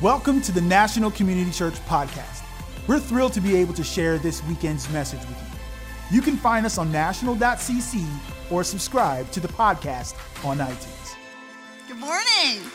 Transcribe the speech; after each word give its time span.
Welcome 0.00 0.40
to 0.42 0.52
the 0.52 0.60
National 0.60 1.10
Community 1.10 1.50
Church 1.50 1.74
Podcast. 1.86 2.44
We're 2.86 3.00
thrilled 3.00 3.32
to 3.32 3.40
be 3.40 3.56
able 3.56 3.74
to 3.74 3.82
share 3.82 4.16
this 4.16 4.44
weekend's 4.44 4.88
message 4.90 5.18
with 5.18 5.30
you. 6.10 6.16
You 6.16 6.22
can 6.22 6.36
find 6.36 6.64
us 6.64 6.78
on 6.78 6.92
national.cc 6.92 8.06
or 8.48 8.62
subscribe 8.62 9.28
to 9.32 9.40
the 9.40 9.48
podcast 9.48 10.14
on 10.44 10.58
iTunes. 10.58 11.16
Good 11.88 11.98
morning. 11.98 12.70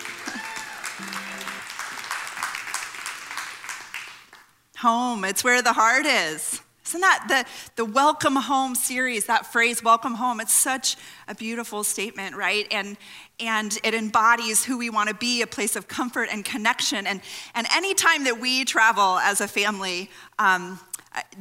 Home, 4.79 5.24
it's 5.24 5.46
where 5.46 5.62
the 5.62 5.71
heart 5.71 6.05
is. 6.05 6.62
Isn't 6.85 6.99
that 6.99 7.26
the, 7.29 7.83
the 7.83 7.90
welcome 7.90 8.35
home 8.35 8.76
series, 8.76 9.28
that 9.28 9.51
phrase, 9.51 9.81
welcome 9.81 10.15
home? 10.15 10.42
It's 10.42 10.53
such 10.53 10.97
a 11.29 11.33
beautiful 11.33 11.85
statement, 11.85 12.35
right? 12.35 12.67
And, 12.69 12.97
and 13.40 13.78
it 13.84 13.94
embodies 13.94 14.63
who 14.63 14.78
we 14.78 14.90
want 14.90 15.10
to 15.10 15.15
be 15.15 15.42
a 15.42 15.47
place 15.47 15.76
of 15.76 15.88
comfort 15.88 16.30
and 16.32 16.45
connection. 16.45 17.08
And, 17.08 17.22
and 17.55 17.68
anytime 17.76 18.24
that 18.26 18.40
we 18.40 18.66
travel 18.66 19.18
as 19.20 19.41
a 19.41 19.48
family, 19.48 20.10
um, 20.40 20.80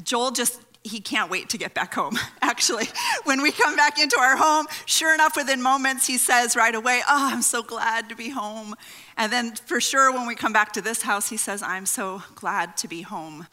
Joel 0.02 0.30
just 0.30 0.60
he 0.84 1.00
can't 1.00 1.30
wait 1.30 1.48
to 1.50 1.58
get 1.58 1.74
back 1.74 1.94
home, 1.94 2.18
actually. 2.42 2.86
When 3.24 3.42
we 3.42 3.52
come 3.52 3.76
back 3.76 3.98
into 3.98 4.18
our 4.18 4.36
home, 4.36 4.66
sure 4.86 5.14
enough, 5.14 5.36
within 5.36 5.62
moments, 5.62 6.06
he 6.06 6.18
says 6.18 6.56
right 6.56 6.74
away, 6.74 7.02
Oh, 7.08 7.30
I'm 7.32 7.42
so 7.42 7.62
glad 7.62 8.08
to 8.08 8.16
be 8.16 8.30
home. 8.30 8.74
And 9.16 9.32
then 9.32 9.54
for 9.54 9.80
sure, 9.80 10.12
when 10.12 10.26
we 10.26 10.34
come 10.34 10.52
back 10.52 10.72
to 10.72 10.80
this 10.80 11.02
house, 11.02 11.28
he 11.28 11.36
says, 11.36 11.62
I'm 11.62 11.86
so 11.86 12.22
glad 12.34 12.76
to 12.78 12.88
be 12.88 13.02
home. 13.02 13.46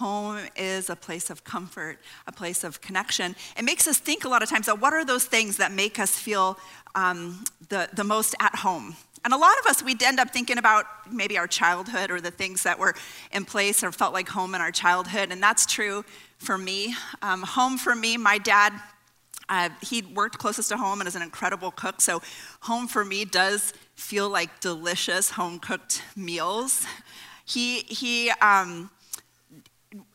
Home 0.00 0.38
is 0.56 0.88
a 0.88 0.96
place 0.96 1.28
of 1.28 1.44
comfort, 1.44 1.98
a 2.26 2.32
place 2.32 2.64
of 2.64 2.80
connection. 2.80 3.36
It 3.58 3.66
makes 3.66 3.86
us 3.86 3.98
think 3.98 4.24
a 4.24 4.30
lot 4.30 4.42
of 4.42 4.48
times 4.48 4.66
what 4.66 4.94
are 4.94 5.04
those 5.04 5.26
things 5.26 5.58
that 5.58 5.72
make 5.72 5.98
us 5.98 6.18
feel 6.18 6.58
um, 6.94 7.44
the, 7.68 7.86
the 7.92 8.02
most 8.02 8.34
at 8.40 8.54
home? 8.54 8.96
And 9.26 9.34
a 9.34 9.36
lot 9.36 9.52
of 9.60 9.66
us, 9.66 9.82
we'd 9.82 10.02
end 10.02 10.18
up 10.18 10.30
thinking 10.30 10.56
about 10.56 10.86
maybe 11.12 11.36
our 11.36 11.46
childhood 11.46 12.10
or 12.10 12.18
the 12.18 12.30
things 12.30 12.62
that 12.62 12.78
were 12.78 12.94
in 13.30 13.44
place 13.44 13.84
or 13.84 13.92
felt 13.92 14.14
like 14.14 14.26
home 14.26 14.54
in 14.54 14.62
our 14.62 14.70
childhood. 14.70 15.30
And 15.32 15.42
that's 15.42 15.66
true 15.66 16.02
for 16.38 16.56
me. 16.56 16.94
Um, 17.20 17.42
home 17.42 17.76
for 17.76 17.94
me, 17.94 18.16
my 18.16 18.38
dad, 18.38 18.72
uh, 19.50 19.68
he 19.82 20.00
worked 20.00 20.38
closest 20.38 20.70
to 20.70 20.78
home 20.78 21.02
and 21.02 21.08
is 21.08 21.14
an 21.14 21.20
incredible 21.20 21.72
cook. 21.72 22.00
So, 22.00 22.22
home 22.60 22.88
for 22.88 23.04
me 23.04 23.26
does 23.26 23.74
feel 23.96 24.30
like 24.30 24.60
delicious 24.60 25.32
home 25.32 25.58
cooked 25.58 26.02
meals. 26.16 26.86
He, 27.44 27.80
he, 27.80 28.30
um, 28.40 28.88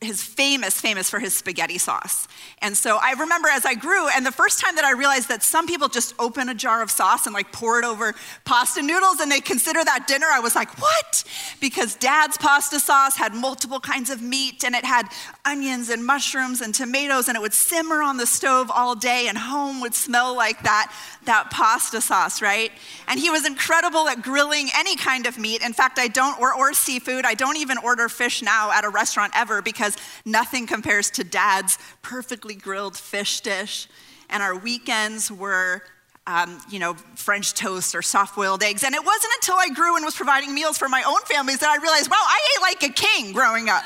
his 0.00 0.22
famous, 0.22 0.80
famous 0.80 1.10
for 1.10 1.18
his 1.18 1.36
spaghetti 1.36 1.76
sauce. 1.76 2.28
And 2.62 2.74
so 2.74 2.98
I 3.02 3.12
remember 3.12 3.48
as 3.48 3.66
I 3.66 3.74
grew, 3.74 4.08
and 4.08 4.24
the 4.24 4.32
first 4.32 4.58
time 4.58 4.74
that 4.76 4.86
I 4.86 4.92
realized 4.92 5.28
that 5.28 5.42
some 5.42 5.66
people 5.66 5.88
just 5.88 6.14
open 6.18 6.48
a 6.48 6.54
jar 6.54 6.80
of 6.80 6.90
sauce 6.90 7.26
and 7.26 7.34
like 7.34 7.52
pour 7.52 7.78
it 7.78 7.84
over 7.84 8.14
pasta 8.46 8.80
noodles 8.80 9.20
and 9.20 9.30
they 9.30 9.40
consider 9.40 9.84
that 9.84 10.06
dinner, 10.06 10.28
I 10.32 10.40
was 10.40 10.54
like, 10.54 10.80
what? 10.80 11.24
Because 11.60 11.94
dad's 11.94 12.38
pasta 12.38 12.80
sauce 12.80 13.18
had 13.18 13.34
multiple 13.34 13.78
kinds 13.78 14.08
of 14.08 14.22
meat 14.22 14.64
and 14.64 14.74
it 14.74 14.84
had 14.84 15.08
onions 15.44 15.90
and 15.90 16.06
mushrooms 16.06 16.62
and 16.62 16.74
tomatoes 16.74 17.28
and 17.28 17.36
it 17.36 17.40
would 17.42 17.52
simmer 17.52 18.00
on 18.00 18.16
the 18.16 18.26
stove 18.26 18.70
all 18.74 18.94
day 18.94 19.26
and 19.28 19.36
home 19.36 19.82
would 19.82 19.94
smell 19.94 20.34
like 20.34 20.62
that, 20.62 20.90
that 21.26 21.50
pasta 21.50 22.00
sauce, 22.00 22.40
right? 22.40 22.72
And 23.08 23.20
he 23.20 23.28
was 23.28 23.46
incredible 23.46 24.08
at 24.08 24.22
grilling 24.22 24.70
any 24.74 24.96
kind 24.96 25.26
of 25.26 25.36
meat. 25.36 25.60
In 25.62 25.74
fact, 25.74 25.98
I 25.98 26.08
don't, 26.08 26.40
or, 26.40 26.54
or 26.54 26.72
seafood, 26.72 27.26
I 27.26 27.34
don't 27.34 27.58
even 27.58 27.76
order 27.76 28.08
fish 28.08 28.40
now 28.40 28.72
at 28.72 28.82
a 28.82 28.88
restaurant 28.88 29.32
ever 29.36 29.65
because 29.66 29.96
nothing 30.24 30.66
compares 30.66 31.10
to 31.10 31.24
dad's 31.24 31.78
perfectly 32.00 32.54
grilled 32.54 32.96
fish 32.96 33.40
dish. 33.40 33.88
And 34.30 34.42
our 34.42 34.56
weekends 34.56 35.30
were 35.30 35.82
um, 36.26 36.58
you 36.70 36.78
know, 36.78 36.94
French 37.14 37.54
toast 37.54 37.94
or 37.94 38.02
soft 38.02 38.34
boiled 38.34 38.62
eggs. 38.62 38.82
And 38.82 38.94
it 38.94 39.04
wasn't 39.04 39.32
until 39.36 39.56
I 39.56 39.68
grew 39.68 39.96
and 39.96 40.04
was 40.04 40.16
providing 40.16 40.54
meals 40.54 40.76
for 40.76 40.88
my 40.88 41.02
own 41.06 41.20
families 41.24 41.58
that 41.58 41.68
I 41.68 41.80
realized, 41.80 42.10
wow, 42.10 42.16
I 42.18 42.38
ate 42.56 42.62
like 42.62 42.90
a 42.90 42.92
king 42.92 43.32
growing 43.32 43.68
up. 43.68 43.84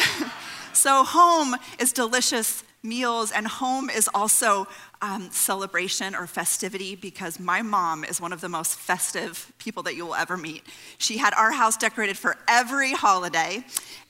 so, 0.74 1.04
home 1.04 1.56
is 1.78 1.92
delicious 1.92 2.62
meals, 2.82 3.30
and 3.32 3.46
home 3.46 3.88
is 3.88 4.08
also 4.12 4.66
um, 5.02 5.30
celebration 5.32 6.14
or 6.14 6.28
festivity 6.28 6.94
because 6.94 7.40
my 7.40 7.60
mom 7.60 8.04
is 8.04 8.20
one 8.20 8.32
of 8.32 8.40
the 8.40 8.48
most 8.48 8.78
festive 8.78 9.52
people 9.58 9.82
that 9.82 9.96
you 9.96 10.06
will 10.06 10.14
ever 10.14 10.36
meet. 10.36 10.62
She 10.96 11.18
had 11.18 11.34
our 11.34 11.50
house 11.50 11.76
decorated 11.76 12.16
for 12.16 12.36
every 12.46 12.92
holiday, 12.92 13.64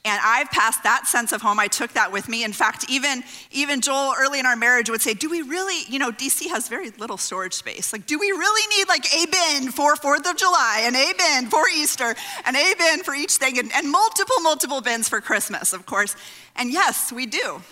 and 0.05 0.21
I've 0.23 0.51
passed 0.51 0.83
that 0.83 1.07
sense 1.07 1.33
of 1.33 1.41
home. 1.41 1.59
I 1.59 1.69
took 1.69 1.93
that 1.95 2.13
with 2.13 2.29
me. 2.29 2.45
In 2.45 2.53
fact, 2.53 2.85
even, 2.91 3.25
even 3.53 3.81
Joel 3.81 4.15
early 4.19 4.39
in 4.39 4.45
our 4.45 4.57
marriage 4.57 4.91
would 4.91 5.01
say, 5.01 5.15
Do 5.15 5.31
we 5.31 5.41
really, 5.41 5.85
you 5.89 5.99
know, 5.99 6.13
DC 6.13 6.49
has 6.51 6.69
very 6.69 6.91
little 6.91 7.17
storage 7.17 7.55
space. 7.55 7.93
Like, 7.93 8.07
do 8.07 8.19
we 8.19 8.31
really 8.31 8.77
need 8.77 8.89
like 8.89 9.07
a 9.15 9.27
bin 9.27 9.73
for 9.73 9.97
Fourth 9.97 10.29
of 10.29 10.37
July, 10.37 10.83
and 10.85 10.95
a 10.95 11.13
bin 11.17 11.51
for 11.51 11.65
Easter, 11.75 12.15
and 12.45 12.55
a 12.55 12.75
bin 12.77 13.03
for 13.03 13.15
each 13.15 13.37
thing, 13.37 13.59
and, 13.59 13.73
and 13.75 13.91
multiple, 13.91 14.41
multiple 14.43 14.83
bins 14.83 15.09
for 15.09 15.23
Christmas, 15.23 15.73
of 15.73 15.87
course? 15.87 16.17
And 16.55 16.71
yes, 16.71 17.11
we 17.11 17.25
do. 17.25 17.63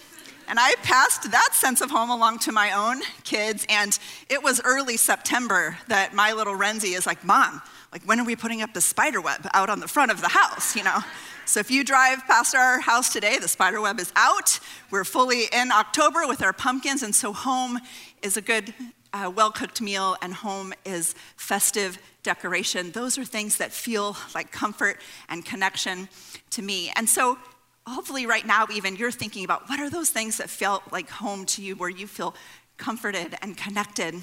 And 0.51 0.59
I 0.59 0.75
passed 0.83 1.31
that 1.31 1.51
sense 1.53 1.81
of 1.81 1.93
home 1.93 2.11
along 2.11 2.41
to 2.41 2.51
my 2.51 2.73
own 2.73 3.03
kids. 3.23 3.65
And 3.71 3.97
it 4.29 4.43
was 4.43 4.61
early 4.65 4.97
September 4.97 5.79
that 5.87 6.13
my 6.13 6.33
little 6.33 6.55
Renzi 6.55 6.99
is 6.99 7.07
like, 7.07 7.25
Mom, 7.25 7.63
like, 7.93 8.03
when 8.03 8.19
are 8.19 8.25
we 8.25 8.35
putting 8.35 8.61
up 8.61 8.75
the 8.75 8.81
spider 8.81 9.21
web 9.21 9.47
out 9.55 9.71
on 9.71 9.79
the 9.79 9.87
front 9.87 10.11
of 10.11 10.21
the 10.21 10.29
house, 10.29 10.75
you 10.75 10.83
know? 10.83 10.99
So 11.47 11.61
if 11.61 11.71
you 11.71 11.85
drive 11.85 12.27
past 12.27 12.57
our 12.57 12.81
house 12.81 13.13
today, 13.13 13.39
the 13.39 13.47
spider 13.47 13.81
web 13.81 14.01
is 14.01 14.13
out. 14.17 14.59
We're 14.91 15.05
fully 15.05 15.45
in 15.53 15.71
October 15.71 16.27
with 16.27 16.43
our 16.43 16.53
pumpkins. 16.53 17.05
And 17.05 17.15
so 17.15 17.33
home 17.33 17.79
is 18.21 18.37
a 18.37 18.43
good, 18.43 18.75
uh, 19.13 19.31
well 19.33 19.53
cooked 19.53 19.81
meal, 19.81 20.17
and 20.21 20.35
home 20.35 20.75
is 20.85 21.15
festive 21.37 21.97
decoration. 22.25 22.91
Those 22.91 23.19
are 23.19 23.25
things 23.25 23.57
that 23.59 23.73
feel 23.73 24.17
like 24.35 24.51
comfort 24.51 25.01
and 25.29 25.45
connection 25.45 26.09
to 26.51 26.63
me. 26.63 26.93
And 26.97 27.09
so 27.09 27.39
hopefully 27.91 28.27
right 28.27 28.47
now 28.47 28.67
even 28.73 28.97
you're 28.97 29.11
thinking 29.11 29.45
about 29.45 29.69
what 29.69 29.81
are 29.81 29.91
those 29.91 30.11
things 30.11 30.39
that 30.39 30.51
felt 30.51 30.83
like 30.93 31.09
home 31.09 31.45
to 31.47 31.63
you 31.63 31.77
where 31.77 31.89
you 31.89 32.07
feel 32.07 32.35
comforted 32.77 33.37
and 33.43 33.57
connected? 33.57 34.15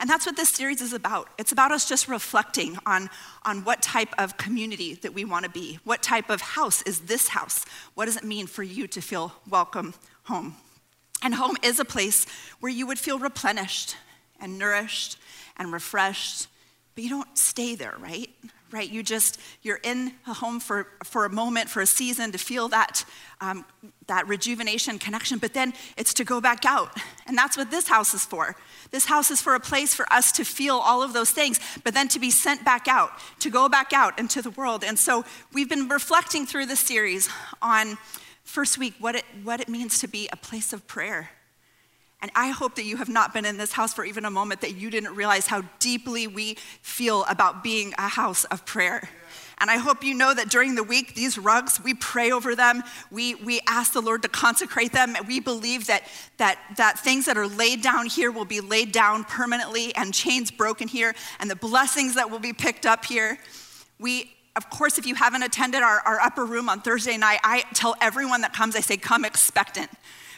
And 0.00 0.10
that's 0.10 0.26
what 0.26 0.36
this 0.36 0.48
series 0.48 0.80
is 0.80 0.92
about. 0.92 1.28
It's 1.38 1.52
about 1.52 1.70
us 1.70 1.88
just 1.88 2.08
reflecting 2.08 2.76
on 2.84 3.10
on 3.44 3.64
what 3.64 3.80
type 3.80 4.12
of 4.18 4.36
community 4.36 4.94
that 4.94 5.14
we 5.14 5.24
want 5.24 5.44
to 5.44 5.50
be. 5.50 5.78
What 5.84 6.02
type 6.02 6.28
of 6.28 6.40
house 6.40 6.82
is 6.82 7.00
this 7.00 7.28
house? 7.28 7.64
What 7.94 8.06
does 8.06 8.16
it 8.16 8.24
mean 8.24 8.46
for 8.46 8.62
you 8.62 8.86
to 8.88 9.00
feel 9.00 9.32
welcome 9.48 9.94
home? 10.24 10.56
And 11.22 11.34
home 11.34 11.56
is 11.62 11.78
a 11.78 11.84
place 11.84 12.26
where 12.58 12.72
you 12.72 12.86
would 12.86 12.98
feel 12.98 13.18
replenished 13.18 13.96
and 14.40 14.58
nourished 14.58 15.18
and 15.56 15.72
refreshed 15.72 16.48
but 16.94 17.04
you 17.04 17.10
don't 17.10 17.38
stay 17.38 17.74
there 17.74 17.94
right 17.98 18.30
right? 18.72 18.90
You 18.90 19.02
just, 19.02 19.38
you're 19.62 19.80
in 19.82 20.12
a 20.26 20.32
home 20.32 20.58
for, 20.58 20.86
for 21.04 21.24
a 21.24 21.30
moment, 21.30 21.68
for 21.68 21.82
a 21.82 21.86
season 21.86 22.32
to 22.32 22.38
feel 22.38 22.68
that, 22.68 23.04
um, 23.40 23.64
that 24.06 24.26
rejuvenation 24.26 24.98
connection, 24.98 25.38
but 25.38 25.52
then 25.52 25.74
it's 25.96 26.14
to 26.14 26.24
go 26.24 26.40
back 26.40 26.64
out. 26.64 26.96
And 27.26 27.36
that's 27.36 27.56
what 27.56 27.70
this 27.70 27.88
house 27.88 28.14
is 28.14 28.24
for. 28.24 28.56
This 28.90 29.06
house 29.06 29.30
is 29.30 29.40
for 29.40 29.54
a 29.54 29.60
place 29.60 29.94
for 29.94 30.10
us 30.12 30.32
to 30.32 30.44
feel 30.44 30.76
all 30.76 31.02
of 31.02 31.12
those 31.12 31.30
things, 31.30 31.60
but 31.84 31.94
then 31.94 32.08
to 32.08 32.18
be 32.18 32.30
sent 32.30 32.64
back 32.64 32.88
out, 32.88 33.10
to 33.40 33.50
go 33.50 33.68
back 33.68 33.92
out 33.92 34.18
into 34.18 34.42
the 34.42 34.50
world. 34.50 34.84
And 34.84 34.98
so 34.98 35.24
we've 35.52 35.68
been 35.68 35.88
reflecting 35.88 36.46
through 36.46 36.66
this 36.66 36.80
series 36.80 37.28
on 37.60 37.98
first 38.44 38.78
week 38.78 38.94
what 38.98 39.14
it, 39.14 39.24
what 39.42 39.60
it 39.60 39.68
means 39.68 40.00
to 40.00 40.08
be 40.08 40.28
a 40.32 40.36
place 40.36 40.72
of 40.72 40.86
prayer 40.86 41.30
and 42.22 42.30
I 42.36 42.50
hope 42.50 42.76
that 42.76 42.84
you 42.84 42.98
have 42.98 43.08
not 43.08 43.34
been 43.34 43.44
in 43.44 43.56
this 43.56 43.72
house 43.72 43.92
for 43.92 44.04
even 44.04 44.24
a 44.24 44.30
moment 44.30 44.60
that 44.60 44.76
you 44.76 44.90
didn't 44.90 45.16
realize 45.16 45.48
how 45.48 45.62
deeply 45.80 46.28
we 46.28 46.54
feel 46.80 47.24
about 47.24 47.64
being 47.64 47.92
a 47.98 48.08
house 48.08 48.44
of 48.44 48.64
prayer. 48.64 49.08
And 49.58 49.70
I 49.70 49.76
hope 49.76 50.04
you 50.04 50.14
know 50.14 50.32
that 50.32 50.48
during 50.48 50.76
the 50.76 50.84
week, 50.84 51.14
these 51.14 51.36
rugs, 51.36 51.80
we 51.82 51.94
pray 51.94 52.30
over 52.30 52.54
them. 52.54 52.84
We, 53.10 53.34
we 53.34 53.60
ask 53.66 53.92
the 53.92 54.00
Lord 54.00 54.22
to 54.22 54.28
consecrate 54.28 54.92
them. 54.92 55.16
We 55.26 55.40
believe 55.40 55.88
that, 55.88 56.04
that, 56.36 56.58
that 56.76 57.00
things 57.00 57.26
that 57.26 57.36
are 57.36 57.46
laid 57.46 57.82
down 57.82 58.06
here 58.06 58.30
will 58.30 58.44
be 58.44 58.60
laid 58.60 58.92
down 58.92 59.24
permanently 59.24 59.94
and 59.96 60.14
chains 60.14 60.50
broken 60.50 60.86
here 60.86 61.14
and 61.40 61.50
the 61.50 61.56
blessings 61.56 62.14
that 62.14 62.30
will 62.30 62.40
be 62.40 62.52
picked 62.52 62.86
up 62.86 63.04
here. 63.04 63.38
We, 63.98 64.32
of 64.54 64.70
course, 64.70 64.96
if 64.98 65.06
you 65.06 65.16
haven't 65.16 65.42
attended 65.42 65.82
our, 65.82 66.00
our 66.00 66.20
upper 66.20 66.44
room 66.44 66.68
on 66.68 66.82
Thursday 66.82 67.16
night, 67.16 67.40
I 67.42 67.64
tell 67.74 67.96
everyone 68.00 68.42
that 68.42 68.52
comes, 68.52 68.76
I 68.76 68.80
say, 68.80 68.96
come 68.96 69.24
expectant 69.24 69.90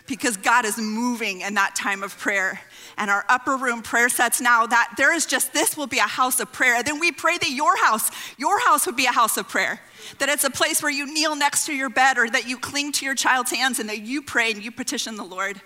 because 0.07 0.37
God 0.37 0.65
is 0.65 0.77
moving 0.77 1.41
in 1.41 1.55
that 1.55 1.75
time 1.75 2.03
of 2.03 2.19
prayer. 2.19 2.61
And 2.99 3.11
our 3.11 3.25
upper 3.29 3.57
room 3.57 3.83
prayer 3.83 4.09
sets 4.09 4.41
now 4.41 4.67
that 4.67 4.95
there 4.97 5.15
is 5.15 5.25
just 5.25 5.53
this 5.53 5.77
will 5.77 5.87
be 5.87 5.99
a 5.99 6.03
house 6.03 6.41
of 6.41 6.53
prayer. 6.53 6.77
And 6.77 6.87
then 6.87 7.01
we 7.01 7.11
pray 7.11 7.39
that 7.39 7.51
your 7.51 7.77
house, 7.83 8.11
your 8.37 8.61
house 8.61 8.87
would 8.87 8.97
be 8.97 9.07
a 9.07 9.13
house 9.13 9.37
of 9.37 9.49
prayer. 9.49 9.81
That 10.19 10.29
it's 10.29 10.45
a 10.45 10.51
place 10.51 10.83
where 10.83 10.93
you 10.93 11.13
kneel 11.13 11.35
next 11.35 11.67
to 11.67 11.75
your 11.75 11.89
bed 11.89 12.19
or 12.19 12.29
that 12.29 12.47
you 12.47 12.59
cling 12.59 12.93
to 12.93 13.05
your 13.05 13.15
child's 13.15 13.51
hands 13.51 13.79
and 13.79 13.89
that 13.89 14.01
you 14.01 14.23
pray 14.23 14.51
and 14.51 14.63
you 14.63 14.71
petition 14.71 15.17
the 15.17 15.25
Lord. 15.25 15.61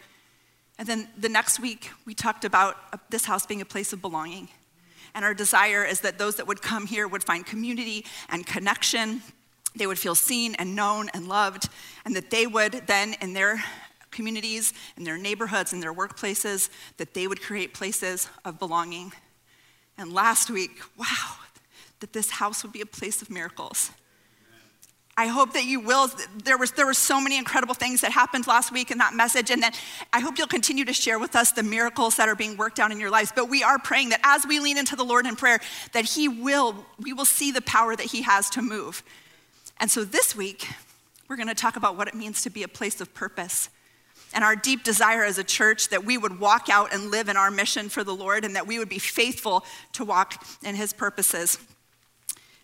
And 0.79 0.87
then 0.87 1.09
the 1.19 1.29
next 1.29 1.59
week, 1.59 1.91
we 2.07 2.15
talked 2.15 2.45
about 2.45 3.11
this 3.11 3.25
house 3.25 3.45
being 3.45 3.61
a 3.61 3.67
place 3.67 3.93
of 3.93 4.01
belonging. 4.01 4.49
And 5.15 5.25
our 5.25 5.35
desire 5.35 5.85
is 5.85 6.01
that 6.03 6.19
those 6.19 6.37
that 6.37 6.47
would 6.47 6.63
come 6.63 6.87
here 6.87 7.09
would 7.09 7.25
find 7.25 7.45
community 7.45 8.07
and 8.29 8.47
connection. 8.47 9.23
They 9.75 9.89
would 9.89 9.99
feel 9.99 10.15
seen 10.15 10.55
and 10.55 10.77
known 10.77 11.09
and 11.13 11.29
loved, 11.29 11.69
and 12.05 12.15
that 12.15 12.31
they 12.31 12.47
would 12.47 12.85
then, 12.87 13.17
in 13.21 13.33
their 13.33 13.63
communities, 14.11 14.73
and 14.97 15.07
their 15.07 15.19
neighborhoods, 15.19 15.73
and 15.73 15.83
their 15.83 15.95
workplaces, 15.95 16.69
that 16.97 17.15
they 17.15 17.27
would 17.27 17.43
create 17.43 17.75
places 17.75 18.29
of 18.45 18.59
belonging. 18.59 19.13
And 19.97 20.13
last 20.13 20.51
week, 20.51 20.81
wow, 20.97 21.37
that 22.01 22.13
this 22.13 22.31
house 22.31 22.63
would 22.63 22.73
be 22.73 22.81
a 22.81 22.87
place 22.87 23.23
of 23.23 23.31
miracles. 23.31 23.91
I 25.19 25.27
hope 25.27 25.53
that 25.55 25.65
you 25.65 25.81
will. 25.81 26.09
There, 26.45 26.57
was, 26.57 26.71
there 26.71 26.87
were 26.87 26.95
so 26.95 27.21
many 27.21 27.37
incredible 27.37 27.75
things 27.75 28.03
that 28.03 28.13
happened 28.13 28.47
last 28.47 28.73
week 28.73 28.93
in 28.93 28.99
that 28.99 29.15
message, 29.15 29.51
and 29.51 29.61
that 29.65 29.77
I 30.13 30.21
hope 30.21 30.39
you'll 30.39 30.47
continue 30.47 30.85
to 30.85 30.93
share 30.93 31.19
with 31.19 31.35
us 31.35 31.51
the 31.51 31.65
miracles 31.65 32.15
that 32.17 32.29
are 32.29 32.37
being 32.37 32.57
worked 32.57 32.79
out 32.79 32.93
in 32.93 33.01
your 33.01 33.11
lives. 33.11 33.33
But 33.35 33.51
we 33.51 33.65
are 33.65 33.81
praying 33.81 34.11
that 34.11 34.21
as 34.23 34.47
we 34.47 34.61
lean 34.61 34.79
into 34.79 34.95
the 34.95 35.03
Lord 35.03 35.27
in 35.27 35.35
prayer, 35.35 35.59
that 35.93 36.05
He 36.05 36.29
will, 36.29 36.87
we 37.01 37.13
will 37.13 37.25
see 37.25 37.51
the 37.51 37.63
power 37.63 37.97
that 37.97 38.07
He 38.07 38.23
has 38.23 38.49
to 38.51 38.63
move. 38.63 39.03
And 39.81 39.91
so 39.91 40.05
this 40.05 40.37
week, 40.37 40.69
we're 41.29 41.35
going 41.35 41.49
to 41.49 41.55
talk 41.55 41.75
about 41.75 41.97
what 41.97 42.07
it 42.07 42.15
means 42.15 42.43
to 42.43 42.51
be 42.51 42.63
a 42.63 42.69
place 42.69 43.01
of 43.01 43.13
purpose 43.13 43.71
and 44.35 44.45
our 44.45 44.57
deep 44.57 44.85
desire 44.85 45.25
as 45.25 45.39
a 45.39 45.45
church 45.45 45.89
that 45.89 46.05
we 46.05 46.19
would 46.19 46.41
walk 46.41 46.69
out 46.71 46.93
and 46.93 47.11
live 47.11 47.29
in 47.29 47.37
our 47.37 47.51
mission 47.51 47.89
for 47.89 48.05
the 48.05 48.15
Lord 48.15 48.45
and 48.45 48.57
that 48.57 48.67
we 48.67 48.79
would 48.79 48.89
be 48.89 48.99
faithful 48.99 49.65
to 49.93 50.05
walk 50.05 50.45
in 50.63 50.75
His 50.75 50.93
purposes. 50.93 51.59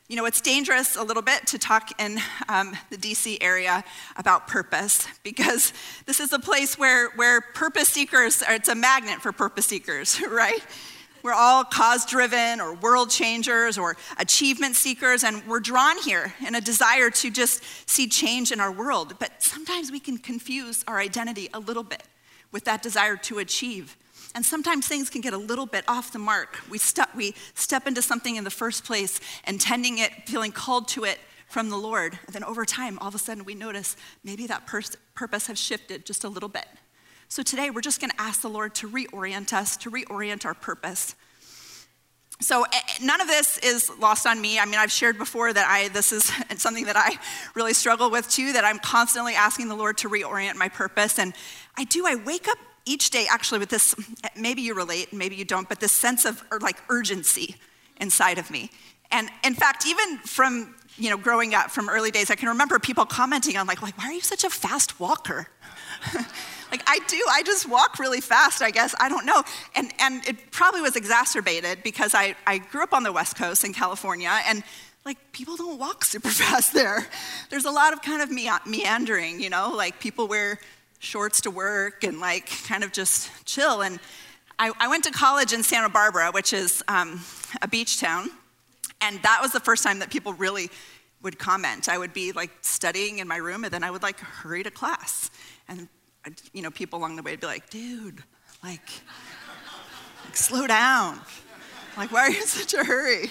You 0.08 0.16
know, 0.16 0.26
it's 0.26 0.42
dangerous 0.42 0.96
a 0.96 1.02
little 1.02 1.22
bit 1.22 1.46
to 1.46 1.58
talk 1.58 1.98
in 1.98 2.20
um, 2.50 2.76
the 2.90 2.98
DC 2.98 3.38
area 3.40 3.82
about 4.16 4.46
purpose 4.46 5.08
because 5.22 5.72
this 6.04 6.20
is 6.20 6.32
a 6.32 6.38
place 6.38 6.78
where, 6.78 7.08
where 7.16 7.40
purpose 7.40 7.88
seekers, 7.88 8.42
it's 8.46 8.68
a 8.68 8.74
magnet 8.74 9.22
for 9.22 9.32
purpose 9.32 9.66
seekers, 9.66 10.20
right? 10.30 10.60
We're 11.24 11.32
all 11.32 11.64
cause 11.64 12.06
driven 12.06 12.60
or 12.60 12.74
world 12.74 13.10
changers 13.10 13.78
or 13.78 13.96
achievement 14.18 14.76
seekers, 14.76 15.24
and 15.24 15.44
we're 15.48 15.58
drawn 15.58 15.98
here 15.98 16.32
in 16.46 16.54
a 16.54 16.60
desire 16.60 17.10
to 17.10 17.30
just 17.30 17.64
see 17.88 18.06
change 18.06 18.52
in 18.52 18.60
our 18.60 18.70
world. 18.70 19.14
But 19.18 19.42
sometimes 19.42 19.90
we 19.90 19.98
can 19.98 20.18
confuse 20.18 20.84
our 20.86 21.00
identity 21.00 21.48
a 21.52 21.58
little 21.58 21.82
bit 21.82 22.04
with 22.52 22.64
that 22.66 22.82
desire 22.82 23.16
to 23.16 23.40
achieve 23.40 23.96
and 24.34 24.44
sometimes 24.44 24.88
things 24.88 25.10
can 25.10 25.20
get 25.20 25.32
a 25.32 25.38
little 25.38 25.66
bit 25.66 25.84
off 25.86 26.12
the 26.12 26.18
mark. 26.18 26.58
We 26.68 26.78
step, 26.78 27.14
we 27.14 27.34
step 27.54 27.86
into 27.86 28.02
something 28.02 28.34
in 28.34 28.42
the 28.42 28.50
first 28.50 28.84
place, 28.84 29.20
intending 29.46 29.98
it, 29.98 30.10
feeling 30.26 30.50
called 30.50 30.88
to 30.88 31.04
it 31.04 31.20
from 31.48 31.70
the 31.70 31.76
Lord. 31.76 32.18
And 32.26 32.34
then 32.34 32.42
over 32.42 32.64
time, 32.64 32.98
all 32.98 33.08
of 33.08 33.14
a 33.14 33.18
sudden, 33.18 33.44
we 33.44 33.54
notice 33.54 33.96
maybe 34.24 34.48
that 34.48 34.66
pers- 34.66 34.96
purpose 35.14 35.46
has 35.46 35.60
shifted 35.60 36.04
just 36.04 36.24
a 36.24 36.28
little 36.28 36.48
bit. 36.48 36.66
So 37.28 37.42
today, 37.42 37.70
we're 37.70 37.80
just 37.80 38.00
going 38.00 38.10
to 38.10 38.20
ask 38.20 38.42
the 38.42 38.48
Lord 38.48 38.74
to 38.76 38.88
reorient 38.88 39.52
us, 39.52 39.76
to 39.78 39.90
reorient 39.90 40.44
our 40.44 40.54
purpose. 40.54 41.14
So 42.40 42.64
eh, 42.64 42.68
eh, 42.72 42.78
none 43.02 43.20
of 43.20 43.28
this 43.28 43.58
is 43.58 43.90
lost 43.98 44.26
on 44.26 44.40
me. 44.40 44.58
I 44.58 44.64
mean, 44.64 44.76
I've 44.76 44.92
shared 44.92 45.18
before 45.18 45.52
that 45.52 45.66
I 45.68 45.88
this 45.88 46.12
is 46.12 46.32
something 46.56 46.84
that 46.84 46.96
I 46.96 47.18
really 47.54 47.74
struggle 47.74 48.10
with 48.10 48.28
too. 48.28 48.52
That 48.52 48.64
I'm 48.64 48.78
constantly 48.78 49.34
asking 49.34 49.68
the 49.68 49.76
Lord 49.76 49.98
to 49.98 50.08
reorient 50.08 50.56
my 50.56 50.68
purpose, 50.68 51.18
and 51.18 51.34
I 51.76 51.84
do. 51.84 52.06
I 52.06 52.16
wake 52.16 52.48
up 52.48 52.58
each 52.86 53.10
day 53.10 53.26
actually 53.30 53.58
with 53.58 53.70
this 53.70 53.94
eh, 54.24 54.28
maybe 54.36 54.62
you 54.62 54.74
relate 54.74 55.12
maybe 55.12 55.36
you 55.36 55.44
don't 55.44 55.68
but 55.68 55.80
this 55.80 55.92
sense 55.92 56.24
of 56.24 56.44
er, 56.52 56.58
like 56.60 56.76
urgency 56.88 57.56
inside 58.00 58.38
of 58.38 58.50
me 58.50 58.70
and 59.10 59.28
in 59.42 59.54
fact 59.54 59.86
even 59.86 60.18
from 60.18 60.74
you 60.98 61.10
know 61.10 61.16
growing 61.16 61.54
up 61.54 61.70
from 61.70 61.88
early 61.88 62.10
days 62.10 62.30
i 62.30 62.34
can 62.34 62.48
remember 62.48 62.78
people 62.78 63.06
commenting 63.06 63.56
on 63.56 63.66
like, 63.66 63.80
like 63.82 63.96
why 63.96 64.04
are 64.04 64.12
you 64.12 64.20
such 64.20 64.44
a 64.44 64.50
fast 64.50 65.00
walker 65.00 65.48
like 66.74 66.82
i 66.86 66.98
do 67.06 67.22
i 67.30 67.42
just 67.42 67.68
walk 67.68 67.98
really 67.98 68.20
fast 68.20 68.62
i 68.62 68.70
guess 68.70 68.94
i 69.00 69.08
don't 69.08 69.26
know 69.26 69.42
and 69.74 69.92
and 70.00 70.26
it 70.26 70.36
probably 70.50 70.80
was 70.80 70.96
exacerbated 70.96 71.82
because 71.82 72.14
i 72.14 72.34
i 72.46 72.58
grew 72.58 72.82
up 72.82 72.92
on 72.92 73.02
the 73.02 73.12
west 73.12 73.36
coast 73.36 73.64
in 73.64 73.72
california 73.72 74.32
and 74.48 74.62
like 75.04 75.18
people 75.32 75.56
don't 75.56 75.78
walk 75.78 76.04
super 76.04 76.28
fast 76.42 76.72
there 76.72 77.06
there's 77.50 77.66
a 77.66 77.70
lot 77.70 77.92
of 77.92 78.02
kind 78.02 78.22
of 78.22 78.30
me- 78.30 78.50
meandering 78.66 79.40
you 79.40 79.50
know 79.50 79.72
like 79.74 80.00
people 80.00 80.26
wear 80.26 80.58
shorts 81.04 81.42
to 81.42 81.50
work 81.50 82.02
and 82.02 82.18
like 82.18 82.50
kind 82.66 82.82
of 82.82 82.92
just 82.92 83.30
chill. 83.44 83.82
And 83.82 84.00
I, 84.58 84.72
I 84.80 84.88
went 84.88 85.04
to 85.04 85.10
college 85.10 85.52
in 85.52 85.62
Santa 85.62 85.88
Barbara, 85.88 86.30
which 86.32 86.52
is 86.52 86.82
um, 86.88 87.20
a 87.62 87.68
beach 87.68 88.00
town. 88.00 88.30
And 89.00 89.22
that 89.22 89.40
was 89.42 89.52
the 89.52 89.60
first 89.60 89.84
time 89.84 89.98
that 89.98 90.10
people 90.10 90.32
really 90.32 90.70
would 91.22 91.38
comment. 91.38 91.88
I 91.88 91.98
would 91.98 92.12
be 92.12 92.32
like 92.32 92.50
studying 92.62 93.18
in 93.18 93.28
my 93.28 93.36
room 93.36 93.64
and 93.64 93.72
then 93.72 93.84
I 93.84 93.90
would 93.90 94.02
like 94.02 94.18
hurry 94.18 94.62
to 94.62 94.70
class. 94.70 95.30
And, 95.68 95.88
you 96.52 96.62
know, 96.62 96.70
people 96.70 96.98
along 96.98 97.16
the 97.16 97.22
way 97.22 97.32
would 97.32 97.40
be 97.40 97.46
like, 97.46 97.70
dude, 97.70 98.22
like, 98.62 98.88
like 100.24 100.36
slow 100.36 100.66
down. 100.66 101.20
Like, 101.96 102.10
why 102.10 102.20
are 102.20 102.30
you 102.30 102.40
in 102.40 102.46
such 102.46 102.74
a 102.74 102.84
hurry? 102.84 103.30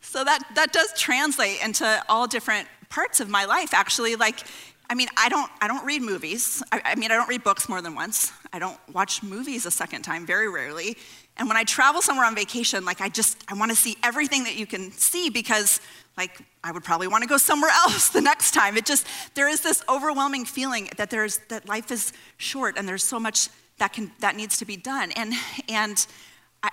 So 0.00 0.24
that, 0.24 0.40
that 0.54 0.72
does 0.72 0.92
translate 0.96 1.58
into 1.62 2.02
all 2.08 2.26
different 2.26 2.68
parts 2.88 3.20
of 3.20 3.28
my 3.28 3.44
life, 3.44 3.74
actually. 3.74 4.16
Like, 4.16 4.40
I 4.88 4.94
mean, 4.94 5.08
I 5.16 5.28
don't, 5.28 5.50
I 5.60 5.66
don't 5.66 5.84
read 5.84 6.02
movies. 6.02 6.62
I, 6.70 6.80
I, 6.84 6.94
mean, 6.94 7.10
I 7.10 7.16
don't 7.16 7.28
read 7.28 7.42
books 7.42 7.68
more 7.68 7.82
than 7.82 7.94
once. 7.94 8.32
I 8.52 8.58
don't 8.58 8.78
watch 8.92 9.22
movies 9.22 9.66
a 9.66 9.70
second 9.70 10.02
time, 10.02 10.26
very 10.26 10.48
rarely. 10.48 10.96
And 11.36 11.48
when 11.48 11.56
I 11.56 11.64
travel 11.64 12.00
somewhere 12.00 12.24
on 12.24 12.34
vacation, 12.34 12.84
like 12.84 13.00
I 13.00 13.08
just, 13.08 13.42
I 13.48 13.54
want 13.54 13.70
to 13.70 13.76
see 13.76 13.96
everything 14.02 14.44
that 14.44 14.56
you 14.56 14.66
can 14.66 14.92
see 14.92 15.28
because, 15.28 15.80
like, 16.16 16.40
I 16.62 16.72
would 16.72 16.84
probably 16.84 17.08
want 17.08 17.22
to 17.22 17.28
go 17.28 17.36
somewhere 17.36 17.70
else 17.86 18.10
the 18.10 18.20
next 18.20 18.52
time. 18.52 18.76
It 18.76 18.86
just, 18.86 19.06
there 19.34 19.48
is 19.48 19.60
this 19.60 19.82
overwhelming 19.88 20.44
feeling 20.44 20.88
that 20.96 21.10
there's, 21.10 21.38
that 21.48 21.68
life 21.68 21.90
is 21.90 22.12
short 22.36 22.78
and 22.78 22.88
there's 22.88 23.04
so 23.04 23.18
much 23.18 23.48
that 23.78 23.92
can, 23.92 24.12
that 24.20 24.36
needs 24.36 24.58
to 24.58 24.64
be 24.64 24.76
done. 24.76 25.12
And, 25.12 25.34
and 25.68 26.06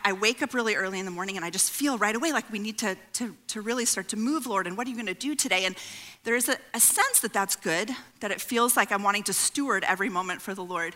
I, 0.04 0.14
wake 0.14 0.42
up 0.42 0.54
really 0.54 0.76
early 0.76 1.00
in 1.00 1.06
the 1.06 1.12
morning 1.12 1.36
and 1.36 1.46
I 1.46 1.50
just 1.50 1.72
feel 1.72 1.98
right 1.98 2.16
away 2.16 2.32
like 2.32 2.50
we 2.52 2.60
need 2.60 2.78
to, 2.80 2.96
to, 3.14 3.36
to 3.48 3.62
really 3.62 3.86
start 3.86 4.10
to 4.10 4.18
move, 4.18 4.48
Lord, 4.48 4.68
and 4.68 4.78
what 4.78 4.88
are 4.88 4.90
you 4.90 4.96
going 4.96 5.08
to 5.08 5.14
do 5.14 5.36
today? 5.36 5.66
And 5.66 5.76
there's 6.24 6.50
a, 6.50 6.58
a 6.74 6.80
sense 6.80 7.20
that 7.20 7.34
that's 7.34 7.56
good, 7.56 7.92
that 8.20 8.32
it 8.32 8.40
feels 8.40 8.78
like 8.78 8.92
I'm 8.92 9.04
wanting 9.04 9.24
to 9.24 9.34
steward 9.34 9.84
every 9.84 10.10
moment 10.10 10.42
for 10.42 10.54
the 10.54 10.64
Lord. 10.64 10.96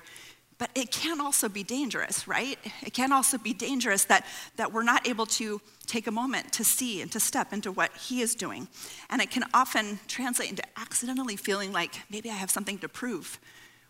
But 0.57 0.71
it 0.73 0.91
can 0.91 1.21
also 1.21 1.49
be 1.49 1.63
dangerous, 1.63 2.27
right? 2.27 2.57
It 2.81 2.93
can 2.93 3.11
also 3.11 3.37
be 3.37 3.53
dangerous 3.53 4.05
that, 4.05 4.25
that 4.55 4.73
we're 4.73 4.83
not 4.83 5.07
able 5.07 5.27
to 5.27 5.61
take 5.85 6.07
a 6.07 6.11
moment 6.11 6.51
to 6.53 6.63
see 6.63 7.01
and 7.01 7.11
to 7.11 7.19
step 7.19 7.53
into 7.53 7.71
what 7.71 7.95
He 7.95 8.21
is 8.21 8.33
doing. 8.33 8.67
And 9.09 9.21
it 9.21 9.29
can 9.29 9.43
often 9.53 9.99
translate 10.07 10.49
into 10.49 10.63
accidentally 10.75 11.35
feeling 11.35 11.71
like 11.71 12.01
maybe 12.09 12.29
I 12.31 12.33
have 12.33 12.49
something 12.49 12.79
to 12.79 12.89
prove 12.89 13.39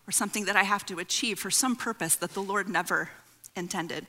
or 0.06 0.12
something 0.12 0.44
that 0.44 0.56
I 0.56 0.64
have 0.64 0.84
to 0.86 0.98
achieve 0.98 1.38
for 1.38 1.50
some 1.50 1.74
purpose 1.76 2.16
that 2.16 2.34
the 2.34 2.42
Lord 2.42 2.68
never 2.68 3.10
intended. 3.56 4.06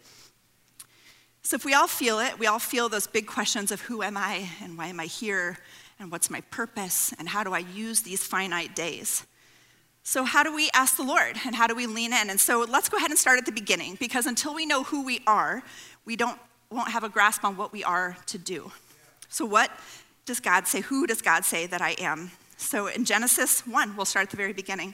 So, 1.49 1.55
if 1.55 1.65
we 1.65 1.73
all 1.73 1.87
feel 1.87 2.19
it, 2.19 2.37
we 2.37 2.45
all 2.45 2.59
feel 2.59 2.89
those 2.89 3.07
big 3.07 3.25
questions 3.25 3.71
of 3.71 3.81
who 3.81 4.03
am 4.03 4.15
I 4.15 4.47
and 4.61 4.77
why 4.77 4.85
am 4.85 4.99
I 4.99 5.05
here 5.05 5.57
and 5.99 6.11
what's 6.11 6.29
my 6.29 6.41
purpose 6.51 7.11
and 7.17 7.27
how 7.27 7.43
do 7.43 7.55
I 7.55 7.57
use 7.73 8.03
these 8.03 8.23
finite 8.23 8.75
days. 8.75 9.25
So, 10.03 10.25
how 10.25 10.43
do 10.43 10.53
we 10.53 10.69
ask 10.75 10.95
the 10.95 11.01
Lord 11.01 11.37
and 11.43 11.55
how 11.55 11.65
do 11.65 11.73
we 11.73 11.87
lean 11.87 12.13
in? 12.13 12.29
And 12.29 12.39
so, 12.39 12.67
let's 12.69 12.87
go 12.87 12.97
ahead 12.97 13.09
and 13.09 13.17
start 13.17 13.39
at 13.39 13.47
the 13.47 13.51
beginning 13.51 13.97
because 13.99 14.27
until 14.27 14.53
we 14.53 14.67
know 14.67 14.83
who 14.83 15.03
we 15.03 15.21
are, 15.25 15.63
we 16.05 16.15
don't, 16.15 16.39
won't 16.69 16.91
have 16.91 17.03
a 17.03 17.09
grasp 17.09 17.43
on 17.43 17.57
what 17.57 17.73
we 17.73 17.83
are 17.83 18.15
to 18.27 18.37
do. 18.37 18.71
So, 19.27 19.43
what 19.43 19.71
does 20.27 20.39
God 20.39 20.67
say? 20.67 20.81
Who 20.81 21.07
does 21.07 21.23
God 21.23 21.45
say 21.45 21.65
that 21.65 21.81
I 21.81 21.95
am? 21.97 22.29
So, 22.57 22.85
in 22.85 23.05
Genesis 23.05 23.65
1, 23.65 23.95
we'll 23.95 24.05
start 24.05 24.25
at 24.25 24.29
the 24.29 24.37
very 24.37 24.53
beginning. 24.53 24.93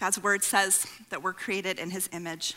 God's 0.00 0.18
word 0.18 0.44
says 0.44 0.86
that 1.10 1.22
we're 1.22 1.34
created 1.34 1.78
in 1.78 1.90
his 1.90 2.08
image. 2.10 2.54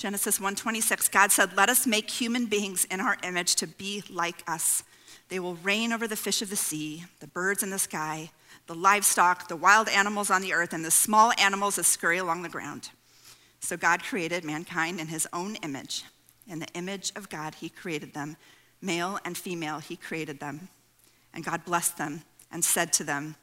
Genesis 0.00 0.38
1:26 0.38 1.10
God 1.10 1.30
said, 1.30 1.54
"Let 1.58 1.68
us 1.68 1.86
make 1.86 2.10
human 2.10 2.46
beings 2.46 2.86
in 2.86 3.02
our 3.02 3.18
image 3.22 3.54
to 3.56 3.66
be 3.66 4.02
like 4.08 4.42
us. 4.48 4.82
They 5.28 5.38
will 5.38 5.56
reign 5.56 5.92
over 5.92 6.08
the 6.08 6.16
fish 6.16 6.40
of 6.40 6.48
the 6.48 6.56
sea, 6.56 7.04
the 7.18 7.26
birds 7.26 7.62
in 7.62 7.68
the 7.68 7.78
sky, 7.78 8.30
the 8.66 8.74
livestock, 8.74 9.48
the 9.48 9.56
wild 9.56 9.90
animals 9.90 10.30
on 10.30 10.40
the 10.40 10.54
earth, 10.54 10.72
and 10.72 10.86
the 10.86 10.90
small 10.90 11.34
animals 11.36 11.74
that 11.74 11.84
scurry 11.84 12.16
along 12.16 12.40
the 12.40 12.48
ground." 12.48 12.88
So 13.60 13.76
God 13.76 14.02
created 14.02 14.42
mankind 14.42 14.98
in 14.98 15.08
his 15.08 15.28
own 15.34 15.56
image. 15.56 16.04
In 16.46 16.60
the 16.60 16.72
image 16.72 17.12
of 17.14 17.28
God 17.28 17.56
he 17.56 17.68
created 17.68 18.14
them, 18.14 18.38
male 18.80 19.20
and 19.22 19.36
female 19.36 19.80
he 19.80 19.96
created 19.96 20.40
them. 20.40 20.70
And 21.34 21.44
God 21.44 21.66
blessed 21.66 21.98
them 21.98 22.24
and 22.50 22.64
said 22.64 22.94
to 22.94 23.04
them, 23.04 23.36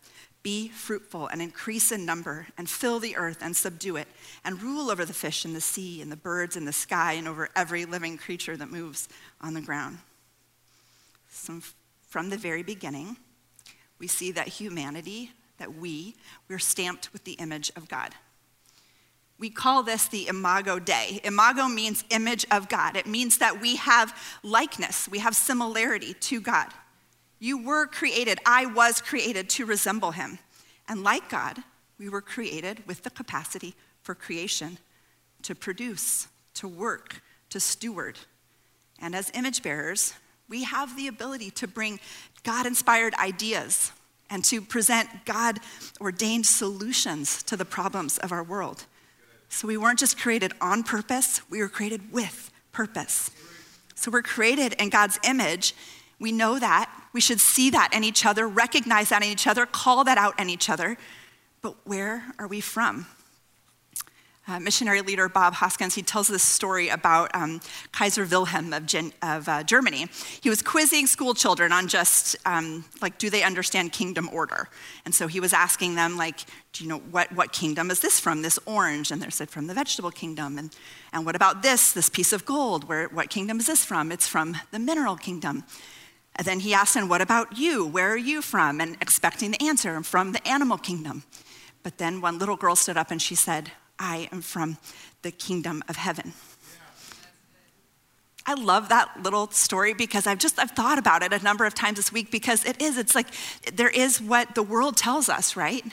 be 0.48 0.70
fruitful 0.70 1.28
and 1.28 1.42
increase 1.42 1.92
in 1.92 2.06
number, 2.06 2.48
and 2.58 2.70
fill 2.70 3.02
the 3.02 3.18
earth 3.18 3.40
and 3.42 3.54
subdue 3.54 3.98
it, 3.98 4.08
and 4.46 4.64
rule 4.64 4.90
over 4.90 5.04
the 5.04 5.12
fish 5.12 5.44
in 5.44 5.52
the 5.52 5.60
sea, 5.60 6.02
and 6.02 6.10
the 6.10 6.16
birds 6.16 6.56
in 6.56 6.64
the 6.64 6.72
sky, 6.72 7.12
and 7.12 7.28
over 7.28 7.50
every 7.54 7.84
living 7.84 8.18
creature 8.18 8.56
that 8.56 8.72
moves 8.72 9.10
on 9.42 9.54
the 9.54 9.60
ground. 9.60 9.98
So, 11.30 11.60
from 12.08 12.30
the 12.30 12.38
very 12.38 12.64
beginning, 12.64 13.18
we 14.00 14.08
see 14.08 14.32
that 14.32 14.48
humanity, 14.48 15.32
that 15.58 15.76
we, 15.76 16.16
we're 16.48 16.60
stamped 16.60 17.12
with 17.12 17.26
the 17.26 17.34
image 17.34 17.70
of 17.76 17.90
God. 17.90 18.16
We 19.38 19.50
call 19.50 19.84
this 19.84 20.08
the 20.08 20.30
Imago 20.30 20.80
Dei. 20.80 21.20
Imago 21.26 21.68
means 21.68 22.06
image 22.10 22.46
of 22.52 22.70
God. 22.70 22.96
It 22.96 23.06
means 23.06 23.40
that 23.40 23.60
we 23.60 23.76
have 23.76 24.18
likeness, 24.44 25.10
we 25.10 25.20
have 25.20 25.36
similarity 25.36 26.14
to 26.14 26.40
God. 26.40 26.68
You 27.40 27.64
were 27.64 27.86
created, 27.86 28.40
I 28.46 28.66
was 28.66 29.02
created 29.02 29.50
to 29.52 29.66
resemble 29.66 30.12
him. 30.12 30.40
And 30.88 31.04
like 31.04 31.30
God, 31.30 31.60
we 32.00 32.10
were 32.10 32.22
created 32.22 32.86
with 32.88 33.04
the 33.04 33.10
capacity 33.10 33.76
for 34.02 34.16
creation 34.16 34.78
to 35.44 35.56
produce, 35.56 36.28
to 36.56 36.68
work, 36.68 37.22
to 37.50 37.60
steward. 37.60 38.18
And 39.00 39.16
as 39.16 39.32
image 39.34 39.62
bearers, 39.62 40.14
we 40.50 40.64
have 40.64 40.96
the 40.96 41.08
ability 41.08 41.52
to 41.52 41.68
bring 41.68 42.00
God 42.44 42.66
inspired 42.66 43.14
ideas 43.16 43.92
and 44.30 44.44
to 44.46 44.62
present 44.62 45.10
God 45.26 45.60
ordained 46.02 46.46
solutions 46.46 47.44
to 47.44 47.56
the 47.56 47.66
problems 47.66 48.18
of 48.20 48.32
our 48.32 48.44
world. 48.44 48.86
So 49.50 49.68
we 49.68 49.78
weren't 49.78 50.00
just 50.00 50.20
created 50.20 50.54
on 50.60 50.84
purpose, 50.84 51.42
we 51.50 51.60
were 51.60 51.70
created 51.70 52.12
with 52.12 52.52
purpose. 52.72 53.32
So 53.96 54.12
we're 54.12 54.22
created 54.22 54.74
in 54.74 54.90
God's 54.90 55.20
image. 55.24 55.74
We 56.20 56.32
know 56.32 56.60
that 56.60 56.92
We 57.18 57.22
should 57.22 57.42
see 57.42 57.72
that 57.72 57.90
in 57.94 58.04
each 58.04 58.28
other, 58.28 58.48
recognize 58.48 59.10
that 59.10 59.24
in 59.24 59.30
each 59.30 59.48
other, 59.48 59.66
call 59.66 60.04
that 60.04 60.20
out 60.20 60.40
in 60.40 60.52
each 60.52 60.70
other. 60.70 60.98
But 61.64 61.74
where 61.84 62.26
are 62.38 62.48
we 62.48 62.62
from? 62.62 63.08
uh, 64.48 64.60
missionary 64.60 65.02
leader 65.02 65.28
Bob 65.28 65.54
Hoskins, 65.56 65.96
he 65.96 66.02
tells 66.02 66.28
this 66.28 66.44
story 66.44 66.90
about 66.90 67.30
um, 67.34 67.60
Kaiser 67.92 68.26
Wilhelm 68.26 68.72
of, 68.74 68.86
Gen- 68.86 69.14
of 69.22 69.50
uh, 69.50 69.64
Germany. 69.64 70.08
He 70.42 70.50
was 70.50 70.62
quizzing 70.62 71.06
school 71.06 71.34
children 71.34 71.72
on 71.72 71.88
just, 71.88 72.36
um, 72.46 72.86
like, 73.02 73.18
do 73.18 73.30
they 73.30 73.44
understand 73.44 73.92
kingdom 73.92 74.30
order? 74.32 74.70
And 75.06 75.14
so 75.14 75.28
he 75.28 75.40
was 75.40 75.52
asking 75.52 75.96
them, 75.96 76.18
like, 76.18 76.40
do 76.72 76.84
you 76.84 76.90
know 76.90 77.00
what, 77.00 77.32
what 77.34 77.52
kingdom 77.52 77.92
is 77.92 78.00
this 78.00 78.20
from, 78.20 78.42
this 78.42 78.58
orange? 78.66 79.12
And 79.12 79.22
they 79.22 79.30
said, 79.30 79.50
from 79.50 79.68
the 79.68 79.74
vegetable 79.74 80.12
kingdom. 80.12 80.58
And, 80.58 80.74
and 81.12 81.26
what 81.26 81.36
about 81.36 81.62
this, 81.62 81.92
this 81.92 82.10
piece 82.10 82.32
of 82.32 82.46
gold? 82.46 82.88
Where, 82.88 83.08
what 83.10 83.30
kingdom 83.30 83.60
is 83.60 83.68
this 83.68 83.84
from? 83.84 84.12
It's 84.12 84.28
from 84.28 84.56
the 84.72 84.80
mineral 84.80 85.18
kingdom. 85.18 85.66
And 86.38 86.46
then 86.46 86.60
he 86.60 86.74
asked 86.74 86.94
them, 86.94 87.10
what 87.10 87.22
about 87.22 87.58
you? 87.58 87.86
Where 87.86 88.12
are 88.12 88.18
you 88.18 88.42
from? 88.42 88.80
And 88.80 88.96
expecting 89.02 89.52
the 89.52 89.64
answer, 89.64 89.96
I'm 89.96 90.04
from 90.04 90.34
the 90.34 90.48
animal 90.48 90.78
kingdom. 90.78 91.24
But 91.84 91.98
then 91.98 92.22
one 92.22 92.38
little 92.38 92.56
girl 92.56 92.76
stood 92.76 92.98
up 92.98 93.12
and 93.12 93.22
she 93.22 93.36
said, 93.36 93.72
I 93.98 94.30
am 94.32 94.42
from 94.42 94.78
the 95.24 95.32
kingdom 95.32 95.84
of 95.90 95.96
heaven. 95.96 96.34
I 98.46 98.54
love 98.54 98.90
that 98.90 99.24
little 99.24 99.52
story 99.52 99.94
because 99.94 100.26
I've 100.26 100.38
just 100.38 100.58
I've 100.58 100.72
thought 100.72 100.98
about 100.98 101.22
it 101.22 101.34
a 101.34 101.40
number 101.44 101.66
of 101.66 101.74
times 101.74 101.98
this 101.98 102.14
week 102.14 102.32
because 102.32 102.64
it 102.64 102.82
is 102.82 102.98
it's 102.98 103.14
like 103.14 103.28
there 103.74 103.90
is 103.90 104.22
what 104.22 104.56
the 104.56 104.64
world 104.64 104.96
tells 104.96 105.28
us, 105.28 105.58
right? 105.58 105.84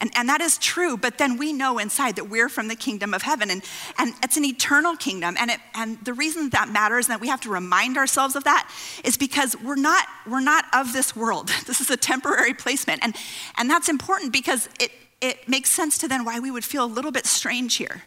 And, 0.00 0.10
and 0.14 0.28
that 0.28 0.40
is 0.40 0.58
true, 0.58 0.96
but 0.96 1.18
then 1.18 1.36
we 1.36 1.52
know 1.52 1.78
inside 1.78 2.16
that 2.16 2.28
we're 2.28 2.48
from 2.48 2.68
the 2.68 2.76
kingdom 2.76 3.12
of 3.12 3.22
heaven, 3.22 3.50
and, 3.50 3.62
and 3.98 4.14
it's 4.22 4.36
an 4.36 4.44
eternal 4.44 4.96
kingdom. 4.96 5.36
And, 5.38 5.50
it, 5.50 5.60
and 5.74 5.98
the 6.04 6.14
reason 6.14 6.50
that 6.50 6.68
matters 6.68 7.06
and 7.06 7.14
that 7.14 7.20
we 7.20 7.28
have 7.28 7.40
to 7.42 7.50
remind 7.50 7.96
ourselves 7.96 8.36
of 8.36 8.44
that 8.44 8.70
is 9.04 9.16
because 9.16 9.56
we're 9.60 9.76
not, 9.76 10.06
we're 10.26 10.40
not 10.40 10.64
of 10.72 10.92
this 10.92 11.14
world. 11.14 11.50
This 11.68 11.82
is 11.82 11.90
a 11.90 11.98
temporary 11.98 12.54
placement. 12.54 13.00
And, 13.02 13.14
and 13.58 13.68
that's 13.68 13.90
important 13.90 14.32
because 14.32 14.70
it, 14.80 14.90
it 15.20 15.48
makes 15.48 15.70
sense 15.70 15.98
to 15.98 16.08
then 16.08 16.24
why 16.24 16.40
we 16.40 16.50
would 16.50 16.64
feel 16.64 16.84
a 16.84 16.86
little 16.86 17.10
bit 17.10 17.26
strange 17.26 17.76
here. 17.76 18.04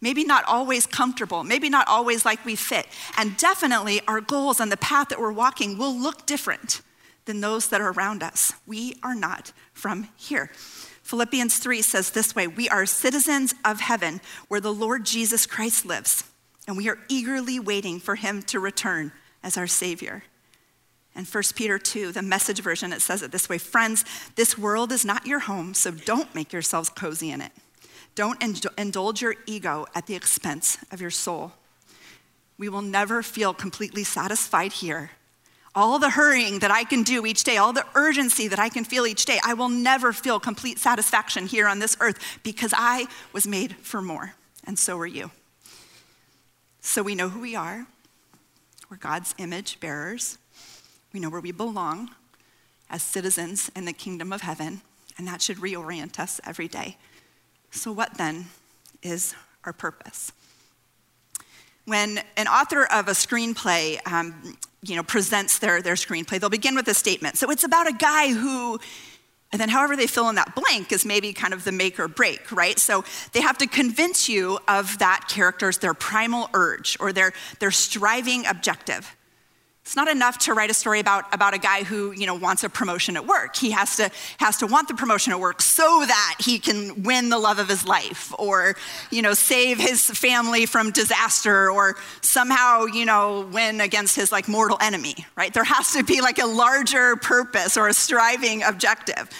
Maybe 0.00 0.24
not 0.24 0.44
always 0.44 0.86
comfortable, 0.86 1.44
maybe 1.44 1.68
not 1.68 1.86
always 1.86 2.24
like 2.24 2.44
we 2.44 2.56
fit. 2.56 2.86
And 3.16 3.36
definitely 3.36 4.00
our 4.08 4.20
goals 4.20 4.58
and 4.58 4.72
the 4.72 4.76
path 4.76 5.08
that 5.10 5.20
we're 5.20 5.32
walking 5.32 5.78
will 5.78 5.96
look 5.96 6.26
different 6.26 6.82
than 7.26 7.40
those 7.40 7.68
that 7.68 7.80
are 7.80 7.92
around 7.92 8.22
us. 8.22 8.54
We 8.66 8.96
are 9.02 9.14
not 9.14 9.52
from 9.72 10.08
here. 10.16 10.50
Philippians 11.06 11.58
3 11.58 11.82
says 11.82 12.10
this 12.10 12.34
way 12.34 12.48
We 12.48 12.68
are 12.68 12.84
citizens 12.84 13.54
of 13.64 13.78
heaven 13.78 14.20
where 14.48 14.60
the 14.60 14.74
Lord 14.74 15.06
Jesus 15.06 15.46
Christ 15.46 15.86
lives, 15.86 16.24
and 16.66 16.76
we 16.76 16.88
are 16.88 16.98
eagerly 17.08 17.60
waiting 17.60 18.00
for 18.00 18.16
him 18.16 18.42
to 18.42 18.58
return 18.58 19.12
as 19.40 19.56
our 19.56 19.68
Savior. 19.68 20.24
And 21.14 21.24
1 21.24 21.42
Peter 21.54 21.78
2, 21.78 22.10
the 22.10 22.22
message 22.22 22.60
version, 22.60 22.92
it 22.92 23.02
says 23.02 23.22
it 23.22 23.30
this 23.30 23.48
way 23.48 23.56
Friends, 23.56 24.04
this 24.34 24.58
world 24.58 24.90
is 24.90 25.04
not 25.04 25.26
your 25.26 25.38
home, 25.38 25.74
so 25.74 25.92
don't 25.92 26.34
make 26.34 26.52
yourselves 26.52 26.88
cozy 26.88 27.30
in 27.30 27.40
it. 27.40 27.52
Don't 28.16 28.42
indulge 28.76 29.22
your 29.22 29.36
ego 29.46 29.86
at 29.94 30.08
the 30.08 30.16
expense 30.16 30.76
of 30.90 31.00
your 31.00 31.10
soul. 31.10 31.52
We 32.58 32.68
will 32.68 32.82
never 32.82 33.22
feel 33.22 33.54
completely 33.54 34.02
satisfied 34.02 34.72
here. 34.72 35.12
All 35.76 35.98
the 35.98 36.08
hurrying 36.08 36.60
that 36.60 36.70
I 36.70 36.84
can 36.84 37.02
do 37.02 37.26
each 37.26 37.44
day, 37.44 37.58
all 37.58 37.74
the 37.74 37.84
urgency 37.94 38.48
that 38.48 38.58
I 38.58 38.70
can 38.70 38.82
feel 38.82 39.06
each 39.06 39.26
day, 39.26 39.38
I 39.44 39.52
will 39.52 39.68
never 39.68 40.14
feel 40.14 40.40
complete 40.40 40.78
satisfaction 40.78 41.46
here 41.46 41.68
on 41.68 41.80
this 41.80 41.98
earth 42.00 42.18
because 42.42 42.72
I 42.74 43.06
was 43.34 43.46
made 43.46 43.76
for 43.76 44.00
more, 44.00 44.34
and 44.64 44.78
so 44.78 44.98
are 44.98 45.06
you. 45.06 45.30
So 46.80 47.02
we 47.02 47.14
know 47.14 47.28
who 47.28 47.40
we 47.40 47.54
are. 47.54 47.86
We're 48.88 48.96
God's 48.96 49.34
image 49.36 49.78
bearers. 49.78 50.38
We 51.12 51.20
know 51.20 51.28
where 51.28 51.42
we 51.42 51.52
belong 51.52 52.10
as 52.88 53.02
citizens 53.02 53.70
in 53.76 53.84
the 53.84 53.92
kingdom 53.92 54.32
of 54.32 54.40
heaven, 54.40 54.80
and 55.18 55.28
that 55.28 55.42
should 55.42 55.58
reorient 55.58 56.18
us 56.18 56.40
every 56.46 56.68
day. 56.68 56.96
So, 57.70 57.92
what 57.92 58.16
then 58.16 58.46
is 59.02 59.34
our 59.64 59.74
purpose? 59.74 60.32
When 61.84 62.20
an 62.36 62.48
author 62.48 62.84
of 62.84 63.08
a 63.08 63.12
screenplay 63.12 63.98
um, 64.10 64.56
you 64.86 64.96
know, 64.96 65.02
presents 65.02 65.58
their, 65.58 65.82
their 65.82 65.94
screenplay, 65.94 66.40
they'll 66.40 66.48
begin 66.50 66.74
with 66.74 66.88
a 66.88 66.94
statement. 66.94 67.36
So, 67.36 67.50
it's 67.50 67.64
about 67.64 67.88
a 67.88 67.92
guy 67.92 68.32
who 68.32 68.80
and 69.52 69.60
then, 69.60 69.68
however, 69.68 69.96
they 69.96 70.06
fill 70.06 70.28
in 70.28 70.34
that 70.34 70.54
blank 70.54 70.92
is 70.92 71.04
maybe 71.04 71.32
kind 71.32 71.54
of 71.54 71.64
the 71.64 71.72
make 71.72 72.00
or 72.00 72.08
break, 72.08 72.50
right? 72.50 72.78
So 72.78 73.04
they 73.32 73.40
have 73.40 73.56
to 73.58 73.66
convince 73.66 74.28
you 74.28 74.58
of 74.66 74.98
that 74.98 75.28
character's 75.28 75.78
their 75.78 75.94
primal 75.94 76.50
urge 76.52 76.96
or 76.98 77.12
their, 77.12 77.32
their 77.60 77.70
striving 77.70 78.44
objective. 78.46 79.16
It's 79.86 79.94
not 79.94 80.08
enough 80.08 80.38
to 80.38 80.52
write 80.52 80.68
a 80.68 80.74
story 80.74 80.98
about, 80.98 81.32
about 81.32 81.54
a 81.54 81.58
guy 81.58 81.84
who 81.84 82.10
you 82.10 82.26
know, 82.26 82.34
wants 82.34 82.64
a 82.64 82.68
promotion 82.68 83.16
at 83.16 83.24
work. 83.24 83.54
He 83.54 83.70
has 83.70 83.94
to, 83.98 84.10
has 84.38 84.56
to 84.56 84.66
want 84.66 84.88
the 84.88 84.94
promotion 84.94 85.32
at 85.32 85.38
work 85.38 85.62
so 85.62 86.04
that 86.04 86.34
he 86.40 86.58
can 86.58 87.04
win 87.04 87.28
the 87.28 87.38
love 87.38 87.60
of 87.60 87.68
his 87.68 87.86
life 87.86 88.34
or 88.36 88.74
you 89.12 89.22
know, 89.22 89.32
save 89.32 89.78
his 89.78 90.04
family 90.04 90.66
from 90.66 90.90
disaster 90.90 91.70
or 91.70 91.94
somehow 92.20 92.86
you 92.86 93.04
know, 93.04 93.48
win 93.52 93.80
against 93.80 94.16
his 94.16 94.32
like 94.32 94.48
mortal 94.48 94.76
enemy, 94.80 95.14
right? 95.36 95.54
There 95.54 95.62
has 95.62 95.92
to 95.92 96.02
be 96.02 96.20
like 96.20 96.40
a 96.40 96.46
larger 96.46 97.14
purpose 97.14 97.76
or 97.76 97.86
a 97.86 97.94
striving 97.94 98.64
objective. 98.64 99.30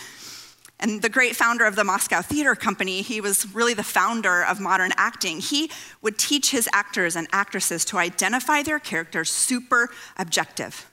And 0.78 1.00
the 1.00 1.09
great 1.09 1.35
founder 1.35 1.64
of 1.64 1.75
the 1.75 1.85
Moscow 1.85 2.21
Theater 2.21 2.54
Company, 2.54 3.00
he 3.00 3.21
was 3.21 3.54
really 3.54 3.73
the 3.73 3.83
founder 3.83 4.45
of 4.45 4.61
modern 4.61 4.92
acting. 4.97 5.40
He 5.40 5.71
would 6.02 6.18
teach 6.18 6.50
his 6.50 6.68
actors 6.73 7.16
and 7.16 7.26
actresses 7.33 7.85
to 7.87 7.99
identify 7.99 8.62
their 8.62 8.78
characters 8.78 9.30
super 9.30 9.88
objective, 10.18 10.90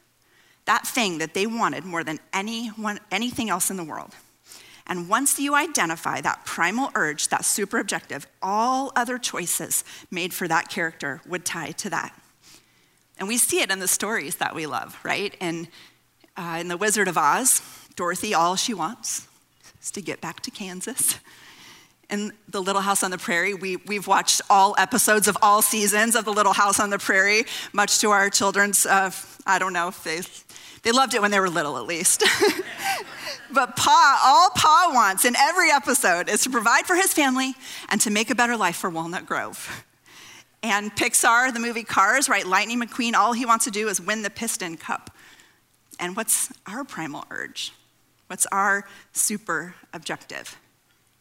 that 0.66 0.88
thing 0.88 1.18
that 1.18 1.34
they 1.34 1.46
wanted 1.46 1.84
more 1.84 2.04
than 2.04 2.20
anyone, 2.32 3.00
anything 3.12 3.50
else 3.50 3.70
in 3.70 3.76
the 3.76 3.84
world. 3.84 4.16
And 4.88 5.10
once 5.10 5.40
you 5.40 5.54
identify 5.54 6.22
that 6.22 6.46
primal 6.46 6.92
urge, 6.96 7.28
that 7.30 7.46
super 7.46 7.80
objective, 7.80 8.26
all 8.42 8.92
other 8.96 9.18
choices 9.18 9.84
made 10.12 10.34
for 10.34 10.48
that 10.48 10.70
character 10.70 11.22
would 11.28 11.46
tie 11.46 11.72
to 11.72 11.90
that. 11.90 12.14
And 13.18 13.28
we 13.28 13.38
see 13.38 13.62
it 13.62 13.72
in 13.72 13.80
the 13.80 13.88
stories 13.88 14.38
that 14.38 14.56
we 14.56 14.66
love, 14.66 14.98
right? 15.04 15.36
And 15.40 15.68
uh, 16.36 16.58
in 16.60 16.68
The 16.68 16.78
Wizard 16.78 17.08
of 17.08 17.18
Oz, 17.18 17.62
Dorothy, 17.96 18.34
all 18.34 18.56
she 18.56 18.74
wants 18.74 19.28
is 19.84 19.92
to 19.92 20.02
get 20.02 20.22
back 20.22 20.40
to 20.40 20.50
Kansas. 20.50 21.20
In 22.10 22.32
The 22.48 22.62
Little 22.62 22.82
House 22.82 23.04
on 23.04 23.12
the 23.12 23.18
Prairie, 23.18 23.54
we, 23.54 23.76
we've 23.76 24.08
watched 24.08 24.42
all 24.50 24.76
episodes 24.78 25.28
of 25.28 25.38
all 25.42 25.62
seasons 25.62 26.16
of 26.16 26.26
The 26.26 26.32
Little 26.32 26.54
House 26.54 26.80
on 26.80 26.90
the 26.90 26.98
Prairie, 26.98 27.44
much 27.74 28.00
to 28.00 28.12
our 28.12 28.30
children's, 28.30 28.86
uh, 28.86 29.12
I 29.46 29.60
don't 29.60 29.74
know 29.74 29.90
if 29.90 30.04
they, 30.04 30.22
they 30.84 30.96
loved 30.96 31.16
it 31.16 31.22
when 31.22 31.32
they 31.32 31.40
were 31.40 31.50
little 31.50 31.78
at 31.78 31.86
least. 31.86 32.24
but 33.52 33.76
Pa, 33.76 34.22
all 34.24 34.50
Pa 34.56 34.92
wants 34.94 35.26
in 35.26 35.36
every 35.36 35.70
episode 35.70 36.30
is 36.30 36.44
to 36.44 36.50
provide 36.50 36.86
for 36.86 36.96
his 36.96 37.14
family 37.14 37.54
and 37.90 38.00
to 38.02 38.10
make 38.10 38.30
a 38.30 38.36
better 38.36 38.56
life 38.56 38.78
for 38.78 38.90
Walnut 38.90 39.26
Grove. 39.26 39.84
And 40.62 40.96
Pixar, 40.96 41.54
the 41.54 41.60
movie 41.60 41.84
Cars, 41.84 42.30
right? 42.30 42.46
Lightning 42.46 42.80
McQueen, 42.80 43.16
all 43.16 43.34
he 43.34 43.46
wants 43.46 43.66
to 43.66 43.72
do 43.72 43.90
is 43.90 44.00
win 44.00 44.22
the 44.22 44.30
Piston 44.30 44.78
Cup. 44.78 45.10
And 46.00 46.16
what's 46.16 46.54
our 46.68 46.86
primal 46.86 47.26
urge? 47.30 47.74
What's 48.28 48.46
our 48.48 48.86
super 49.12 49.76
objective? 49.94 50.58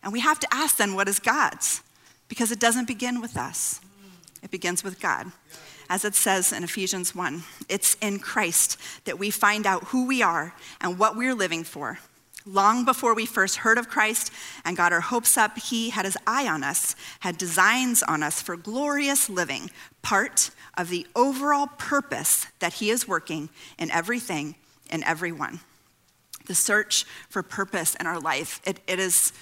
And 0.03 0.13
we 0.13 0.21
have 0.21 0.41
to 0.41 0.49
ask 0.53 0.77
then, 0.77 0.95
what 0.95 1.09
is 1.09 1.19
God's? 1.19 1.83
Because 2.29 2.51
it 2.51 2.61
doesn't 2.61 2.87
begin 2.87 3.21
with 3.21 3.37
us, 3.37 3.81
it 4.43 4.51
begins 4.51 4.83
with 4.83 5.01
God. 5.01 5.31
As 5.89 6.05
it 6.05 6.15
says 6.15 6.53
in 6.53 6.65
Ephesians 6.65 7.15
1, 7.15 7.43
it's 7.69 7.97
in 8.01 8.19
Christ 8.19 8.81
that 9.05 9.19
we 9.19 9.31
find 9.31 9.67
out 9.67 9.85
who 9.89 10.07
we 10.07 10.23
are 10.23 10.55
and 10.81 10.99
what 10.99 11.17
we're 11.17 11.35
living 11.35 11.65
for. 11.65 11.99
Long 12.47 12.85
before 12.85 13.15
we 13.15 13.27
first 13.27 13.59
heard 13.59 13.79
of 13.79 13.89
Christ 13.89 14.33
and 14.65 14.77
got 14.77 14.93
our 14.93 15.01
hopes 15.01 15.37
up, 15.37 15.59
He 15.59 15.91
had 15.91 16.07
His 16.07 16.17
eye 16.27 16.49
on 16.49 16.65
us, 16.65 16.97
had 17.21 17.37
designs 17.37 18.03
on 18.03 18.23
us 18.23 18.41
for 18.41 18.57
glorious 18.57 19.29
living, 19.29 19.71
part 20.01 20.51
of 20.77 20.89
the 20.89 21.07
overall 21.15 21.67
purpose 21.67 22.47
that 22.61 22.75
He 22.75 22.91
is 22.91 23.07
working 23.07 23.51
in 23.79 23.91
everything 23.91 24.55
and 24.91 25.05
everyone 25.05 25.61
the 26.47 26.55
search 26.55 27.05
for 27.29 27.43
purpose 27.43 27.95
in 27.97 28.07
our 28.07 28.21
life, 28.21 28.61
it, 28.65 28.81
it 28.87 28.99
has 28.99 29.33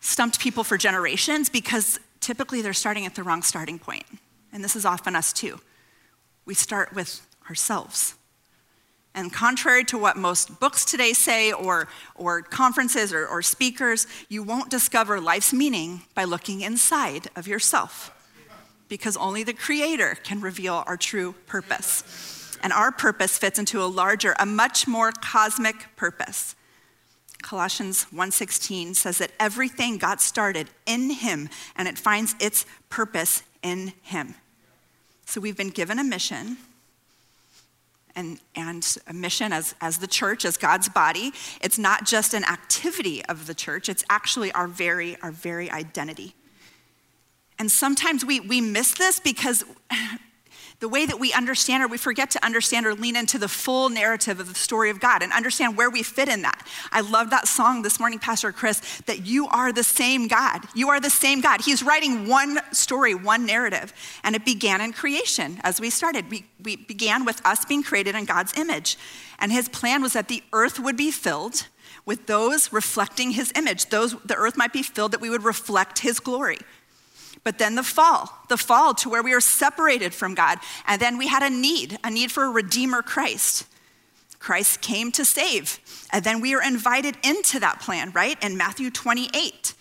stumped 0.00 0.40
people 0.40 0.64
for 0.64 0.76
generations 0.76 1.48
because 1.48 1.98
typically 2.20 2.62
they're 2.62 2.72
starting 2.72 3.06
at 3.06 3.14
the 3.14 3.22
wrong 3.22 3.42
starting 3.42 3.78
point. 3.78 4.06
And 4.52 4.62
this 4.62 4.76
is 4.76 4.84
often 4.84 5.14
us 5.16 5.32
too. 5.32 5.60
We 6.44 6.54
start 6.54 6.94
with 6.94 7.26
ourselves. 7.48 8.14
And 9.14 9.32
contrary 9.32 9.84
to 9.84 9.98
what 9.98 10.16
most 10.16 10.60
books 10.60 10.84
today 10.84 11.12
say, 11.12 11.52
or, 11.52 11.88
or 12.14 12.42
conferences 12.42 13.12
or, 13.12 13.26
or 13.26 13.42
speakers, 13.42 14.06
you 14.28 14.42
won't 14.42 14.70
discover 14.70 15.20
life's 15.20 15.52
meaning 15.52 16.02
by 16.14 16.24
looking 16.24 16.60
inside 16.60 17.28
of 17.34 17.48
yourself 17.48 18.14
because 18.88 19.16
only 19.16 19.42
the 19.42 19.52
Creator 19.52 20.18
can 20.22 20.40
reveal 20.40 20.84
our 20.86 20.96
true 20.96 21.34
purpose 21.46 22.47
and 22.62 22.72
our 22.72 22.92
purpose 22.92 23.38
fits 23.38 23.58
into 23.58 23.82
a 23.82 23.86
larger, 23.86 24.34
a 24.38 24.46
much 24.46 24.86
more 24.86 25.12
cosmic 25.12 25.94
purpose. 25.96 26.54
Colossians 27.42 28.06
1:16 28.12 28.94
says 28.94 29.18
that 29.18 29.32
everything 29.38 29.98
got 29.98 30.20
started 30.20 30.70
in 30.86 31.10
him 31.10 31.48
and 31.76 31.86
it 31.86 31.98
finds 31.98 32.34
its 32.40 32.66
purpose 32.90 33.42
in 33.62 33.92
him. 34.02 34.34
So 35.24 35.40
we've 35.40 35.56
been 35.56 35.70
given 35.70 35.98
a 35.98 36.04
mission 36.04 36.56
and, 38.16 38.40
and 38.56 38.96
a 39.06 39.12
mission 39.12 39.52
as, 39.52 39.74
as 39.80 39.98
the 39.98 40.08
church, 40.08 40.44
as 40.44 40.56
God's 40.56 40.88
body. 40.88 41.32
It's 41.60 41.78
not 41.78 42.04
just 42.04 42.34
an 42.34 42.44
activity 42.44 43.24
of 43.26 43.46
the 43.46 43.54
church, 43.54 43.88
it's 43.88 44.04
actually 44.10 44.50
our 44.52 44.66
very, 44.66 45.16
our 45.20 45.30
very 45.30 45.70
identity. 45.70 46.34
And 47.58 47.70
sometimes 47.70 48.24
we, 48.24 48.40
we 48.40 48.60
miss 48.60 48.94
this 48.94 49.20
because 49.20 49.64
the 50.80 50.88
way 50.88 51.06
that 51.06 51.18
we 51.18 51.32
understand 51.32 51.82
or 51.82 51.88
we 51.88 51.98
forget 51.98 52.30
to 52.30 52.44
understand 52.44 52.86
or 52.86 52.94
lean 52.94 53.16
into 53.16 53.36
the 53.36 53.48
full 53.48 53.88
narrative 53.88 54.38
of 54.38 54.48
the 54.48 54.54
story 54.54 54.90
of 54.90 55.00
God 55.00 55.22
and 55.22 55.32
understand 55.32 55.76
where 55.76 55.90
we 55.90 56.04
fit 56.04 56.28
in 56.28 56.42
that. 56.42 56.64
I 56.92 57.00
love 57.00 57.30
that 57.30 57.48
song 57.48 57.82
this 57.82 57.98
morning, 57.98 58.20
Pastor 58.20 58.52
Chris, 58.52 58.80
that 59.06 59.26
you 59.26 59.48
are 59.48 59.72
the 59.72 59.82
same 59.82 60.28
God. 60.28 60.62
You 60.74 60.88
are 60.90 61.00
the 61.00 61.10
same 61.10 61.40
God. 61.40 61.62
He's 61.62 61.82
writing 61.82 62.28
one 62.28 62.60
story, 62.72 63.14
one 63.14 63.44
narrative. 63.44 63.92
And 64.22 64.36
it 64.36 64.44
began 64.44 64.80
in 64.80 64.92
creation 64.92 65.60
as 65.64 65.80
we 65.80 65.90
started. 65.90 66.30
We, 66.30 66.46
we 66.62 66.76
began 66.76 67.24
with 67.24 67.44
us 67.44 67.64
being 67.64 67.82
created 67.82 68.14
in 68.14 68.24
God's 68.24 68.56
image. 68.56 68.96
And 69.40 69.50
his 69.50 69.68
plan 69.68 70.00
was 70.00 70.12
that 70.12 70.28
the 70.28 70.44
earth 70.52 70.78
would 70.78 70.96
be 70.96 71.10
filled 71.10 71.66
with 72.06 72.26
those 72.26 72.72
reflecting 72.72 73.32
his 73.32 73.52
image. 73.56 73.86
Those 73.86 74.14
the 74.22 74.36
earth 74.36 74.56
might 74.56 74.72
be 74.72 74.82
filled 74.82 75.12
that 75.12 75.20
we 75.20 75.28
would 75.28 75.44
reflect 75.44 75.98
his 75.98 76.20
glory. 76.20 76.58
But 77.44 77.58
then 77.58 77.74
the 77.74 77.82
fall, 77.82 78.32
the 78.48 78.56
fall 78.56 78.94
to 78.94 79.08
where 79.08 79.22
we 79.22 79.32
are 79.32 79.40
separated 79.40 80.14
from 80.14 80.34
God. 80.34 80.58
And 80.86 81.00
then 81.00 81.18
we 81.18 81.28
had 81.28 81.42
a 81.42 81.50
need, 81.50 81.98
a 82.04 82.10
need 82.10 82.32
for 82.32 82.44
a 82.44 82.50
Redeemer 82.50 83.02
Christ. 83.02 83.66
Christ 84.38 84.80
came 84.80 85.12
to 85.12 85.24
save. 85.24 85.80
And 86.12 86.24
then 86.24 86.40
we 86.40 86.54
are 86.54 86.62
invited 86.62 87.16
into 87.22 87.60
that 87.60 87.80
plan, 87.80 88.12
right? 88.12 88.42
In 88.42 88.56
Matthew 88.56 88.90
28, 88.90 89.74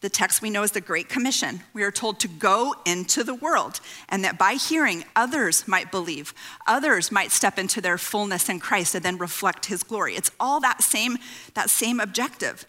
the 0.00 0.10
text 0.10 0.42
we 0.42 0.50
know 0.50 0.64
is 0.64 0.72
the 0.72 0.80
Great 0.80 1.08
Commission. 1.08 1.60
We 1.72 1.84
are 1.84 1.92
told 1.92 2.18
to 2.20 2.28
go 2.28 2.74
into 2.84 3.22
the 3.22 3.34
world, 3.34 3.78
and 4.08 4.24
that 4.24 4.36
by 4.36 4.54
hearing, 4.54 5.04
others 5.14 5.68
might 5.68 5.92
believe, 5.92 6.34
others 6.66 7.12
might 7.12 7.30
step 7.30 7.56
into 7.56 7.80
their 7.80 7.98
fullness 7.98 8.48
in 8.48 8.58
Christ 8.58 8.96
and 8.96 9.04
then 9.04 9.16
reflect 9.16 9.66
his 9.66 9.84
glory. 9.84 10.16
It's 10.16 10.32
all 10.40 10.58
that 10.60 10.82
same, 10.82 11.18
that 11.54 11.70
same 11.70 12.00
objective. 12.00 12.66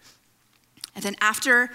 And 0.95 1.03
then 1.03 1.15
after 1.21 1.71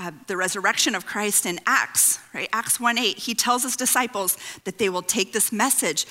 uh, 0.00 0.12
the 0.28 0.36
resurrection 0.36 0.94
of 0.94 1.04
Christ 1.04 1.44
in 1.44 1.60
Acts, 1.66 2.20
right? 2.32 2.48
Acts 2.54 2.80
1 2.80 2.96
8, 2.96 3.18
he 3.18 3.34
tells 3.34 3.64
his 3.64 3.76
disciples 3.76 4.38
that 4.64 4.78
they 4.78 4.88
will 4.88 5.02
take 5.02 5.34
this 5.34 5.52
message. 5.52 6.06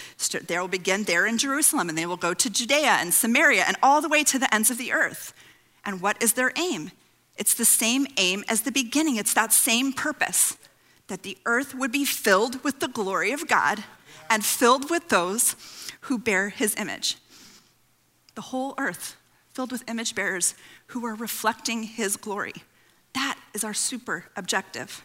They 0.46 0.60
will 0.60 0.68
begin 0.68 1.06
there 1.06 1.26
in 1.26 1.40
Jerusalem 1.40 1.90
and 1.90 1.98
they 1.98 2.06
will 2.06 2.16
go 2.16 2.36
to 2.36 2.50
Judea 2.52 3.00
and 3.00 3.12
Samaria 3.12 3.64
and 3.68 3.76
all 3.82 4.00
the 4.00 4.08
way 4.08 4.24
to 4.26 4.38
the 4.38 4.54
ends 4.54 4.70
of 4.70 4.78
the 4.78 4.92
earth. 4.92 5.34
And 5.84 6.02
what 6.02 6.22
is 6.22 6.34
their 6.34 6.52
aim? 6.56 6.92
It's 7.36 7.56
the 7.56 7.66
same 7.66 8.06
aim 8.18 8.44
as 8.48 8.62
the 8.62 8.72
beginning, 8.72 9.16
it's 9.16 9.34
that 9.34 9.52
same 9.52 9.92
purpose 9.92 10.56
that 11.08 11.24
the 11.24 11.40
earth 11.48 11.74
would 11.74 11.92
be 11.92 12.06
filled 12.06 12.64
with 12.64 12.82
the 12.82 12.88
glory 12.88 13.32
of 13.32 13.48
God 13.48 13.84
and 14.30 14.46
filled 14.46 14.92
with 14.92 15.10
those 15.10 15.56
who 16.02 16.20
bear 16.20 16.50
his 16.50 16.76
image. 16.76 17.18
The 18.36 18.42
whole 18.42 18.76
earth 18.78 19.16
filled 19.52 19.72
with 19.72 19.90
image 19.90 20.14
bearers 20.14 20.54
who 20.88 21.04
are 21.08 21.16
reflecting 21.16 21.82
his 21.82 22.18
glory. 22.18 22.54
Is 23.54 23.64
our 23.64 23.74
super 23.74 24.26
objective. 24.36 25.04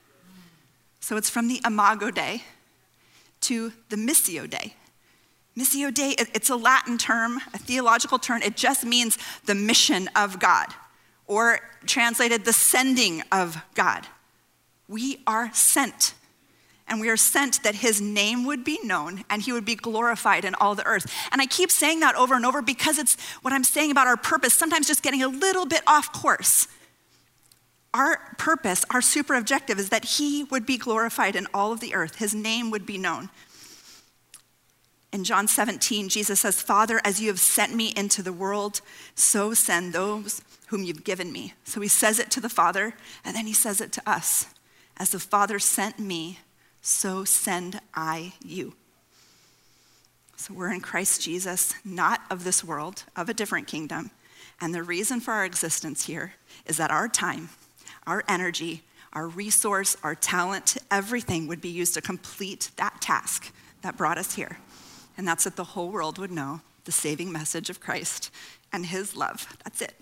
So 1.01 1.17
it's 1.17 1.31
from 1.31 1.49
the 1.49 1.61
Imago 1.65 2.11
Dei 2.11 2.43
to 3.43 3.73
the 3.91 3.97
Missio 3.97 4.49
Dei. 4.49 4.75
Missio 5.57 5.93
Dei, 5.93 6.15
it's 6.19 6.51
a 6.51 6.57
Latin 6.57 6.99
term, 6.99 7.41
a 7.53 7.59
theological 7.59 8.19
term. 8.19 8.43
It 8.43 8.57
just 8.57 8.85
means 8.85 9.19
the 9.45 9.55
mission 9.55 10.09
of 10.17 10.41
God, 10.41 10.67
or 11.27 11.61
translated, 11.87 12.45
the 12.45 12.53
sending 12.53 13.23
of 13.31 13.57
God. 13.75 14.07
We 14.89 15.23
are 15.27 15.53
sent. 15.53 16.15
And 16.89 17.01
we 17.01 17.09
are 17.09 17.17
sent 17.17 17.63
that 17.63 17.77
his 17.77 18.01
name 18.01 18.45
would 18.45 18.65
be 18.65 18.79
known 18.83 19.25
and 19.31 19.41
he 19.41 19.53
would 19.53 19.65
be 19.65 19.75
glorified 19.75 20.45
in 20.45 20.55
all 20.55 20.75
the 20.75 20.87
earth. 20.87 21.11
And 21.33 21.41
I 21.41 21.47
keep 21.47 21.71
saying 21.71 22.01
that 22.01 22.15
over 22.15 22.35
and 22.35 22.45
over 22.45 22.61
because 22.61 22.99
it's 22.99 23.17
what 23.43 23.53
I'm 23.53 23.65
saying 23.65 23.91
about 23.91 24.07
our 24.07 24.17
purpose, 24.17 24.55
sometimes 24.55 24.87
just 24.87 25.03
getting 25.03 25.23
a 25.23 25.29
little 25.29 25.65
bit 25.65 25.83
off 25.87 26.13
course 26.13 26.69
our 27.95 28.19
purpose, 28.37 28.85
our 28.91 29.01
super 29.01 29.35
objective 29.35 29.79
is 29.79 29.89
that 29.91 30.05
he 30.05 30.45
would 30.45 30.67
be 30.67 30.77
glorified 30.77 31.37
in 31.37 31.47
all 31.55 31.73
of 31.73 31.81
the 31.81 31.95
earth, 31.95 32.17
his 32.17 32.35
name 32.35 32.71
would 32.71 32.85
be 32.85 32.99
known. 32.99 33.31
In 35.13 35.23
John 35.23 35.47
17, 35.47 36.09
Jesus 36.09 36.41
says, 36.41 36.61
Father, 36.61 37.01
as 37.05 37.21
you 37.21 37.29
have 37.29 37.39
sent 37.39 37.73
me 37.73 37.95
into 37.97 38.21
the 38.21 38.33
world, 38.33 38.81
so 39.15 39.55
send 39.55 39.93
those 39.93 40.43
whom 40.67 40.83
you've 40.83 41.05
given 41.05 41.31
me. 41.31 41.55
So 41.63 41.81
he 41.81 41.89
says 41.89 42.19
it 42.19 42.33
to 42.33 42.41
the 42.41 42.49
Father, 42.49 42.95
and 43.25 43.37
then 43.37 43.47
he 43.47 43.53
says 43.53 43.81
it 43.81 43.93
to 43.93 44.03
us. 44.11 44.53
As 44.97 45.11
the 45.11 45.21
Father 45.21 45.61
sent 45.61 46.01
me, 46.01 46.41
so 46.83 47.25
send 47.25 47.81
I 47.95 48.33
you. 48.45 48.75
So 50.37 50.53
we're 50.53 50.73
in 50.73 50.81
Christ 50.81 51.23
Jesus, 51.23 51.75
not 51.85 52.23
of 52.29 52.43
this 52.43 52.65
world, 52.65 53.05
of 53.15 53.29
a 53.29 53.35
different 53.35 53.69
kingdom. 53.69 54.11
And 54.61 54.75
the 54.75 54.83
reason 54.83 55.21
for 55.21 55.33
our 55.33 55.45
existence 55.45 56.07
here 56.07 56.35
is 56.67 56.77
that 56.79 56.91
our 56.91 57.09
time, 57.09 57.51
our 58.07 58.25
energy, 58.29 58.83
our 59.13 59.29
resource, 59.29 59.97
our 60.03 60.15
talent, 60.15 60.77
everything 60.91 61.47
would 61.47 61.61
be 61.61 61.69
used 61.69 61.95
to 61.95 62.01
complete 62.01 62.71
that 62.77 63.01
task 63.01 63.53
that 63.83 63.97
brought 63.97 64.19
us 64.19 64.35
here. 64.35 64.59
And 65.17 65.27
that's 65.27 65.45
that 65.45 65.57
the 65.57 65.65
whole 65.65 65.91
world 65.91 66.19
would 66.19 66.33
know 66.33 66.61
the 66.85 66.93
saving 66.93 67.33
message 67.33 67.71
of 67.71 67.81
Christ 67.81 68.31
and 68.73 68.85
his 68.87 69.17
love. 69.17 69.47
That's 69.63 69.81
it. 69.81 69.95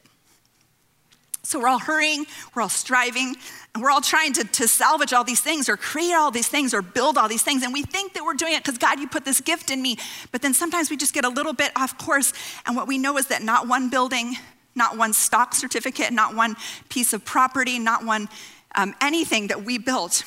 So 1.45 1.59
we're 1.59 1.69
all 1.69 1.81
hurrying, 1.81 2.25
we're 2.55 2.63
all 2.63 2.69
striving, 2.69 3.35
and 3.75 3.83
we're 3.83 3.91
all 3.91 4.01
trying 4.01 4.33
to, 4.35 4.45
to 4.45 4.69
salvage 4.69 5.13
all 5.13 5.25
these 5.25 5.41
things 5.41 5.69
or 5.69 5.77
create 5.77 6.15
all 6.15 6.31
these 6.31 6.47
things 6.47 6.73
or 6.73 6.83
build 6.83 7.19
all 7.19 7.29
these 7.29 7.43
things. 7.43 7.65
And 7.65 7.73
we 7.73 7.83
think 7.83 8.15
that 8.15 8.25
we're 8.25 8.35
doing 8.35 8.55
it 8.55 8.63
because 8.63 8.79
God, 8.79 9.01
you 9.01 9.09
put 9.09 9.25
this 9.25 9.41
gift 9.41 9.71
in 9.71 9.83
me. 9.83 9.97
But 10.31 10.41
then 10.41 10.55
sometimes 10.55 10.89
we 10.89 10.97
just 10.97 11.13
get 11.13 11.25
a 11.25 11.29
little 11.29 11.53
bit 11.53 11.73
off 11.75 11.99
course. 11.99 12.33
And 12.65 12.77
what 12.77 12.87
we 12.87 12.97
know 12.97 13.19
is 13.19 13.27
that 13.27 13.43
not 13.43 13.67
one 13.67 13.91
building, 13.91 14.37
not 14.75 14.97
one 14.97 15.13
stock 15.13 15.55
certificate, 15.55 16.13
not 16.13 16.35
one 16.35 16.57
piece 16.89 17.13
of 17.13 17.25
property, 17.25 17.79
not 17.79 18.05
one 18.05 18.29
um, 18.75 18.95
anything 19.01 19.49
that 19.49 19.65
we 19.65 19.79
built 19.79 20.25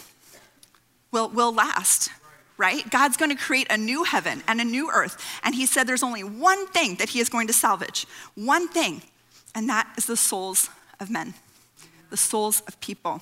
will, 1.11 1.29
will 1.29 1.53
last, 1.53 2.11
right? 2.57 2.87
God's 2.89 3.17
going 3.17 3.35
to 3.35 3.41
create 3.41 3.67
a 3.69 3.77
new 3.77 4.03
heaven 4.03 4.43
and 4.47 4.61
a 4.61 4.63
new 4.63 4.89
earth. 4.91 5.23
And 5.43 5.55
He 5.55 5.65
said 5.65 5.87
there's 5.87 6.03
only 6.03 6.23
one 6.23 6.67
thing 6.67 6.95
that 6.95 7.09
He 7.09 7.19
is 7.19 7.29
going 7.29 7.47
to 7.47 7.53
salvage 7.53 8.05
one 8.35 8.67
thing, 8.67 9.01
and 9.53 9.69
that 9.69 9.91
is 9.97 10.05
the 10.05 10.17
souls 10.17 10.69
of 10.99 11.09
men, 11.09 11.33
the 12.09 12.17
souls 12.17 12.61
of 12.67 12.79
people. 12.81 13.21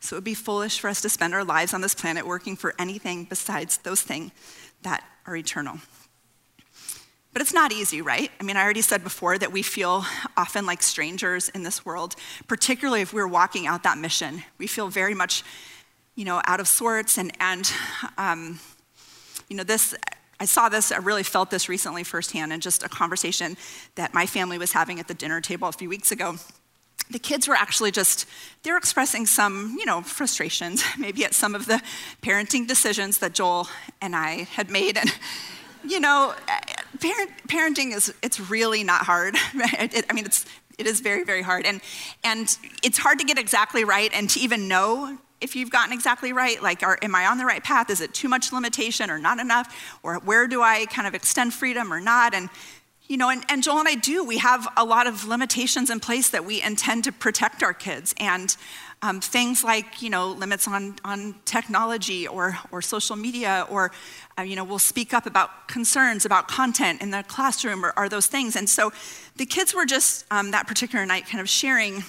So 0.00 0.16
it 0.16 0.18
would 0.18 0.24
be 0.24 0.34
foolish 0.34 0.80
for 0.80 0.88
us 0.88 1.00
to 1.02 1.08
spend 1.08 1.32
our 1.32 1.44
lives 1.44 1.72
on 1.72 1.80
this 1.80 1.94
planet 1.94 2.26
working 2.26 2.56
for 2.56 2.74
anything 2.76 3.24
besides 3.24 3.76
those 3.78 4.02
things 4.02 4.32
that 4.82 5.04
are 5.26 5.36
eternal. 5.36 5.78
But 7.32 7.40
it's 7.40 7.54
not 7.54 7.72
easy, 7.72 8.02
right? 8.02 8.30
I 8.40 8.42
mean, 8.42 8.56
I 8.56 8.62
already 8.62 8.82
said 8.82 9.02
before 9.02 9.38
that 9.38 9.52
we 9.52 9.62
feel 9.62 10.04
often 10.36 10.66
like 10.66 10.82
strangers 10.82 11.48
in 11.48 11.62
this 11.62 11.84
world, 11.84 12.14
particularly 12.46 13.00
if 13.00 13.14
we're 13.14 13.26
walking 13.26 13.66
out 13.66 13.84
that 13.84 13.96
mission. 13.96 14.42
We 14.58 14.66
feel 14.66 14.88
very 14.88 15.14
much, 15.14 15.42
you 16.14 16.26
know, 16.26 16.42
out 16.46 16.60
of 16.60 16.68
sorts. 16.68 17.16
And, 17.16 17.32
and 17.40 17.72
um, 18.18 18.60
you 19.48 19.56
know, 19.56 19.64
this, 19.64 19.94
I 20.40 20.44
saw 20.44 20.68
this, 20.68 20.92
I 20.92 20.98
really 20.98 21.22
felt 21.22 21.50
this 21.50 21.70
recently 21.70 22.04
firsthand 22.04 22.52
in 22.52 22.60
just 22.60 22.82
a 22.82 22.88
conversation 22.88 23.56
that 23.94 24.12
my 24.12 24.26
family 24.26 24.58
was 24.58 24.72
having 24.72 25.00
at 25.00 25.08
the 25.08 25.14
dinner 25.14 25.40
table 25.40 25.68
a 25.68 25.72
few 25.72 25.88
weeks 25.88 26.12
ago. 26.12 26.36
The 27.10 27.18
kids 27.18 27.48
were 27.48 27.54
actually 27.54 27.92
just, 27.92 28.26
they 28.62 28.70
were 28.70 28.76
expressing 28.76 29.24
some, 29.24 29.76
you 29.78 29.86
know, 29.86 30.02
frustrations, 30.02 30.84
maybe 30.98 31.24
at 31.24 31.32
some 31.32 31.54
of 31.54 31.64
the 31.64 31.80
parenting 32.22 32.68
decisions 32.68 33.18
that 33.18 33.32
Joel 33.32 33.68
and 34.02 34.14
I 34.14 34.44
had 34.54 34.70
made. 34.70 34.98
And, 34.98 35.14
you 35.82 35.98
know, 35.98 36.34
parent, 37.00 37.30
parenting 37.48 37.94
is, 37.94 38.12
it's 38.22 38.38
really 38.40 38.84
not 38.84 39.04
hard. 39.04 39.36
It, 39.54 40.06
I 40.08 40.12
mean, 40.12 40.26
it's, 40.26 40.46
it 40.78 40.86
is 40.86 41.00
very, 41.00 41.24
very 41.24 41.42
hard. 41.42 41.66
And, 41.66 41.80
and 42.24 42.56
it's 42.82 42.98
hard 42.98 43.18
to 43.18 43.24
get 43.24 43.38
exactly 43.38 43.84
right 43.84 44.10
and 44.14 44.28
to 44.30 44.40
even 44.40 44.68
know 44.68 45.18
if 45.40 45.56
you've 45.56 45.70
gotten 45.70 45.92
exactly 45.92 46.32
right. 46.32 46.62
Like, 46.62 46.82
are, 46.82 46.98
am 47.02 47.14
I 47.14 47.26
on 47.26 47.38
the 47.38 47.44
right 47.44 47.62
path? 47.62 47.90
Is 47.90 48.00
it 48.00 48.14
too 48.14 48.28
much 48.28 48.52
limitation 48.52 49.10
or 49.10 49.18
not 49.18 49.38
enough? 49.38 49.98
Or 50.02 50.16
where 50.20 50.46
do 50.46 50.62
I 50.62 50.86
kind 50.86 51.06
of 51.06 51.14
extend 51.14 51.52
freedom 51.52 51.92
or 51.92 52.00
not? 52.00 52.34
And, 52.34 52.48
you 53.08 53.16
know, 53.16 53.28
and, 53.28 53.44
and 53.48 53.62
Joel 53.62 53.80
and 53.80 53.88
I 53.88 53.96
do, 53.96 54.24
we 54.24 54.38
have 54.38 54.66
a 54.76 54.84
lot 54.84 55.06
of 55.06 55.26
limitations 55.26 55.90
in 55.90 56.00
place 56.00 56.30
that 56.30 56.44
we 56.44 56.62
intend 56.62 57.04
to 57.04 57.12
protect 57.12 57.62
our 57.62 57.74
kids. 57.74 58.14
And 58.18 58.56
um, 59.02 59.20
things 59.20 59.64
like, 59.64 60.00
you 60.00 60.10
know, 60.10 60.28
limits 60.28 60.68
on, 60.68 60.94
on 61.04 61.34
technology 61.44 62.26
or, 62.26 62.56
or 62.70 62.80
social 62.80 63.16
media, 63.16 63.66
or, 63.68 63.90
uh, 64.38 64.42
you 64.42 64.54
know, 64.54 64.64
we'll 64.64 64.78
speak 64.78 65.12
up 65.12 65.26
about 65.26 65.66
concerns 65.68 66.24
about 66.24 66.46
content 66.48 67.02
in 67.02 67.10
the 67.10 67.24
classroom 67.24 67.84
or, 67.84 67.92
or 67.96 68.08
those 68.08 68.28
things. 68.28 68.54
And 68.54 68.70
so 68.70 68.92
the 69.36 69.46
kids 69.46 69.74
were 69.74 69.86
just 69.86 70.24
um, 70.30 70.52
that 70.52 70.66
particular 70.68 71.04
night 71.04 71.26
kind 71.26 71.40
of 71.40 71.48
sharing 71.48 72.04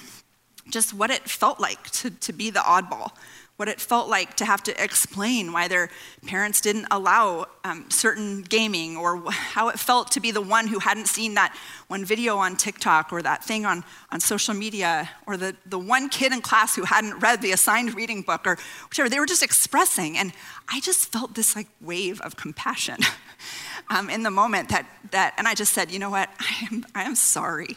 just 0.70 0.94
what 0.94 1.10
it 1.10 1.22
felt 1.28 1.60
like 1.60 1.90
to, 1.90 2.10
to 2.10 2.32
be 2.32 2.50
the 2.50 2.60
oddball, 2.60 3.10
what 3.56 3.68
it 3.68 3.80
felt 3.80 4.08
like 4.08 4.34
to 4.34 4.44
have 4.44 4.62
to 4.64 4.82
explain 4.82 5.52
why 5.52 5.68
their 5.68 5.88
parents 6.26 6.60
didn't 6.60 6.86
allow 6.90 7.46
um, 7.62 7.88
certain 7.88 8.42
gaming, 8.42 8.96
or 8.96 9.30
how 9.30 9.68
it 9.68 9.78
felt 9.78 10.10
to 10.10 10.20
be 10.20 10.32
the 10.32 10.40
one 10.40 10.66
who 10.66 10.80
hadn't 10.80 11.06
seen 11.06 11.34
that 11.34 11.56
one 11.86 12.04
video 12.04 12.36
on 12.36 12.56
TikTok 12.56 13.12
or 13.12 13.22
that 13.22 13.44
thing 13.44 13.64
on, 13.64 13.84
on 14.10 14.18
social 14.18 14.54
media, 14.54 15.08
or 15.26 15.36
the, 15.36 15.54
the 15.66 15.78
one 15.78 16.08
kid 16.08 16.32
in 16.32 16.40
class 16.40 16.74
who 16.74 16.84
hadn't 16.84 17.20
read 17.20 17.42
the 17.42 17.52
assigned 17.52 17.94
reading 17.94 18.22
book, 18.22 18.44
or 18.44 18.58
whichever. 18.88 19.08
They 19.08 19.20
were 19.20 19.26
just 19.26 19.42
expressing. 19.42 20.18
And 20.18 20.32
I 20.68 20.80
just 20.80 21.12
felt 21.12 21.34
this 21.34 21.54
like 21.54 21.68
wave 21.80 22.20
of 22.22 22.36
compassion 22.36 22.98
um, 23.90 24.10
in 24.10 24.24
the 24.24 24.30
moment 24.30 24.68
that, 24.70 24.86
that, 25.12 25.34
and 25.38 25.46
I 25.46 25.54
just 25.54 25.72
said, 25.72 25.92
you 25.92 26.00
know 26.00 26.10
what, 26.10 26.28
I 26.40 26.66
am, 26.70 26.84
I 26.94 27.04
am 27.04 27.14
sorry. 27.14 27.76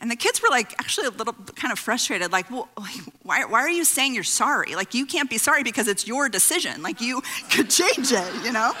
And 0.00 0.10
the 0.10 0.16
kids 0.16 0.40
were 0.40 0.48
like 0.48 0.72
actually 0.78 1.08
a 1.08 1.10
little 1.10 1.34
kind 1.56 1.72
of 1.72 1.78
frustrated, 1.78 2.30
like, 2.30 2.50
well, 2.50 2.68
why, 3.22 3.44
why 3.44 3.60
are 3.60 3.68
you 3.68 3.84
saying 3.84 4.14
you're 4.14 4.22
sorry? 4.24 4.74
Like, 4.76 4.94
you 4.94 5.06
can't 5.06 5.28
be 5.28 5.38
sorry 5.38 5.62
because 5.64 5.88
it's 5.88 6.06
your 6.06 6.28
decision. 6.28 6.82
Like, 6.82 7.00
you 7.00 7.20
could 7.50 7.68
change 7.68 8.12
it, 8.12 8.44
you 8.44 8.52
know? 8.52 8.72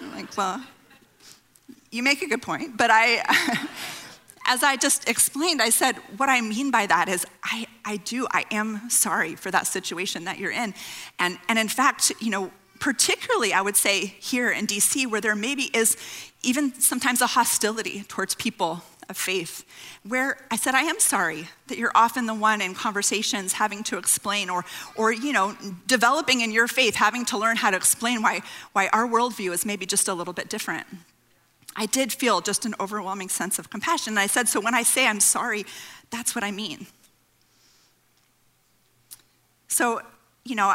I'm 0.00 0.14
like, 0.14 0.36
well, 0.36 0.62
you 1.90 2.02
make 2.02 2.22
a 2.22 2.26
good 2.26 2.42
point. 2.42 2.76
But 2.76 2.90
I, 2.92 3.22
as 4.46 4.62
I 4.62 4.76
just 4.76 5.08
explained, 5.08 5.62
I 5.62 5.70
said, 5.70 5.96
what 6.18 6.28
I 6.28 6.42
mean 6.42 6.70
by 6.70 6.86
that 6.86 7.08
is 7.08 7.26
I, 7.42 7.66
I 7.84 7.96
do, 7.96 8.26
I 8.30 8.44
am 8.50 8.90
sorry 8.90 9.34
for 9.34 9.50
that 9.50 9.66
situation 9.66 10.24
that 10.24 10.38
you're 10.38 10.52
in. 10.52 10.74
And, 11.18 11.38
and 11.48 11.58
in 11.58 11.68
fact, 11.68 12.12
you 12.20 12.30
know, 12.30 12.50
particularly 12.80 13.54
I 13.54 13.62
would 13.62 13.76
say 13.76 14.14
here 14.20 14.50
in 14.50 14.66
DC, 14.66 15.10
where 15.10 15.22
there 15.22 15.34
maybe 15.34 15.70
is 15.74 15.96
even 16.42 16.74
sometimes 16.74 17.22
a 17.22 17.28
hostility 17.28 18.04
towards 18.08 18.34
people 18.34 18.82
of 19.08 19.16
faith, 19.16 19.64
where 20.06 20.38
I 20.50 20.56
said, 20.56 20.74
I 20.74 20.82
am 20.82 20.98
sorry 20.98 21.48
that 21.68 21.78
you're 21.78 21.92
often 21.94 22.26
the 22.26 22.34
one 22.34 22.60
in 22.60 22.74
conversations 22.74 23.54
having 23.54 23.82
to 23.84 23.98
explain 23.98 24.50
or, 24.50 24.64
or 24.96 25.12
you 25.12 25.32
know, 25.32 25.56
developing 25.86 26.40
in 26.40 26.50
your 26.50 26.66
faith, 26.68 26.96
having 26.96 27.24
to 27.26 27.38
learn 27.38 27.56
how 27.56 27.70
to 27.70 27.76
explain 27.76 28.22
why, 28.22 28.42
why 28.72 28.88
our 28.88 29.06
worldview 29.06 29.52
is 29.52 29.64
maybe 29.64 29.86
just 29.86 30.08
a 30.08 30.14
little 30.14 30.34
bit 30.34 30.48
different. 30.48 30.86
I 31.76 31.86
did 31.86 32.12
feel 32.12 32.40
just 32.40 32.64
an 32.64 32.74
overwhelming 32.80 33.28
sense 33.28 33.58
of 33.58 33.70
compassion. 33.70 34.12
And 34.12 34.20
I 34.20 34.26
said, 34.26 34.48
so 34.48 34.60
when 34.60 34.74
I 34.74 34.82
say 34.82 35.06
I'm 35.06 35.20
sorry, 35.20 35.66
that's 36.10 36.34
what 36.34 36.42
I 36.42 36.50
mean. 36.50 36.86
So, 39.68 40.00
you 40.44 40.54
know, 40.54 40.74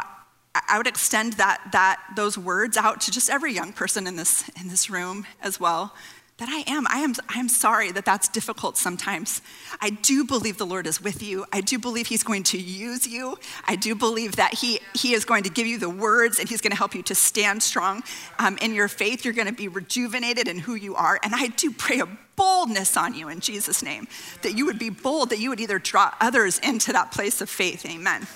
I 0.54 0.76
would 0.78 0.86
extend 0.86 1.34
that, 1.34 1.60
that, 1.72 2.00
those 2.14 2.38
words 2.38 2.76
out 2.76 3.00
to 3.02 3.10
just 3.10 3.30
every 3.30 3.52
young 3.52 3.72
person 3.72 4.06
in 4.06 4.16
this, 4.16 4.48
in 4.60 4.68
this 4.68 4.88
room 4.90 5.26
as 5.42 5.58
well 5.58 5.94
that 6.42 6.48
I 6.48 6.68
am. 6.68 6.88
I 6.88 6.98
am 6.98 7.14
I 7.28 7.38
am 7.38 7.48
sorry 7.48 7.92
that 7.92 8.04
that's 8.04 8.26
difficult 8.26 8.76
sometimes. 8.76 9.42
I 9.80 9.90
do 9.90 10.24
believe 10.24 10.58
the 10.58 10.66
Lord 10.66 10.88
is 10.88 11.00
with 11.00 11.22
you. 11.22 11.46
I 11.52 11.60
do 11.60 11.78
believe 11.78 12.08
he's 12.08 12.24
going 12.24 12.42
to 12.44 12.58
use 12.58 13.06
you. 13.06 13.38
I 13.64 13.76
do 13.76 13.94
believe 13.94 14.34
that 14.36 14.54
he 14.54 14.80
he 14.92 15.14
is 15.14 15.24
going 15.24 15.44
to 15.44 15.50
give 15.50 15.68
you 15.68 15.78
the 15.78 15.88
words 15.88 16.40
and 16.40 16.48
he's 16.48 16.60
going 16.60 16.72
to 16.72 16.76
help 16.76 16.96
you 16.96 17.02
to 17.04 17.14
stand 17.14 17.62
strong 17.62 18.02
um, 18.40 18.58
in 18.60 18.74
your 18.74 18.88
faith. 18.88 19.24
You're 19.24 19.34
going 19.34 19.46
to 19.46 19.54
be 19.54 19.68
rejuvenated 19.68 20.48
in 20.48 20.58
who 20.58 20.74
you 20.74 20.96
are. 20.96 21.20
And 21.22 21.32
I 21.32 21.46
do 21.46 21.70
pray 21.70 22.00
a 22.00 22.08
boldness 22.34 22.96
on 22.96 23.14
you 23.14 23.28
in 23.28 23.38
Jesus 23.38 23.80
name 23.80 24.08
that 24.42 24.58
you 24.58 24.66
would 24.66 24.80
be 24.80 24.90
bold 24.90 25.30
that 25.30 25.38
you 25.38 25.48
would 25.50 25.60
either 25.60 25.78
draw 25.78 26.12
others 26.20 26.58
into 26.58 26.92
that 26.92 27.12
place 27.12 27.40
of 27.40 27.48
faith. 27.48 27.86
Amen. 27.86 28.26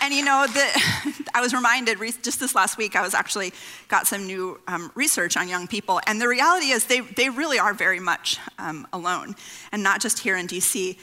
And 0.00 0.14
you 0.14 0.24
know, 0.24 0.46
the, 0.46 1.24
I 1.34 1.40
was 1.40 1.52
reminded 1.52 1.98
just 2.22 2.40
this 2.40 2.54
last 2.54 2.78
week, 2.78 2.96
I 2.96 3.02
was 3.02 3.14
actually 3.14 3.52
got 3.88 4.06
some 4.06 4.26
new 4.26 4.60
um, 4.68 4.90
research 4.94 5.36
on 5.36 5.48
young 5.48 5.66
people. 5.66 6.00
And 6.06 6.20
the 6.20 6.28
reality 6.28 6.66
is, 6.66 6.86
they, 6.86 7.00
they 7.00 7.28
really 7.28 7.58
are 7.58 7.74
very 7.74 8.00
much 8.00 8.38
um, 8.58 8.86
alone, 8.92 9.34
and 9.72 9.82
not 9.82 10.00
just 10.00 10.20
here 10.20 10.36
in 10.36 10.46
DC. 10.46 10.96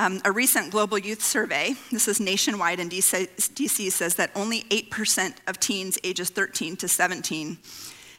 Um, 0.00 0.20
a 0.24 0.32
recent 0.32 0.72
global 0.72 0.98
youth 0.98 1.22
survey, 1.22 1.74
this 1.92 2.08
is 2.08 2.18
nationwide 2.18 2.80
in 2.80 2.88
DC, 2.88 3.28
DC, 3.36 3.92
says 3.92 4.16
that 4.16 4.32
only 4.34 4.62
8% 4.64 5.34
of 5.46 5.60
teens 5.60 5.98
ages 6.02 6.30
13 6.30 6.76
to 6.78 6.88
17 6.88 7.58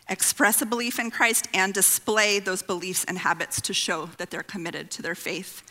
express 0.07 0.61
a 0.61 0.65
belief 0.65 0.99
in 0.99 1.11
Christ 1.11 1.47
and 1.53 1.73
display 1.73 2.39
those 2.39 2.61
beliefs 2.61 3.03
and 3.05 3.17
habits 3.17 3.59
to 3.61 3.73
show 3.73 4.09
that 4.17 4.29
they're 4.29 4.43
committed 4.43 4.91
to 4.91 5.01
their 5.01 5.15
faith. 5.15 5.63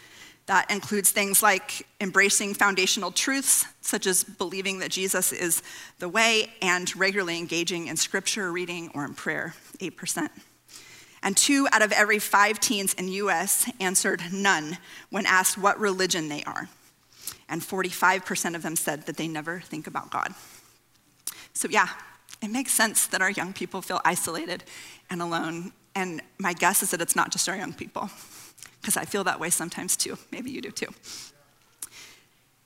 That 0.46 0.70
includes 0.70 1.10
things 1.10 1.42
like 1.42 1.86
embracing 2.00 2.54
foundational 2.54 3.10
truths, 3.10 3.64
such 3.80 4.06
as 4.06 4.24
believing 4.24 4.78
that 4.80 4.90
Jesus 4.90 5.32
is 5.32 5.62
the 5.98 6.08
way, 6.08 6.50
and 6.60 6.94
regularly 6.96 7.38
engaging 7.38 7.86
in 7.86 7.96
scripture 7.96 8.52
reading 8.52 8.90
or 8.94 9.04
in 9.04 9.14
prayer, 9.14 9.54
8%. 9.78 10.28
And 11.22 11.34
two 11.34 11.66
out 11.72 11.80
of 11.80 11.92
every 11.92 12.18
five 12.18 12.60
teens 12.60 12.92
in 12.92 13.08
US 13.08 13.70
answered 13.80 14.22
none 14.30 14.76
when 15.08 15.24
asked 15.24 15.56
what 15.56 15.80
religion 15.80 16.28
they 16.28 16.44
are. 16.44 16.68
And 17.48 17.62
45% 17.62 18.54
of 18.54 18.62
them 18.62 18.76
said 18.76 19.06
that 19.06 19.16
they 19.16 19.28
never 19.28 19.60
think 19.60 19.86
about 19.86 20.10
God. 20.10 20.34
So, 21.54 21.68
yeah, 21.70 21.88
it 22.42 22.50
makes 22.50 22.72
sense 22.72 23.06
that 23.06 23.22
our 23.22 23.30
young 23.30 23.54
people 23.54 23.80
feel 23.80 24.02
isolated 24.04 24.64
and 25.08 25.22
alone. 25.22 25.72
And 25.94 26.20
my 26.38 26.52
guess 26.52 26.82
is 26.82 26.90
that 26.90 27.00
it's 27.00 27.16
not 27.16 27.32
just 27.32 27.48
our 27.48 27.56
young 27.56 27.72
people 27.72 28.10
because 28.84 28.98
I 28.98 29.06
feel 29.06 29.24
that 29.24 29.40
way 29.40 29.48
sometimes 29.48 29.96
too. 29.96 30.18
Maybe 30.30 30.50
you 30.50 30.60
do 30.60 30.70
too. 30.70 30.88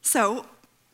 So, 0.02 0.44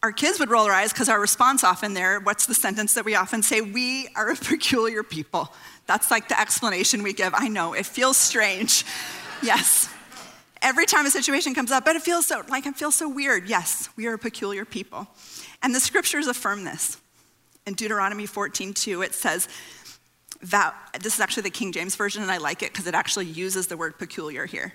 our 0.03 0.13
kids 0.13 0.39
would 0.39 0.51
roll 0.51 0.65
their 0.65 0.75
eyes 0.75 0.93
because 0.93 1.09
our 1.09 1.19
response 1.19 1.65
often 1.65 1.95
there, 1.95 2.21
what's 2.21 2.45
the 2.45 2.53
sentence 2.53 2.93
that 2.93 3.07
we 3.07 3.15
often 3.15 3.43
say? 3.43 3.63
We 3.63 4.09
are 4.17 4.29
a 4.29 4.37
peculiar 4.51 5.03
people. 5.03 5.51
That's 5.87 6.11
like 6.11 6.29
the 6.29 6.39
explanation 6.39 7.03
we 7.03 7.15
give. 7.15 7.33
I 7.35 7.49
know, 7.49 7.73
it 7.73 7.87
feels 7.87 8.19
strange. 8.19 8.85
yes. 9.43 9.89
Every 10.61 10.85
time 10.85 11.07
a 11.07 11.11
situation 11.11 11.55
comes 11.55 11.71
up, 11.73 11.87
but 11.87 11.97
it 11.97 12.03
feels 12.03 12.27
so 12.27 12.43
like 12.51 12.67
it 12.67 12.77
feels 12.77 12.97
so 12.97 13.09
weird. 13.09 13.49
Yes, 13.49 13.89
we 13.97 14.07
are 14.07 14.15
a 14.15 14.19
peculiar 14.19 14.67
people. 14.67 15.09
And 15.63 15.75
the 15.75 15.81
scriptures 15.81 16.27
affirm 16.27 16.65
this. 16.65 16.99
In 17.67 17.73
Deuteronomy 17.73 18.27
14:2, 18.27 19.03
it 19.03 19.15
says, 19.15 19.49
that, 20.51 20.75
this 21.01 21.15
is 21.15 21.21
actually 21.21 21.45
the 21.45 21.51
King 21.51 21.73
James 21.73 21.97
Version, 21.97 22.23
and 22.23 22.31
I 22.31 22.37
like 22.37 22.63
it 22.63 22.73
because 22.73 22.87
it 22.87 22.95
actually 22.95 23.27
uses 23.27 23.67
the 23.67 23.77
word 23.77 23.99
peculiar 23.99 24.45
here. 24.45 24.75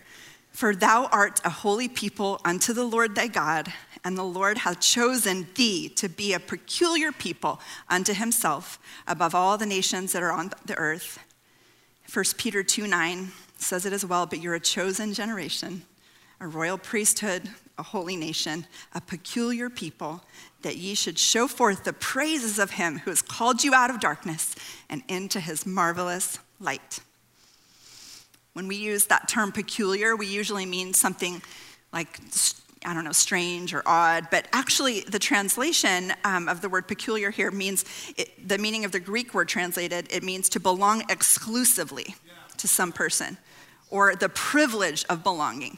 For 0.60 0.76
thou 0.76 1.06
art 1.06 1.39
a 1.45 1.50
holy 1.50 1.88
people 1.88 2.41
unto 2.43 2.74
the 2.74 2.84
Lord 2.84 3.15
thy 3.15 3.28
God, 3.28 3.72
and 4.04 4.17
the 4.17 4.24
Lord 4.24 4.58
hath 4.58 4.82
chosen 4.82 5.48
thee 5.56 5.88
to 5.95 6.10
be 6.10 6.34
a 6.34 6.39
peculiar 6.41 7.13
people 7.13 7.62
unto 7.88 8.13
himself 8.13 8.78
above 9.08 9.34
all 9.34 9.58
the 9.58 9.65
nations 9.65 10.12
that 10.12 10.22
are 10.22 10.34
on 10.34 10.52
the 10.65 10.76
earth. 10.76 11.19
1 12.13 12.26
Peter 12.36 12.62
2 12.62 12.88
9 12.88 13.32
says 13.58 13.86
it 13.86 13.93
as 13.93 14.06
well, 14.06 14.26
but 14.26 14.41
you're 14.41 14.56
a 14.56 14.60
chosen 14.60 15.13
generation, 15.13 15.84
a 16.41 16.48
royal 16.50 16.78
priesthood, 16.78 17.43
a 17.78 17.84
holy 17.84 18.17
nation, 18.17 18.67
a 18.93 19.00
peculiar 19.00 19.69
people, 19.69 20.22
that 20.63 20.76
ye 20.76 20.93
should 20.93 21.17
show 21.17 21.48
forth 21.48 21.86
the 21.86 21.93
praises 21.93 22.60
of 22.60 22.72
him 22.72 23.00
who 23.00 23.12
has 23.12 23.22
called 23.22 23.63
you 23.63 23.74
out 23.74 23.89
of 23.89 24.02
darkness 24.02 24.58
and 24.89 25.04
into 25.08 25.39
his 25.39 25.65
marvelous 25.65 26.38
light. 26.60 27.00
When 28.60 28.67
we 28.67 28.76
use 28.76 29.06
that 29.06 29.30
term 29.30 29.54
peculiar, 29.54 30.17
we 30.17 30.28
usually 30.28 30.65
mean 30.65 30.93
something 30.93 31.41
like, 31.93 32.19
I 32.84 32.93
don't 32.93 33.06
know, 33.06 33.13
strange 33.13 33.74
or 33.74 33.82
odd, 33.86 34.28
but 34.32 34.50
actually, 34.52 35.00
the 35.00 35.17
translation 35.17 36.12
um, 36.26 36.50
of 36.50 36.60
the 36.60 36.67
word 36.67 36.86
peculiar 36.86 37.32
here 37.32 37.52
means 37.52 37.86
it, 38.17 38.50
the 38.50 38.58
meaning 38.58 38.84
of 38.84 38.91
the 38.91 39.00
Greek 39.00 39.34
word 39.34 39.48
translated, 39.48 40.10
it 40.12 40.24
means 40.24 40.50
to 40.50 40.60
belong 40.60 41.04
exclusively 41.10 42.15
to 42.58 42.67
some 42.67 42.91
person 42.91 43.38
or 43.89 44.13
the 44.13 44.28
privilege 44.28 45.06
of 45.10 45.24
belonging. 45.24 45.78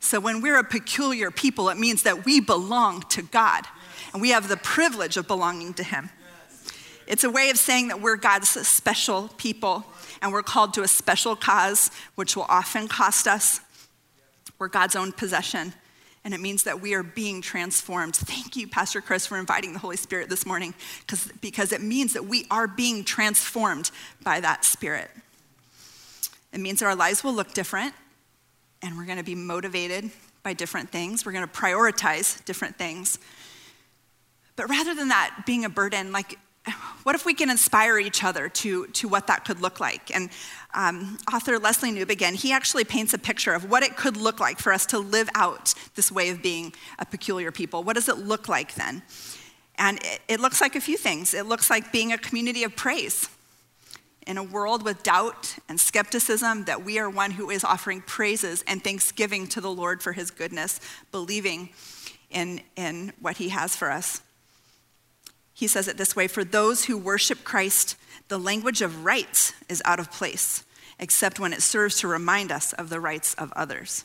So 0.00 0.18
when 0.18 0.40
we're 0.40 0.58
a 0.58 0.64
peculiar 0.64 1.30
people, 1.30 1.68
it 1.68 1.76
means 1.76 2.04
that 2.04 2.24
we 2.24 2.40
belong 2.40 3.02
to 3.10 3.20
God 3.20 3.66
and 4.14 4.22
we 4.22 4.30
have 4.30 4.48
the 4.48 4.56
privilege 4.56 5.18
of 5.18 5.28
belonging 5.28 5.74
to 5.74 5.84
Him. 5.84 6.08
It's 7.06 7.22
a 7.22 7.30
way 7.30 7.50
of 7.50 7.58
saying 7.58 7.88
that 7.88 8.00
we're 8.00 8.16
God's 8.16 8.48
special 8.48 9.28
people 9.36 9.84
and 10.24 10.32
we're 10.32 10.42
called 10.42 10.72
to 10.72 10.82
a 10.82 10.88
special 10.88 11.36
cause, 11.36 11.90
which 12.14 12.34
will 12.34 12.46
often 12.48 12.88
cost 12.88 13.28
us. 13.28 13.60
We're 14.58 14.68
God's 14.68 14.96
own 14.96 15.12
possession, 15.12 15.74
and 16.24 16.32
it 16.32 16.40
means 16.40 16.62
that 16.62 16.80
we 16.80 16.94
are 16.94 17.02
being 17.02 17.42
transformed. 17.42 18.16
Thank 18.16 18.56
you, 18.56 18.66
Pastor 18.66 19.02
Chris, 19.02 19.26
for 19.26 19.38
inviting 19.38 19.74
the 19.74 19.80
Holy 19.80 19.98
Spirit 19.98 20.30
this 20.30 20.46
morning, 20.46 20.72
because 21.42 21.72
it 21.72 21.82
means 21.82 22.14
that 22.14 22.24
we 22.24 22.46
are 22.50 22.66
being 22.66 23.04
transformed 23.04 23.90
by 24.22 24.40
that 24.40 24.64
Spirit. 24.64 25.10
It 26.54 26.60
means 26.60 26.80
that 26.80 26.86
our 26.86 26.96
lives 26.96 27.22
will 27.22 27.34
look 27.34 27.52
different, 27.52 27.92
and 28.80 28.96
we're 28.96 29.04
going 29.04 29.18
to 29.18 29.24
be 29.24 29.34
motivated 29.34 30.10
by 30.42 30.54
different 30.54 30.88
things. 30.88 31.26
We're 31.26 31.32
going 31.32 31.46
to 31.46 31.52
prioritize 31.52 32.42
different 32.46 32.78
things. 32.78 33.18
But 34.56 34.70
rather 34.70 34.94
than 34.94 35.08
that 35.08 35.42
being 35.44 35.66
a 35.66 35.68
burden, 35.68 36.12
like 36.12 36.38
what 37.02 37.14
if 37.14 37.26
we 37.26 37.34
can 37.34 37.50
inspire 37.50 37.98
each 37.98 38.24
other 38.24 38.48
to, 38.48 38.86
to 38.88 39.08
what 39.08 39.26
that 39.26 39.44
could 39.44 39.60
look 39.60 39.80
like? 39.80 40.14
And 40.14 40.30
um, 40.74 41.18
author 41.32 41.58
Lesslie 41.58 41.92
Newbigin, 41.94 42.34
he 42.34 42.52
actually 42.52 42.84
paints 42.84 43.12
a 43.12 43.18
picture 43.18 43.52
of 43.52 43.70
what 43.70 43.82
it 43.82 43.96
could 43.96 44.16
look 44.16 44.40
like 44.40 44.58
for 44.58 44.72
us 44.72 44.86
to 44.86 44.98
live 44.98 45.28
out 45.34 45.74
this 45.94 46.10
way 46.10 46.30
of 46.30 46.42
being 46.42 46.72
a 46.98 47.04
peculiar 47.04 47.52
people. 47.52 47.82
What 47.82 47.94
does 47.96 48.08
it 48.08 48.18
look 48.18 48.48
like 48.48 48.74
then? 48.74 49.02
And 49.76 49.98
it, 49.98 50.20
it 50.28 50.40
looks 50.40 50.60
like 50.60 50.74
a 50.74 50.80
few 50.80 50.96
things. 50.96 51.34
It 51.34 51.46
looks 51.46 51.68
like 51.68 51.92
being 51.92 52.12
a 52.12 52.18
community 52.18 52.64
of 52.64 52.74
praise. 52.74 53.28
in 54.26 54.38
a 54.38 54.42
world 54.42 54.82
with 54.82 55.02
doubt 55.02 55.56
and 55.68 55.78
skepticism 55.78 56.64
that 56.64 56.84
we 56.84 56.98
are 56.98 57.10
one 57.10 57.30
who 57.32 57.50
is 57.50 57.64
offering 57.64 58.00
praises 58.02 58.64
and 58.66 58.82
thanksgiving 58.82 59.46
to 59.48 59.60
the 59.60 59.70
Lord 59.70 60.02
for 60.02 60.12
his 60.12 60.30
goodness, 60.30 60.80
believing 61.12 61.70
in, 62.30 62.60
in 62.76 63.12
what 63.20 63.36
he 63.36 63.50
has 63.50 63.76
for 63.76 63.90
us. 63.90 64.22
He 65.54 65.68
says 65.68 65.88
it 65.88 65.96
this 65.96 66.16
way 66.16 66.26
For 66.26 66.44
those 66.44 66.84
who 66.84 66.98
worship 66.98 67.44
Christ, 67.44 67.96
the 68.28 68.38
language 68.38 68.82
of 68.82 69.04
rights 69.04 69.54
is 69.68 69.80
out 69.84 70.00
of 70.00 70.10
place, 70.10 70.64
except 70.98 71.40
when 71.40 71.52
it 71.52 71.62
serves 71.62 71.98
to 72.00 72.08
remind 72.08 72.50
us 72.50 72.72
of 72.74 72.90
the 72.90 73.00
rights 73.00 73.34
of 73.34 73.52
others. 73.52 74.04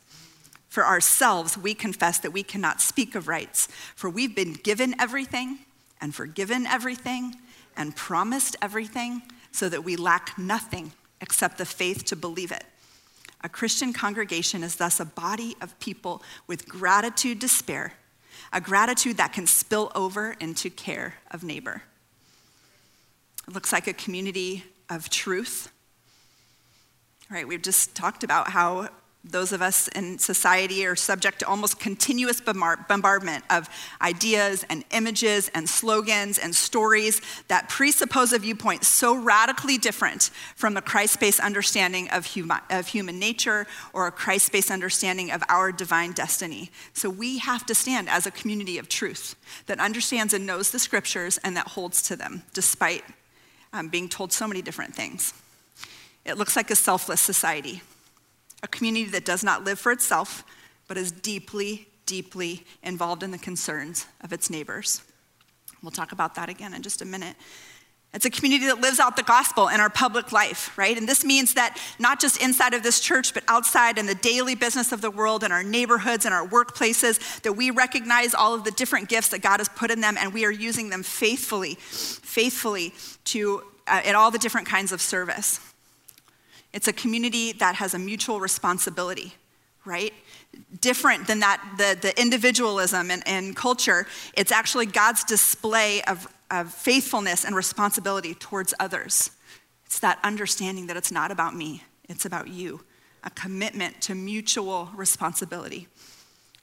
For 0.69 0.85
ourselves, 0.85 1.57
we 1.57 1.73
confess 1.73 2.19
that 2.19 2.31
we 2.31 2.43
cannot 2.43 2.79
speak 2.79 3.15
of 3.15 3.27
rights, 3.27 3.67
for 3.95 4.09
we've 4.09 4.35
been 4.35 4.53
given 4.53 4.93
everything 4.99 5.59
and 5.99 6.13
forgiven 6.13 6.67
everything 6.67 7.35
and 7.75 7.95
promised 7.95 8.55
everything 8.62 9.23
so 9.51 9.67
that 9.67 9.83
we 9.83 9.95
lack 9.95 10.38
nothing 10.38 10.91
except 11.21 11.57
the 11.57 11.65
faith 11.65 12.05
to 12.05 12.15
believe 12.15 12.51
it. 12.51 12.63
A 13.41 13.49
Christian 13.49 13.93
congregation 13.93 14.63
is 14.63 14.75
thus 14.75 14.99
a 14.99 15.05
body 15.05 15.55
of 15.62 15.79
people 15.79 16.21
with 16.45 16.67
gratitude 16.67 17.41
to 17.41 17.47
spare, 17.47 17.93
a 18.51 18.62
gratitude 18.62 19.17
that 19.17 19.33
can 19.33 19.47
spill 19.47 19.91
over 19.95 20.35
into 20.39 20.69
care 20.69 21.15
of 21.31 21.43
neighbor. 21.43 21.83
It 23.47 23.53
looks 23.53 23.71
like 23.71 23.88
a 23.88 23.93
community 23.93 24.63
of 24.89 25.09
truth. 25.09 25.71
Right, 27.29 27.47
we've 27.47 27.62
just 27.62 27.95
talked 27.95 28.23
about 28.23 28.49
how 28.49 28.89
those 29.25 29.51
of 29.51 29.62
us 29.62 29.89
in 29.89 30.17
society 30.17 30.86
are 30.86 30.95
subject 30.95 31.39
to 31.39 31.47
almost 31.47 31.77
continuous 31.77 32.39
bombardment 32.39 33.43
of 33.49 33.67
ideas 34.01 34.65
and 34.69 34.86
images 34.91 35.51
and 35.53 35.67
slogans 35.67 36.38
and 36.38 36.55
stories 36.55 37.21
that 37.49 37.67
presuppose 37.67 38.32
a 38.32 38.39
viewpoint 38.39 38.86
so 38.86 39.13
radically 39.13 39.77
different 39.77 40.32
from 40.55 40.77
a 40.77 40.82
Christ 40.82 41.19
based 41.19 41.41
understanding 41.41 42.10
of 42.12 42.25
human, 42.25 42.60
of 42.69 42.88
human 42.88 43.19
nature 43.19 43.67
or 43.91 44.08
a 44.08 44.12
Christ 44.12 44.53
based 44.53 44.71
understanding 44.71 45.32
of 45.32 45.43
our 45.49 45.73
divine 45.73 46.13
destiny. 46.13 46.71
So 46.93 47.10
we 47.10 47.39
have 47.39 47.65
to 47.65 47.75
stand 47.75 48.08
as 48.08 48.25
a 48.25 48.32
community 48.32 48.77
of 48.77 48.88
truth 48.88 49.36
that 49.65 49.82
understands 49.82 50.34
and 50.34 50.45
knows 50.45 50.71
the 50.71 50.79
scriptures 50.79 51.38
and 51.43 51.58
that 51.58 51.67
holds 51.67 52.01
to 52.03 52.15
them 52.15 52.43
despite 52.53 53.03
um, 53.73 53.89
being 53.89 54.08
told 54.08 54.32
so 54.32 54.47
many 54.47 54.62
different 54.62 54.95
things. 54.95 55.34
It 56.23 56.38
looks 56.38 56.55
like 56.55 56.71
a 56.71 56.75
selfless 56.75 57.19
society 57.19 57.82
a 58.63 58.67
community 58.67 59.05
that 59.05 59.25
does 59.25 59.43
not 59.43 59.63
live 59.63 59.79
for 59.79 59.91
itself, 59.91 60.43
but 60.87 60.97
is 60.97 61.11
deeply, 61.11 61.87
deeply 62.05 62.65
involved 62.83 63.23
in 63.23 63.31
the 63.31 63.37
concerns 63.37 64.05
of 64.21 64.33
its 64.33 64.49
neighbors. 64.49 65.01
We'll 65.81 65.91
talk 65.91 66.11
about 66.11 66.35
that 66.35 66.49
again 66.49 66.73
in 66.73 66.81
just 66.81 67.01
a 67.01 67.05
minute. 67.05 67.35
It's 68.11 68.25
a 68.25 68.29
community 68.31 68.65
that 68.65 68.81
lives 68.81 68.99
out 68.99 69.15
the 69.15 69.23
gospel 69.23 69.67
in 69.67 69.79
our 69.79 69.89
public 69.89 70.31
life, 70.31 70.75
right? 70.77 70.97
And 70.97 71.07
this 71.07 71.23
means 71.23 71.53
that 71.53 71.79
not 71.99 72.19
just 72.19 72.41
inside 72.41 72.73
of 72.73 72.81
this 72.81 72.99
church, 72.99 73.35
but 73.35 73.43
outside 73.47 73.99
in 73.99 74.07
the 74.07 74.15
daily 74.15 74.55
business 74.55 74.91
of 74.91 75.01
the 75.01 75.11
world, 75.11 75.43
in 75.43 75.51
our 75.51 75.61
neighborhoods, 75.61 76.25
in 76.25 76.33
our 76.33 76.45
workplaces, 76.47 77.41
that 77.41 77.53
we 77.53 77.69
recognize 77.69 78.33
all 78.33 78.55
of 78.55 78.63
the 78.63 78.71
different 78.71 79.09
gifts 79.09 79.29
that 79.29 79.43
God 79.43 79.59
has 79.59 79.69
put 79.69 79.91
in 79.91 80.01
them 80.01 80.17
and 80.19 80.33
we 80.33 80.43
are 80.43 80.51
using 80.51 80.89
them 80.89 81.03
faithfully, 81.03 81.75
faithfully 81.75 82.95
to, 83.25 83.61
uh, 83.85 84.01
in 84.03 84.15
all 84.15 84.31
the 84.31 84.39
different 84.39 84.67
kinds 84.67 84.91
of 84.91 85.01
service. 85.01 85.59
It's 86.73 86.88
a 86.88 86.93
community 86.93 87.51
that 87.53 87.75
has 87.75 87.93
a 87.93 87.99
mutual 87.99 88.39
responsibility, 88.39 89.34
right? 89.86 90.13
Different 90.79 91.27
than 91.27 91.39
that, 91.39 91.63
the, 91.77 91.97
the 91.99 92.19
individualism 92.19 93.10
and, 93.10 93.27
and 93.27 93.55
culture. 93.55 94.05
It's 94.36 94.51
actually 94.51 94.86
God's 94.86 95.23
display 95.23 96.01
of, 96.03 96.27
of 96.51 96.73
faithfulness 96.73 97.43
and 97.45 97.55
responsibility 97.55 98.36
towards 98.36 98.73
others. 98.79 99.32
It's 99.86 99.99
that 99.99 100.19
understanding 100.23 100.88
that 100.88 100.97
it's 100.97 101.12
not 101.12 101.32
about 101.32 101.55
me, 101.55 101.84
it's 102.08 102.25
about 102.25 102.47
you, 102.47 102.82
a 103.23 103.29
commitment 103.32 104.01
to 104.01 104.15
mutual 104.15 104.89
responsibility. 104.95 105.88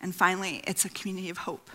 And 0.01 0.14
finally, 0.14 0.62
it's 0.66 0.85
a 0.85 0.88
community 0.90 1.31
of 1.31 1.38
hope. 1.38 1.71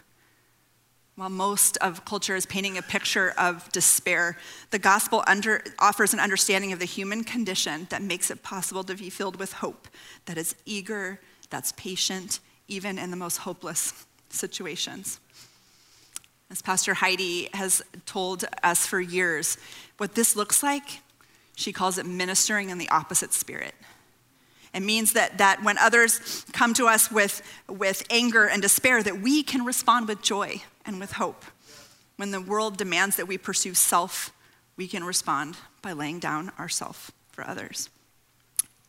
While 1.16 1.30
most 1.30 1.78
of 1.78 2.06
culture 2.06 2.36
is 2.36 2.46
painting 2.46 2.78
a 2.78 2.82
picture 2.82 3.34
of 3.38 3.70
despair, 3.72 4.38
the 4.70 4.80
gospel 4.80 5.24
under, 5.28 5.62
offers 5.78 6.14
an 6.14 6.20
understanding 6.20 6.72
of 6.72 6.80
the 6.80 6.86
human 6.86 7.24
condition 7.24 7.88
that 7.90 8.02
makes 8.02 8.32
it 8.32 8.44
possible 8.44 8.84
to 8.86 8.96
be 8.96 9.10
filled 9.10 9.38
with 9.38 9.54
hope, 9.54 9.88
that 10.26 10.38
is 10.38 10.56
eager, 10.66 11.20
that's 11.50 11.74
patient, 11.74 12.40
even 12.68 12.98
in 12.98 13.12
the 13.12 13.18
most 13.18 13.38
hopeless 13.38 14.06
situations. 14.30 15.20
As 16.50 16.62
Pastor 16.62 16.94
Heidi 16.94 17.50
has 17.54 17.82
told 18.06 18.46
us 18.64 18.86
for 18.86 19.02
years, 19.02 19.58
what 19.98 20.16
this 20.16 20.36
looks 20.36 20.64
like, 20.64 21.02
she 21.56 21.74
calls 21.74 21.98
it 21.98 22.06
ministering 22.06 22.70
in 22.70 22.78
the 22.78 22.90
opposite 22.90 23.34
spirit. 23.34 23.76
It 24.74 24.82
means 24.82 25.12
that, 25.14 25.38
that 25.38 25.62
when 25.64 25.78
others 25.78 26.46
come 26.54 26.74
to 26.76 26.88
us 26.88 27.12
with, 27.12 27.42
with 27.68 28.04
anger 28.10 28.48
and 28.48 28.62
despair, 28.62 29.04
that 29.04 29.20
we 29.20 29.44
can 29.44 29.66
respond 29.66 30.08
with 30.08 30.22
joy 30.22 30.62
and 30.86 31.00
with 31.00 31.14
hope. 31.14 31.46
When 32.18 32.32
the 32.32 32.42
world 32.42 32.78
demands 32.78 33.16
that 33.16 33.28
we 33.28 33.38
pursue 33.38 33.74
self, 33.74 34.32
we 34.78 34.88
can 34.88 35.04
respond 35.04 35.58
by 35.82 35.92
laying 35.94 36.20
down 36.20 36.52
ourself 36.60 37.12
for 37.32 37.48
others. 37.48 37.90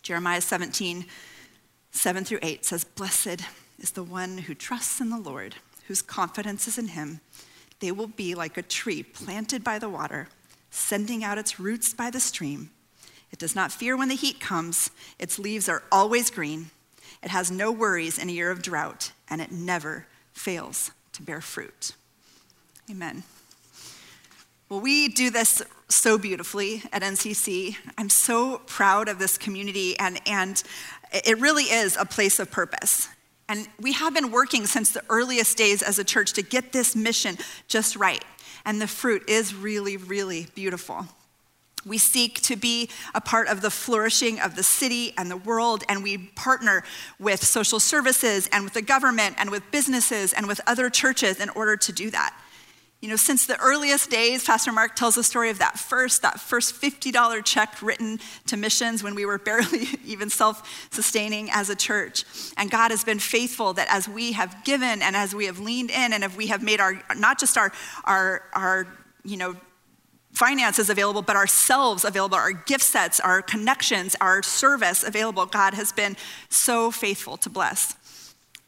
Jeremiah 0.03 0.41
17, 0.41 1.07
7 1.93 2.25
through 2.25 2.41
8 2.43 2.65
says, 2.65 2.85
Blessed 2.85 3.43
is 3.79 3.93
the 3.93 4.03
one 4.03 4.39
who 4.39 4.55
trusts 4.55 5.01
in 5.01 5.11
the 5.11 5.19
Lord, 5.19 5.55
whose 5.87 6.03
confidence 6.03 6.67
is 6.67 6.79
in 6.79 6.89
him. 6.89 7.21
They 7.81 7.93
will 7.93 8.07
be 8.07 8.35
like 8.35 8.57
a 8.57 8.63
tree 8.63 9.03
planted 9.03 9.65
by 9.65 9.79
the 9.79 9.89
water, 9.89 10.29
sending 10.71 11.25
out 11.25 11.39
its 11.39 11.59
roots 11.59 11.95
by 11.95 12.11
the 12.11 12.21
stream. 12.21 12.71
It 13.31 13.39
does 13.39 13.55
not 13.55 13.73
fear 13.73 13.97
when 13.97 14.09
the 14.09 14.15
heat 14.15 14.41
comes, 14.41 14.91
its 15.19 15.39
leaves 15.39 15.69
are 15.69 15.83
always 15.91 16.31
green. 16.31 16.71
It 17.23 17.31
has 17.31 17.51
no 17.51 17.73
worries 17.73 18.19
in 18.19 18.29
a 18.29 18.33
year 18.33 18.51
of 18.51 18.63
drought, 18.63 19.13
and 19.29 19.41
it 19.41 19.53
never 19.53 20.07
fails 20.33 20.91
to 21.13 21.23
bear 21.23 21.41
fruit. 21.41 21.93
Amen. 22.91 23.23
Well, 24.69 24.81
we 24.81 25.09
do 25.09 25.31
this 25.31 25.63
so 25.89 26.17
beautifully 26.17 26.83
at 26.93 27.03
NCC. 27.03 27.77
I'm 27.99 28.09
so 28.09 28.59
proud 28.67 29.09
of 29.09 29.19
this 29.19 29.37
community, 29.37 29.99
and, 29.99 30.21
and 30.27 30.63
it 31.13 31.39
really 31.41 31.65
is 31.65 31.97
a 31.97 32.05
place 32.05 32.39
of 32.39 32.51
purpose. 32.51 33.09
And 33.49 33.69
we 33.79 33.93
have 33.93 34.15
been 34.15 34.31
working 34.31 34.67
since 34.67 34.93
the 34.93 35.03
earliest 35.11 35.59
days 35.59 35.83
as 35.83 35.99
a 35.99 36.05
church 36.05 36.33
to 36.35 36.43
get 36.43 36.73
this 36.73 36.97
mission 36.97 37.37
just 37.69 37.97
right. 37.97 38.25
And 38.65 38.81
the 38.81 38.87
fruit 38.87 39.29
is 39.29 39.55
really, 39.55 39.97
really 39.99 40.47
beautiful. 40.55 41.07
We 41.85 41.99
seek 41.99 42.41
to 42.43 42.57
be 42.57 42.89
a 43.15 43.21
part 43.21 43.49
of 43.49 43.61
the 43.61 43.71
flourishing 43.71 44.41
of 44.41 44.55
the 44.55 44.63
city 44.63 45.15
and 45.19 45.31
the 45.31 45.37
world, 45.37 45.85
and 45.89 46.03
we 46.03 46.19
partner 46.19 46.85
with 47.19 47.45
social 47.45 47.81
services 47.81 48.49
and 48.53 48.65
with 48.65 48.75
the 48.75 48.83
government 48.83 49.37
and 49.39 49.51
with 49.51 49.69
businesses 49.71 50.33
and 50.33 50.47
with 50.47 50.61
other 50.67 50.91
churches 50.91 51.41
in 51.41 51.49
order 51.51 51.77
to 51.77 51.93
do 51.93 52.11
that. 52.11 52.37
You 53.03 53.09
know, 53.09 53.17
since 53.17 53.47
the 53.47 53.59
earliest 53.59 54.11
days, 54.11 54.45
Pastor 54.45 54.71
Mark 54.71 54.95
tells 54.95 55.17
the 55.17 55.25
story 55.25 55.51
of 55.51 55.59
that 55.59 55.77
first, 55.77 56.23
that 56.23 56.39
first 56.39 56.81
$50 56.81 57.45
check 57.45 57.83
written 57.83 58.21
to 58.47 58.57
missions 58.57 59.03
when 59.03 59.17
we 59.17 59.27
were 59.27 59.39
barely 59.45 59.89
even 60.07 60.31
self-sustaining 60.31 61.51
as 61.51 61.69
a 61.69 61.75
church. 61.75 62.25
And 62.57 62.71
God 62.71 62.93
has 62.93 63.03
been 63.03 63.19
faithful 63.19 63.73
that 63.73 63.89
as 63.91 64.09
we 64.09 64.33
have 64.33 64.63
given 64.63 65.03
and 65.03 65.17
as 65.17 65.35
we 65.35 65.47
have 65.47 65.59
leaned 65.59 65.91
in 65.91 66.13
and 66.13 66.23
if 66.23 66.37
we 66.37 66.47
have 66.47 66.63
made 66.63 66.79
our, 66.79 67.03
not 67.17 67.41
just 67.41 67.59
our, 67.59 67.73
our, 68.05 68.45
our, 68.53 68.87
you 69.25 69.37
know, 69.37 69.57
finances 70.33 70.89
available, 70.89 71.23
but 71.23 71.37
ourselves 71.37 72.05
available, 72.05 72.37
our 72.37 72.53
gift 72.53 72.85
sets, 72.85 73.21
our 73.21 73.43
connections, 73.43 74.17
our 74.21 74.43
service 74.43 75.05
available. 75.05 75.47
God 75.47 75.75
has 75.75 75.93
been 75.93 76.17
so 76.49 76.91
faithful 76.91 77.37
to 77.39 77.51
bless. 77.51 77.97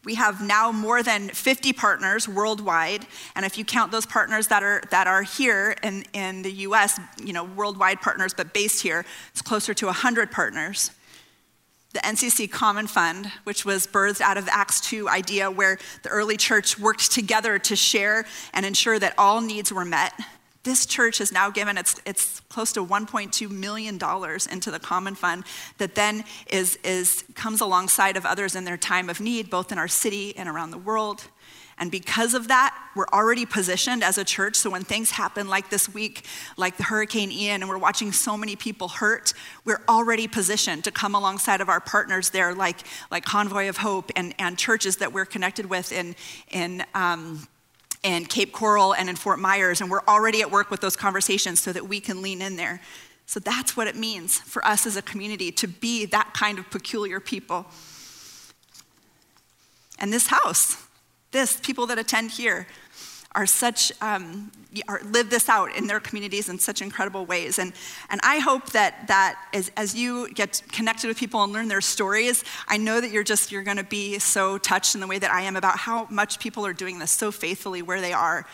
We 0.05 0.17
have 0.17 0.43
now 0.43 0.71
more 0.71 1.03
than 1.03 1.31
50 1.31 1.73
partners 1.73 2.29
worldwide, 2.29 3.07
and 3.35 3.47
if 3.47 3.57
you 3.57 3.65
count 3.65 3.91
those 3.91 4.05
partners 4.05 4.49
that 4.49 4.63
are, 4.63 4.83
that 4.91 5.07
are 5.07 5.23
here 5.23 5.77
in, 5.83 6.05
in 6.13 6.43
the 6.43 6.53
US, 6.53 7.01
you 7.23 7.33
know, 7.33 7.45
worldwide 7.45 8.03
partners, 8.03 8.35
but 8.35 8.53
based 8.53 8.83
here, 8.83 9.07
it's 9.31 9.41
closer 9.41 9.73
to 9.73 9.87
100 9.87 10.31
partners. 10.31 10.91
The 11.95 12.01
NCC 12.01 12.51
Common 12.51 12.87
Fund, 12.87 13.31
which 13.45 13.65
was 13.65 13.87
birthed 13.87 14.21
out 14.21 14.37
of 14.37 14.45
the 14.45 14.55
Acts 14.55 14.81
2 14.83 15.09
idea 15.09 15.51
where 15.51 15.79
the 16.03 16.11
early 16.11 16.37
church 16.37 16.79
worked 16.79 17.11
together 17.13 17.59
to 17.61 17.77
share 17.77 18.27
and 18.53 18.67
ensure 18.67 18.99
that 18.99 19.15
all 19.17 19.41
needs 19.41 19.73
were 19.73 19.85
met 19.85 20.13
this 20.65 20.87
church 20.87 21.19
has 21.19 21.31
now 21.31 21.51
given 21.51 21.79
its, 21.79 22.01
its 22.05 22.41
close 22.49 22.73
to 22.73 22.85
$1.2 22.85 23.51
million 23.51 23.95
into 24.51 24.71
the 24.71 24.81
common 24.81 25.15
fund 25.15 25.45
that 25.79 25.95
then 25.95 26.25
is, 26.51 26.77
is, 26.83 27.25
comes 27.35 27.61
alongside 27.61 28.17
of 28.17 28.27
others 28.27 28.57
in 28.57 28.65
their 28.65 28.77
time 28.77 29.09
of 29.09 29.21
need, 29.21 29.51
both 29.51 29.71
in 29.71 29.79
our 29.79 29.89
city 29.89 30.37
and 30.37 30.49
around 30.49 30.71
the 30.71 30.79
world. 30.79 31.29
And 31.77 31.91
because 31.91 32.35
of 32.35 32.49
that, 32.49 32.77
we're 32.95 33.09
already 33.13 33.45
positioned 33.47 34.05
as 34.05 34.17
a 34.17 34.25
church. 34.25 34.55
So 34.55 34.71
when 34.71 34.85
things 34.85 35.11
happen 35.11 35.49
like 35.49 35.71
this 35.71 35.93
week, 35.93 36.25
like 36.57 36.77
the 36.77 36.85
Hurricane 36.85 37.33
Ian, 37.33 37.63
and 37.63 37.69
we're 37.69 37.79
watching 37.79 38.13
so 38.13 38.37
many 38.37 38.55
people 38.55 38.89
hurt, 38.89 39.33
we're 39.65 39.83
already 39.89 40.29
positioned 40.29 40.85
to 40.85 40.93
come 40.93 41.15
alongside 41.15 41.61
of 41.61 41.69
our 41.69 41.81
partners 41.81 42.31
there, 42.31 42.55
like, 42.55 42.87
like 43.11 43.25
Convoy 43.25 43.69
of 43.69 43.79
Hope 43.79 44.13
and, 44.15 44.35
and 44.39 44.57
churches 44.57 44.99
that 44.99 45.13
we're 45.13 45.25
connected 45.25 45.67
with 45.67 45.91
in, 45.91 46.15
in 46.53 46.85
um, 46.95 47.49
in 48.05 48.27
Cape 48.27 48.53
Coral 48.53 48.95
and 48.95 49.09
in 49.09 49.17
Fort 49.17 49.41
Myers, 49.41 49.81
and 49.81 49.91
we're 49.91 50.05
already 50.07 50.43
at 50.43 50.51
work 50.51 50.71
with 50.71 50.81
those 50.81 50.95
conversations 50.95 51.59
so 51.59 51.73
that 51.73 51.89
we 51.89 51.99
can 51.99 52.23
lean 52.23 52.41
in 52.43 52.57
there. 52.57 52.81
So 53.27 53.41
that's 53.41 53.77
what 53.77 53.87
it 53.87 53.97
means 53.97 54.39
for 54.39 54.65
us 54.65 54.87
as 54.87 54.97
a 54.97 55.03
community 55.03 55.51
to 55.53 55.67
be 55.67 56.05
that 56.07 56.35
kind 56.35 56.59
of 56.59 56.71
peculiar 56.71 57.19
people. 57.19 57.67
And 59.99 60.13
this 60.13 60.27
house, 60.27 60.87
this, 61.31 61.59
people 61.61 61.87
that 61.87 61.99
attend 61.99 62.33
here, 62.33 62.67
are 63.35 63.47
such 63.47 63.93
um, 64.01 64.53
are, 64.89 65.01
live 65.05 65.31
this 65.31 65.49
out 65.49 65.75
in 65.77 65.87
their 65.87 66.01
communities 66.01 66.49
in 66.49 66.59
such 66.59 66.83
incredible 66.83 67.27
ways 67.27 67.59
and, 67.59 67.73
and 68.11 68.21
i 68.25 68.39
hope 68.39 68.71
that 68.71 69.07
that 69.09 69.37
as, 69.53 69.71
as 69.77 69.95
you 69.95 70.33
get 70.33 70.63
connected 70.73 71.09
with 71.09 71.19
people 71.19 71.43
and 71.43 71.53
learn 71.53 71.69
their 71.69 71.81
stories 71.81 72.45
i 72.69 72.77
know 72.77 73.01
that 73.01 73.11
you're 73.11 73.25
just 73.25 73.53
you're 73.53 73.63
going 73.63 73.77
to 73.77 73.85
be 73.85 74.19
so 74.19 74.59
touched 74.59 74.95
in 74.95 75.01
the 75.01 75.07
way 75.07 75.19
that 75.19 75.31
i 75.31 75.43
am 75.43 75.57
about 75.57 75.79
how 75.79 76.07
much 76.11 76.39
people 76.39 76.67
are 76.67 76.73
doing 76.73 76.99
this 76.99 77.11
so 77.11 77.31
faithfully 77.31 77.83
where 77.83 78.01
they 78.01 78.13
are 78.13 78.47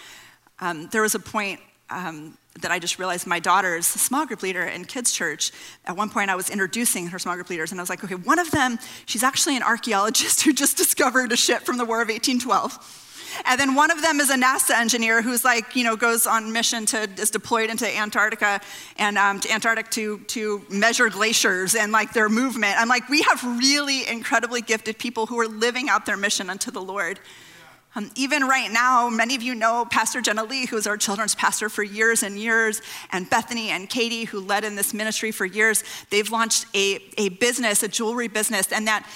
um, 0.61 0.89
there 0.93 1.03
was 1.03 1.15
a 1.15 1.21
point 1.21 1.61
um, 1.89 2.37
that 2.61 2.71
I 2.71 2.79
just 2.79 2.99
realized 2.99 3.27
my 3.27 3.41
daughter's 3.41 3.87
small 3.87 4.27
group 4.27 4.43
leader 4.43 4.63
in 4.63 4.85
kids' 4.85 5.13
church. 5.13 5.53
At 5.87 5.97
one 5.97 6.11
point, 6.11 6.31
I 6.31 6.35
was 6.35 6.51
introducing 6.51 7.09
her 7.09 7.19
small 7.19 7.35
group 7.35 7.49
leaders, 7.49 7.71
and 7.71 7.81
I 7.81 7.83
was 7.83 7.91
like, 7.91 8.03
okay, 8.05 8.15
one 8.15 8.39
of 8.39 8.51
them, 8.51 8.79
she's 9.07 9.23
actually 9.23 9.57
an 9.57 9.63
archaeologist 9.63 10.43
who 10.43 10.53
just 10.53 10.77
discovered 10.77 11.33
a 11.33 11.37
ship 11.37 11.63
from 11.63 11.79
the 11.79 11.85
War 11.85 12.03
of 12.03 12.09
1812. 12.09 13.10
And 13.45 13.61
then 13.61 13.75
one 13.75 13.91
of 13.91 14.03
them 14.03 14.21
is 14.21 14.31
a 14.31 14.37
NASA 14.37 14.79
engineer 14.79 15.23
who's 15.23 15.45
like, 15.45 15.77
you 15.77 15.85
know, 15.85 15.97
goes 15.97 16.27
on 16.27 16.53
mission 16.53 16.87
to, 16.87 17.09
is 17.19 17.31
deployed 17.31 17.71
into 17.71 17.87
Antarctica 17.87 18.61
and 18.97 19.19
um, 19.19 19.41
to 19.41 19.53
Antarctic 19.53 19.91
to, 19.91 20.19
to 20.19 20.63
measure 20.71 21.09
glaciers 21.09 21.75
and 21.75 21.93
like 21.93 22.13
their 22.13 22.29
movement. 22.29 22.77
I'm 22.79 22.89
like, 22.89 23.09
we 23.09 23.23
have 23.23 23.43
really 23.59 24.09
incredibly 24.09 24.63
gifted 24.63 24.99
people 24.99 25.27
who 25.27 25.39
are 25.41 25.49
living 25.49 25.89
out 25.89 26.07
their 26.07 26.17
mission 26.17 26.51
unto 26.51 26.71
the 26.71 26.83
Lord. 26.83 27.21
Um, 27.97 28.09
even 28.15 28.45
right 28.45 28.71
now, 28.71 29.09
many 29.09 29.35
of 29.35 29.43
you 29.43 29.55
know 29.55 29.85
Pastor 29.91 30.21
Jenna 30.21 30.45
Lee, 30.45 30.67
who's 30.67 30.87
our 30.87 30.97
children's 30.97 31.35
pastor 31.35 31.69
for 31.69 31.83
years 31.83 32.23
and 32.23 32.39
years, 32.39 32.81
and 33.11 33.29
Bethany 33.29 33.71
and 33.71 33.89
Katie, 33.89 34.25
who 34.25 34.39
led 34.39 34.63
in 34.63 34.77
this 34.77 34.95
ministry 34.95 35.33
for 35.33 35.45
years. 35.45 35.83
They've 36.09 36.31
launched 36.31 36.67
a, 36.73 37.01
a 37.19 37.31
business, 37.31 37.83
a 37.83 37.89
jewelry 37.89 38.29
business, 38.29 38.71
and 38.71 38.87
that 38.87 39.09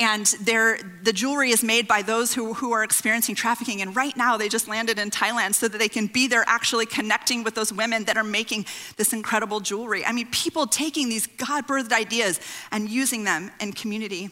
and 0.00 0.24
the 0.26 1.12
jewelry 1.12 1.50
is 1.50 1.62
made 1.62 1.86
by 1.86 2.00
those 2.00 2.32
who, 2.32 2.54
who 2.54 2.72
are 2.72 2.82
experiencing 2.82 3.34
trafficking. 3.34 3.82
And 3.82 3.94
right 3.94 4.16
now, 4.16 4.38
they 4.38 4.48
just 4.48 4.66
landed 4.66 4.98
in 4.98 5.10
Thailand 5.10 5.54
so 5.54 5.68
that 5.68 5.76
they 5.76 5.90
can 5.90 6.06
be 6.06 6.26
there 6.26 6.42
actually 6.46 6.86
connecting 6.86 7.44
with 7.44 7.54
those 7.54 7.70
women 7.70 8.04
that 8.04 8.16
are 8.16 8.24
making 8.24 8.64
this 8.96 9.12
incredible 9.12 9.60
jewelry. 9.60 10.02
I 10.06 10.12
mean, 10.12 10.28
people 10.30 10.66
taking 10.66 11.10
these 11.10 11.26
God 11.26 11.68
birthed 11.68 11.92
ideas 11.92 12.40
and 12.72 12.88
using 12.88 13.24
them 13.24 13.50
in 13.60 13.72
community. 13.72 14.30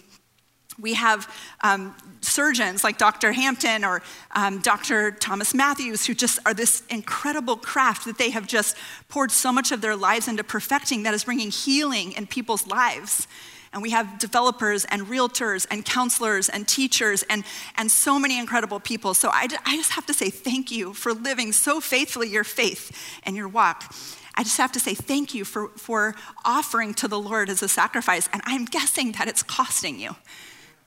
We 0.81 0.95
have 0.95 1.31
um, 1.61 1.95
surgeons 2.23 2.83
like 2.83 2.97
Dr. 2.97 3.33
Hampton 3.33 3.85
or 3.85 4.01
um, 4.31 4.61
Dr. 4.61 5.11
Thomas 5.11 5.53
Matthews, 5.53 6.07
who 6.07 6.15
just 6.15 6.39
are 6.47 6.55
this 6.55 6.83
incredible 6.89 7.57
craft 7.57 8.07
that 8.07 8.17
they 8.17 8.31
have 8.31 8.47
just 8.47 8.75
poured 9.09 9.31
so 9.31 9.53
much 9.53 9.71
of 9.71 9.83
their 9.83 9.97
lives 9.97 10.29
into 10.29 10.45
perfecting 10.45 11.03
that 11.03 11.13
is 11.13 11.25
bringing 11.25 11.51
healing 11.51 12.13
in 12.13 12.27
people's 12.27 12.67
lives. 12.67 13.27
And 13.73 13.83
we 13.83 13.91
have 13.91 14.19
developers 14.19 14.85
and 14.87 15.03
realtors 15.07 15.67
and 15.71 15.85
counselors 15.85 16.49
and 16.49 16.67
teachers 16.67 17.23
and, 17.25 17.45
and 17.77 17.91
so 17.91 18.19
many 18.19 18.39
incredible 18.39 18.81
people. 18.81 19.15
So 19.15 19.29
I, 19.29 19.49
I 19.65 19.77
just 19.77 19.93
have 19.93 20.07
to 20.07 20.15
say 20.15 20.31
thank 20.31 20.71
you 20.71 20.93
for 20.95 21.13
living 21.13 21.53
so 21.53 21.81
faithfully 21.81 22.29
your 22.29 22.45
faith 22.45 23.19
and 23.25 23.37
your 23.37 23.49
walk. 23.49 23.95
I 24.35 24.45
just 24.45 24.57
have 24.59 24.73
to 24.73 24.81
say 24.81 24.95
thank 24.95 25.35
you 25.35 25.45
for, 25.45 25.69
for 25.71 26.15
offering 26.45 26.95
to 26.95 27.09
the 27.09 27.19
Lord 27.19 27.51
as 27.51 27.63
a 27.63 27.69
sacrifice. 27.69 28.29
And 28.33 28.41
I'm 28.45 28.65
guessing 28.65 29.13
that 29.13 29.29
it's 29.29 29.43
costing 29.43 29.99
you. 29.99 30.15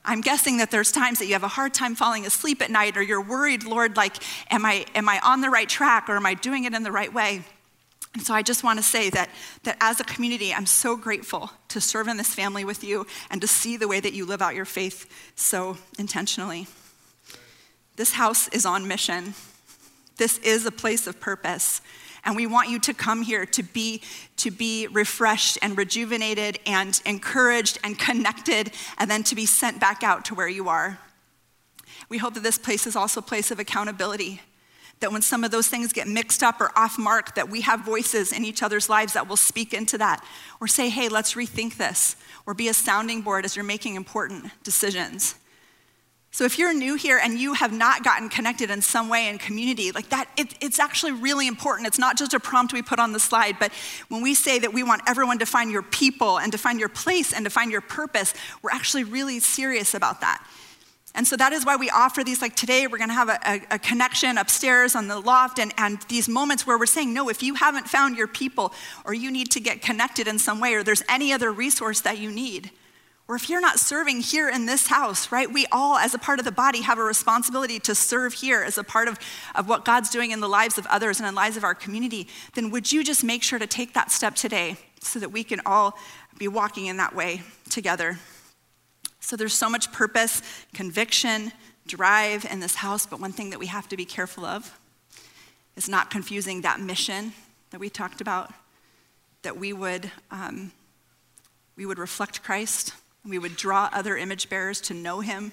I'm 0.04 0.20
guessing 0.20 0.56
that 0.56 0.70
there's 0.70 0.90
times 0.90 1.20
that 1.20 1.26
you 1.26 1.34
have 1.34 1.44
a 1.44 1.48
hard 1.48 1.74
time 1.74 1.94
falling 1.94 2.26
asleep 2.26 2.60
at 2.60 2.70
night 2.70 2.96
or 2.96 3.02
you're 3.02 3.22
worried, 3.22 3.64
Lord, 3.64 3.96
like, 3.96 4.16
am 4.50 4.66
I, 4.66 4.86
am 4.94 5.08
I 5.08 5.20
on 5.22 5.42
the 5.42 5.50
right 5.50 5.68
track 5.68 6.08
or 6.08 6.16
am 6.16 6.26
I 6.26 6.34
doing 6.34 6.64
it 6.64 6.74
in 6.74 6.82
the 6.82 6.90
right 6.90 7.12
way? 7.12 7.42
And 8.14 8.22
so 8.22 8.34
I 8.34 8.42
just 8.42 8.62
want 8.62 8.78
to 8.78 8.82
say 8.82 9.08
that, 9.10 9.30
that 9.62 9.78
as 9.80 9.98
a 9.98 10.04
community, 10.04 10.52
I'm 10.52 10.66
so 10.66 10.96
grateful 10.96 11.50
to 11.68 11.80
serve 11.80 12.08
in 12.08 12.18
this 12.18 12.34
family 12.34 12.64
with 12.64 12.84
you 12.84 13.06
and 13.30 13.40
to 13.40 13.46
see 13.46 13.76
the 13.76 13.88
way 13.88 14.00
that 14.00 14.12
you 14.12 14.26
live 14.26 14.42
out 14.42 14.54
your 14.54 14.66
faith 14.66 15.32
so 15.34 15.78
intentionally. 15.98 16.66
This 17.96 18.12
house 18.12 18.48
is 18.48 18.66
on 18.66 18.86
mission. 18.86 19.34
This 20.18 20.38
is 20.38 20.66
a 20.66 20.70
place 20.70 21.06
of 21.06 21.20
purpose. 21.20 21.80
And 22.24 22.36
we 22.36 22.46
want 22.46 22.68
you 22.68 22.78
to 22.80 22.94
come 22.94 23.22
here 23.22 23.46
to 23.46 23.62
be, 23.62 24.02
to 24.36 24.50
be 24.50 24.86
refreshed 24.88 25.58
and 25.62 25.76
rejuvenated 25.76 26.58
and 26.66 27.00
encouraged 27.04 27.78
and 27.82 27.98
connected, 27.98 28.72
and 28.98 29.10
then 29.10 29.22
to 29.24 29.34
be 29.34 29.46
sent 29.46 29.80
back 29.80 30.02
out 30.02 30.26
to 30.26 30.34
where 30.34 30.48
you 30.48 30.68
are. 30.68 30.98
We 32.08 32.18
hope 32.18 32.34
that 32.34 32.42
this 32.42 32.58
place 32.58 32.86
is 32.86 32.94
also 32.94 33.20
a 33.20 33.24
place 33.24 33.50
of 33.50 33.58
accountability. 33.58 34.42
That 35.02 35.12
when 35.12 35.22
some 35.22 35.44
of 35.44 35.50
those 35.50 35.68
things 35.68 35.92
get 35.92 36.08
mixed 36.08 36.42
up 36.42 36.60
or 36.60 36.70
off 36.76 36.98
mark, 36.98 37.34
that 37.34 37.50
we 37.50 37.60
have 37.60 37.84
voices 37.84 38.32
in 38.32 38.44
each 38.44 38.62
other's 38.62 38.88
lives 38.88 39.12
that 39.12 39.28
will 39.28 39.36
speak 39.36 39.74
into 39.74 39.98
that 39.98 40.24
or 40.60 40.66
say, 40.66 40.88
hey, 40.88 41.08
let's 41.08 41.34
rethink 41.34 41.76
this, 41.76 42.16
or 42.46 42.54
be 42.54 42.68
a 42.68 42.74
sounding 42.74 43.20
board 43.20 43.44
as 43.44 43.54
you're 43.54 43.64
making 43.64 43.96
important 43.96 44.50
decisions. 44.62 45.34
So 46.34 46.44
if 46.44 46.58
you're 46.58 46.72
new 46.72 46.94
here 46.94 47.20
and 47.22 47.38
you 47.38 47.52
have 47.52 47.74
not 47.74 48.04
gotten 48.04 48.30
connected 48.30 48.70
in 48.70 48.80
some 48.80 49.10
way 49.10 49.28
in 49.28 49.36
community, 49.36 49.92
like 49.92 50.08
that, 50.08 50.30
it, 50.38 50.54
it's 50.62 50.78
actually 50.78 51.12
really 51.12 51.46
important. 51.46 51.86
It's 51.86 51.98
not 51.98 52.16
just 52.16 52.32
a 52.32 52.40
prompt 52.40 52.72
we 52.72 52.80
put 52.80 52.98
on 52.98 53.12
the 53.12 53.20
slide, 53.20 53.56
but 53.60 53.70
when 54.08 54.22
we 54.22 54.34
say 54.34 54.58
that 54.58 54.72
we 54.72 54.82
want 54.82 55.02
everyone 55.06 55.38
to 55.40 55.46
find 55.46 55.70
your 55.70 55.82
people 55.82 56.38
and 56.38 56.50
to 56.52 56.56
find 56.56 56.80
your 56.80 56.88
place 56.88 57.34
and 57.34 57.44
to 57.44 57.50
find 57.50 57.70
your 57.70 57.82
purpose, 57.82 58.32
we're 58.62 58.70
actually 58.70 59.04
really 59.04 59.40
serious 59.40 59.92
about 59.92 60.22
that. 60.22 60.42
And 61.14 61.26
so 61.26 61.36
that 61.36 61.52
is 61.52 61.66
why 61.66 61.76
we 61.76 61.90
offer 61.90 62.24
these, 62.24 62.40
like 62.40 62.56
today, 62.56 62.86
we're 62.86 62.98
gonna 62.98 63.12
have 63.12 63.28
a, 63.28 63.38
a, 63.44 63.74
a, 63.74 63.78
connection 63.78 64.38
upstairs 64.38 64.96
on 64.96 65.08
the 65.08 65.20
loft 65.20 65.58
and, 65.58 65.74
and 65.76 66.00
these 66.08 66.26
moments 66.26 66.66
where 66.66 66.78
we're 66.78 66.86
saying, 66.86 67.12
no, 67.12 67.28
if 67.28 67.42
you 67.42 67.54
haven't 67.54 67.86
found 67.86 68.16
your 68.16 68.26
people 68.26 68.72
or 69.04 69.12
you 69.12 69.30
need 69.30 69.50
to 69.50 69.60
get 69.60 69.82
connected 69.82 70.26
in 70.26 70.38
some 70.38 70.58
way 70.58 70.72
or 70.74 70.82
there's 70.82 71.02
any 71.10 71.32
other 71.32 71.52
resource 71.52 72.00
that 72.00 72.18
you 72.18 72.30
need, 72.30 72.70
or 73.28 73.36
if 73.36 73.48
you're 73.48 73.60
not 73.60 73.78
serving 73.78 74.20
here 74.20 74.48
in 74.48 74.66
this 74.66 74.88
house, 74.88 75.30
right? 75.30 75.50
We 75.50 75.66
all, 75.70 75.96
as 75.96 76.12
a 76.12 76.18
part 76.18 76.38
of 76.38 76.44
the 76.44 76.52
body, 76.52 76.82
have 76.82 76.98
a 76.98 77.02
responsibility 77.02 77.78
to 77.80 77.94
serve 77.94 78.32
here 78.32 78.62
as 78.62 78.78
a 78.78 78.84
part 78.84 79.06
of, 79.06 79.18
of 79.54 79.68
what 79.68 79.84
God's 79.84 80.10
doing 80.10 80.32
in 80.32 80.40
the 80.40 80.48
lives 80.48 80.76
of 80.76 80.86
others 80.86 81.20
and 81.20 81.28
in 81.28 81.34
the 81.34 81.40
lives 81.40 81.56
of 81.56 81.64
our 81.64 81.74
community. 81.74 82.26
Then 82.54 82.70
would 82.70 82.90
you 82.90 83.04
just 83.04 83.22
make 83.22 83.42
sure 83.42 83.58
to 83.58 83.66
take 83.66 83.94
that 83.94 84.10
step 84.10 84.34
today 84.34 84.76
so 85.00 85.18
that 85.18 85.30
we 85.30 85.44
can 85.44 85.60
all 85.64 85.96
be 86.38 86.48
walking 86.48 86.86
in 86.86 86.96
that 86.96 87.14
way 87.14 87.42
together? 87.70 88.18
So 89.22 89.36
there's 89.36 89.54
so 89.54 89.70
much 89.70 89.90
purpose, 89.90 90.42
conviction, 90.74 91.52
drive 91.86 92.44
in 92.44 92.60
this 92.60 92.74
house, 92.74 93.06
but 93.06 93.20
one 93.20 93.32
thing 93.32 93.48
that 93.50 93.58
we 93.58 93.66
have 93.66 93.88
to 93.88 93.96
be 93.96 94.04
careful 94.04 94.44
of 94.44 94.78
is 95.76 95.88
not 95.88 96.10
confusing 96.10 96.60
that 96.60 96.78
mission 96.78 97.32
that 97.70 97.80
we 97.80 97.88
talked 97.88 98.20
about, 98.20 98.52
that 99.40 99.56
we 99.56 99.72
would, 99.72 100.10
um, 100.30 100.70
we 101.76 101.86
would 101.86 101.98
reflect 101.98 102.42
Christ 102.42 102.92
we 103.24 103.38
would 103.38 103.56
draw 103.56 103.88
other 103.92 104.16
image 104.16 104.48
bearers 104.48 104.80
to 104.82 104.94
know 104.94 105.20
him 105.20 105.52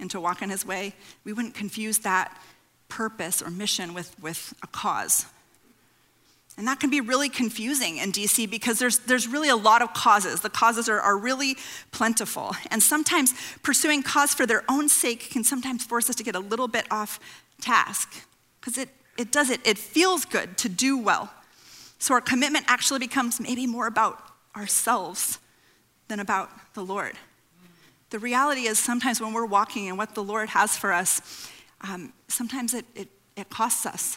and 0.00 0.10
to 0.10 0.20
walk 0.20 0.42
in 0.42 0.50
his 0.50 0.64
way. 0.64 0.94
We 1.24 1.32
wouldn't 1.32 1.54
confuse 1.54 1.98
that 1.98 2.40
purpose 2.88 3.42
or 3.42 3.50
mission 3.50 3.92
with, 3.92 4.18
with 4.22 4.54
a 4.62 4.66
cause. 4.68 5.26
And 6.58 6.66
that 6.66 6.80
can 6.80 6.90
be 6.90 7.00
really 7.00 7.28
confusing 7.28 7.98
in 7.98 8.10
DC 8.10 8.50
because 8.50 8.80
there's, 8.80 8.98
there's 8.98 9.28
really 9.28 9.48
a 9.48 9.56
lot 9.56 9.80
of 9.80 9.94
causes. 9.94 10.40
The 10.40 10.50
causes 10.50 10.88
are, 10.88 11.00
are 11.00 11.16
really 11.16 11.56
plentiful. 11.92 12.52
And 12.72 12.82
sometimes 12.82 13.32
pursuing 13.62 14.02
cause 14.02 14.34
for 14.34 14.44
their 14.44 14.64
own 14.68 14.88
sake 14.88 15.30
can 15.30 15.44
sometimes 15.44 15.84
force 15.84 16.10
us 16.10 16.16
to 16.16 16.24
get 16.24 16.34
a 16.34 16.40
little 16.40 16.66
bit 16.66 16.84
off 16.90 17.20
task 17.60 18.12
because 18.60 18.76
it, 18.76 18.88
it 19.16 19.30
does 19.30 19.50
it, 19.50 19.60
it 19.64 19.78
feels 19.78 20.24
good 20.24 20.58
to 20.58 20.68
do 20.68 20.98
well. 20.98 21.32
So 22.00 22.14
our 22.14 22.20
commitment 22.20 22.64
actually 22.66 22.98
becomes 22.98 23.38
maybe 23.38 23.68
more 23.68 23.86
about 23.86 24.20
ourselves 24.56 25.38
than 26.08 26.18
about 26.18 26.50
the 26.74 26.82
Lord. 26.82 27.14
The 28.10 28.18
reality 28.18 28.62
is, 28.62 28.78
sometimes 28.78 29.20
when 29.20 29.32
we're 29.32 29.46
walking 29.46 29.86
in 29.86 29.96
what 29.96 30.14
the 30.14 30.24
Lord 30.24 30.48
has 30.48 30.76
for 30.76 30.92
us, 30.92 31.50
um, 31.82 32.12
sometimes 32.26 32.74
it, 32.74 32.86
it, 32.94 33.08
it 33.36 33.50
costs 33.50 33.86
us. 33.86 34.16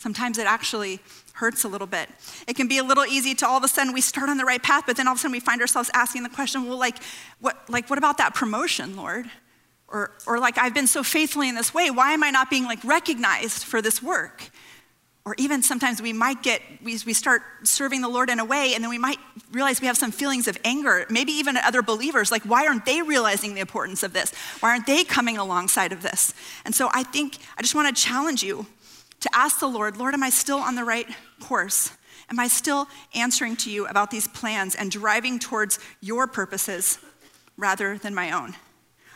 Sometimes 0.00 0.38
it 0.38 0.46
actually 0.46 0.98
hurts 1.34 1.64
a 1.64 1.68
little 1.68 1.86
bit. 1.86 2.08
It 2.48 2.56
can 2.56 2.68
be 2.68 2.78
a 2.78 2.82
little 2.82 3.04
easy 3.04 3.34
to 3.34 3.46
all 3.46 3.58
of 3.58 3.64
a 3.64 3.68
sudden 3.68 3.92
we 3.92 4.00
start 4.00 4.30
on 4.30 4.38
the 4.38 4.46
right 4.46 4.62
path, 4.62 4.84
but 4.86 4.96
then 4.96 5.06
all 5.06 5.12
of 5.12 5.18
a 5.18 5.20
sudden 5.20 5.32
we 5.32 5.40
find 5.40 5.60
ourselves 5.60 5.90
asking 5.92 6.22
the 6.22 6.30
question, 6.30 6.66
well, 6.66 6.78
like, 6.78 6.96
what, 7.38 7.68
like, 7.68 7.90
what 7.90 7.98
about 7.98 8.16
that 8.16 8.34
promotion, 8.34 8.96
Lord? 8.96 9.30
Or, 9.88 10.12
or 10.26 10.38
like, 10.38 10.56
I've 10.56 10.72
been 10.72 10.86
so 10.86 11.02
faithfully 11.02 11.50
in 11.50 11.54
this 11.54 11.74
way, 11.74 11.90
why 11.90 12.12
am 12.12 12.24
I 12.24 12.30
not 12.30 12.48
being 12.48 12.64
like 12.64 12.82
recognized 12.82 13.64
for 13.64 13.82
this 13.82 14.02
work? 14.02 14.50
Or 15.26 15.34
even 15.36 15.62
sometimes 15.62 16.00
we 16.00 16.14
might 16.14 16.42
get, 16.42 16.62
we, 16.82 16.96
we 17.04 17.12
start 17.12 17.42
serving 17.64 18.00
the 18.00 18.08
Lord 18.08 18.30
in 18.30 18.40
a 18.40 18.44
way, 18.44 18.72
and 18.74 18.82
then 18.82 18.88
we 18.88 18.96
might 18.96 19.18
realize 19.52 19.82
we 19.82 19.86
have 19.86 19.98
some 19.98 20.12
feelings 20.12 20.48
of 20.48 20.56
anger, 20.64 21.04
maybe 21.10 21.32
even 21.32 21.58
at 21.58 21.64
other 21.66 21.82
believers. 21.82 22.30
Like, 22.30 22.42
why 22.44 22.66
aren't 22.66 22.86
they 22.86 23.02
realizing 23.02 23.52
the 23.52 23.60
importance 23.60 24.02
of 24.02 24.14
this? 24.14 24.32
Why 24.60 24.70
aren't 24.70 24.86
they 24.86 25.04
coming 25.04 25.36
alongside 25.36 25.92
of 25.92 26.00
this? 26.00 26.32
And 26.64 26.74
so 26.74 26.88
I 26.94 27.02
think 27.02 27.36
I 27.58 27.60
just 27.60 27.74
want 27.74 27.94
to 27.94 28.02
challenge 28.02 28.42
you 28.42 28.64
to 29.20 29.30
ask 29.32 29.60
the 29.60 29.66
Lord, 29.66 29.96
Lord, 29.96 30.14
am 30.14 30.22
I 30.22 30.30
still 30.30 30.58
on 30.58 30.74
the 30.74 30.84
right 30.84 31.06
course? 31.40 31.92
Am 32.30 32.38
I 32.38 32.48
still 32.48 32.88
answering 33.14 33.56
to 33.56 33.70
you 33.70 33.86
about 33.86 34.10
these 34.10 34.28
plans 34.28 34.74
and 34.74 34.90
driving 34.90 35.38
towards 35.38 35.78
your 36.00 36.26
purposes 36.26 36.98
rather 37.56 37.98
than 37.98 38.14
my 38.14 38.30
own? 38.30 38.54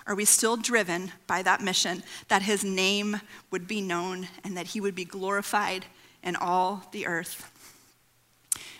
Are 0.06 0.14
we 0.14 0.24
still 0.24 0.56
driven 0.56 1.12
by 1.26 1.42
that 1.42 1.62
mission 1.62 2.02
that 2.28 2.42
his 2.42 2.62
name 2.62 3.20
would 3.50 3.66
be 3.66 3.80
known 3.80 4.28
and 4.42 4.56
that 4.56 4.68
he 4.68 4.80
would 4.80 4.94
be 4.94 5.04
glorified 5.04 5.86
in 6.22 6.36
all 6.36 6.88
the 6.92 7.06
earth? 7.06 7.50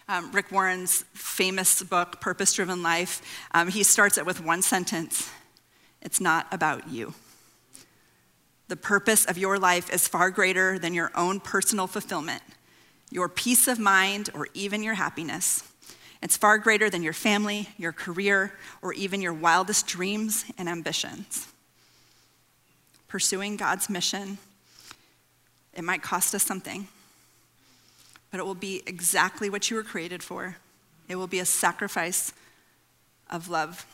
um, 0.09 0.31
Rick 0.33 0.53
Warren's 0.53 1.05
famous 1.15 1.83
book, 1.83 2.21
Purpose 2.21 2.53
Driven 2.53 2.83
Life, 2.83 3.23
um, 3.53 3.69
he 3.69 3.83
starts 3.83 4.19
it 4.19 4.27
with 4.27 4.41
one 4.45 4.63
sentence 4.63 5.31
It's 6.03 6.21
not 6.21 6.47
about 6.53 6.89
you. 6.89 7.15
The 8.69 8.77
purpose 8.77 9.25
of 9.27 9.37
your 9.37 9.59
life 9.59 9.93
is 9.93 10.09
far 10.09 10.31
greater 10.31 10.79
than 10.79 10.95
your 10.95 11.11
own 11.15 11.41
personal 11.41 11.87
fulfillment, 11.87 12.43
your 13.11 13.29
peace 13.29 13.69
of 13.69 13.79
mind, 13.79 14.31
or 14.35 14.49
even 14.55 14.83
your 14.83 14.95
happiness. 14.95 15.63
It's 16.23 16.39
far 16.39 16.57
greater 16.57 16.89
than 16.89 17.03
your 17.03 17.13
family, 17.13 17.69
your 17.77 17.93
career, 17.93 18.55
or 18.81 18.95
even 18.95 19.21
your 19.21 19.35
wildest 19.35 19.87
dreams 19.87 20.47
and 20.57 20.69
ambitions. 20.69 21.49
Pursuing 23.09 23.57
God's 23.57 23.91
mission, 23.91 24.39
it 25.75 25.85
might 25.85 26.03
cost 26.03 26.35
us 26.35 26.43
something, 26.43 26.89
but 28.31 28.41
it 28.41 28.47
will 28.47 28.55
be 28.55 28.83
exactly 28.87 29.51
what 29.51 29.71
you 29.71 29.77
were 29.77 29.83
created 29.83 30.23
for. 30.23 30.57
It 31.09 31.17
will 31.17 31.27
be 31.27 31.41
a 31.41 31.45
sacrifice 31.45 32.33
of 33.29 33.51
love. 33.51 33.87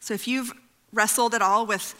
So 0.00 0.12
if 0.12 0.28
you've 0.28 0.52
wrestled 0.92 1.34
at 1.34 1.42
all 1.42 1.64
with 1.64 1.94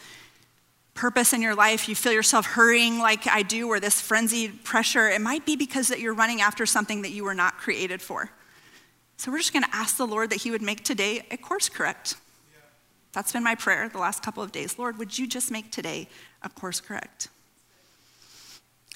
purpose 0.99 1.31
in 1.31 1.41
your 1.41 1.55
life, 1.55 1.87
you 1.87 1.95
feel 1.95 2.11
yourself 2.11 2.45
hurrying 2.45 2.99
like 2.99 3.25
I 3.25 3.41
do, 3.41 3.69
or 3.69 3.79
this 3.79 4.01
frenzied 4.01 4.65
pressure, 4.65 5.07
it 5.07 5.21
might 5.21 5.45
be 5.45 5.55
because 5.55 5.87
that 5.87 6.01
you're 6.01 6.13
running 6.13 6.41
after 6.41 6.65
something 6.65 7.03
that 7.03 7.11
you 7.11 7.23
were 7.23 7.33
not 7.33 7.57
created 7.57 8.01
for. 8.01 8.29
So 9.15 9.31
we're 9.31 9.37
just 9.37 9.53
going 9.53 9.63
to 9.63 9.73
ask 9.73 9.95
the 9.95 10.05
Lord 10.05 10.29
that 10.31 10.41
He 10.41 10.51
would 10.51 10.61
make 10.61 10.83
today 10.83 11.25
a 11.31 11.37
course 11.37 11.69
correct. 11.69 12.15
That's 13.13 13.31
been 13.31 13.45
my 13.45 13.55
prayer 13.55 13.87
the 13.87 13.97
last 13.97 14.21
couple 14.21 14.43
of 14.43 14.51
days. 14.51 14.77
Lord, 14.77 14.97
would 14.97 15.17
you 15.17 15.25
just 15.25 15.51
make 15.51 15.71
today 15.71 16.09
a 16.43 16.49
course 16.49 16.81
correct? 16.81 17.29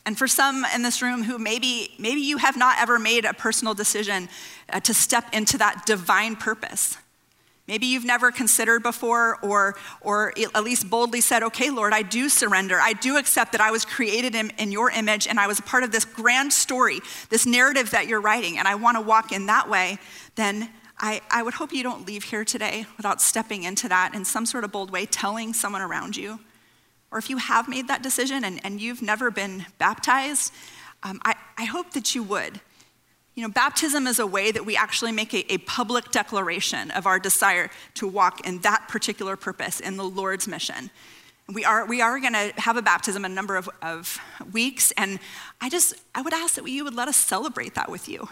And 0.05 0.17
for 0.17 0.27
some 0.27 0.65
in 0.75 0.81
this 0.81 1.01
room 1.01 1.23
who 1.23 1.39
maybe, 1.39 1.93
maybe 1.97 2.19
you 2.19 2.35
have 2.35 2.57
not 2.57 2.81
ever 2.81 2.99
made 2.99 3.23
a 3.23 3.33
personal 3.33 3.73
decision 3.73 4.27
uh, 4.67 4.81
to 4.81 4.93
step 4.93 5.25
into 5.31 5.57
that 5.57 5.85
divine 5.85 6.35
purpose, 6.35 6.97
Maybe 7.67 7.85
you've 7.85 8.03
never 8.03 8.29
considered 8.29 8.83
before, 8.83 9.37
or, 9.41 9.75
or 10.01 10.33
at 10.37 10.63
least 10.63 10.89
boldly 10.89 11.21
said, 11.21 11.43
Okay, 11.43 11.69
Lord, 11.69 11.93
I 11.93 12.01
do 12.01 12.27
surrender. 12.27 12.77
I 12.79 12.91
do 12.91 13.17
accept 13.17 13.53
that 13.53 13.61
I 13.61 13.71
was 13.71 13.85
created 13.85 14.35
in, 14.35 14.49
in 14.57 14.71
your 14.71 14.91
image 14.91 15.27
and 15.27 15.39
I 15.39 15.47
was 15.47 15.59
a 15.59 15.63
part 15.63 15.83
of 15.83 15.91
this 15.91 16.03
grand 16.03 16.51
story, 16.51 16.99
this 17.29 17.45
narrative 17.45 17.91
that 17.91 18.07
you're 18.07 18.19
writing, 18.19 18.57
and 18.57 18.67
I 18.67 18.75
want 18.75 18.97
to 18.97 19.01
walk 19.01 19.31
in 19.31 19.45
that 19.45 19.69
way. 19.69 19.97
Then 20.35 20.69
I, 20.97 21.21
I 21.31 21.41
would 21.41 21.53
hope 21.53 21.71
you 21.71 21.83
don't 21.83 22.05
leave 22.05 22.25
here 22.25 22.43
today 22.43 22.85
without 22.97 23.21
stepping 23.21 23.63
into 23.63 23.87
that 23.87 24.13
in 24.13 24.25
some 24.25 24.45
sort 24.45 24.65
of 24.65 24.71
bold 24.71 24.91
way, 24.91 25.05
telling 25.05 25.53
someone 25.53 25.81
around 25.81 26.17
you. 26.17 26.39
Or 27.11 27.17
if 27.17 27.29
you 27.29 27.37
have 27.37 27.69
made 27.69 27.87
that 27.87 28.03
decision 28.03 28.43
and, 28.43 28.59
and 28.65 28.81
you've 28.81 29.01
never 29.01 29.31
been 29.31 29.65
baptized, 29.77 30.51
um, 31.03 31.21
I, 31.23 31.35
I 31.57 31.65
hope 31.65 31.91
that 31.91 32.13
you 32.13 32.23
would. 32.23 32.59
You 33.35 33.41
know, 33.41 33.49
baptism 33.49 34.05
is 34.05 34.19
a 34.19 34.27
way 34.27 34.51
that 34.51 34.65
we 34.65 34.77
actually 34.77 35.11
make 35.11 35.33
a, 35.33 35.53
a, 35.53 35.57
public 35.59 36.11
declaration 36.11 36.91
of 36.91 37.07
our 37.07 37.17
desire 37.17 37.71
to 37.95 38.07
walk 38.07 38.45
in 38.45 38.59
that 38.59 38.87
particular 38.87 39.35
purpose 39.35 39.79
in 39.79 39.97
the 39.97 40.03
Lord's 40.03 40.47
mission. 40.47 40.91
We 41.51 41.65
are, 41.65 41.85
we 41.85 41.99
are 41.99 42.19
going 42.19 42.33
to 42.33 42.53
have 42.57 42.77
a 42.77 42.81
baptism 42.81 43.25
in 43.25 43.31
a 43.31 43.35
number 43.35 43.57
of, 43.57 43.69
of 43.81 44.19
weeks, 44.51 44.91
and 44.97 45.19
I 45.59 45.69
just, 45.69 45.95
I 46.13 46.21
would 46.21 46.33
ask 46.33 46.55
that 46.55 46.67
you 46.67 46.83
would 46.83 46.93
let 46.93 47.07
us 47.07 47.17
celebrate 47.17 47.73
that 47.73 47.89
with 47.89 48.07
you. 48.07 48.29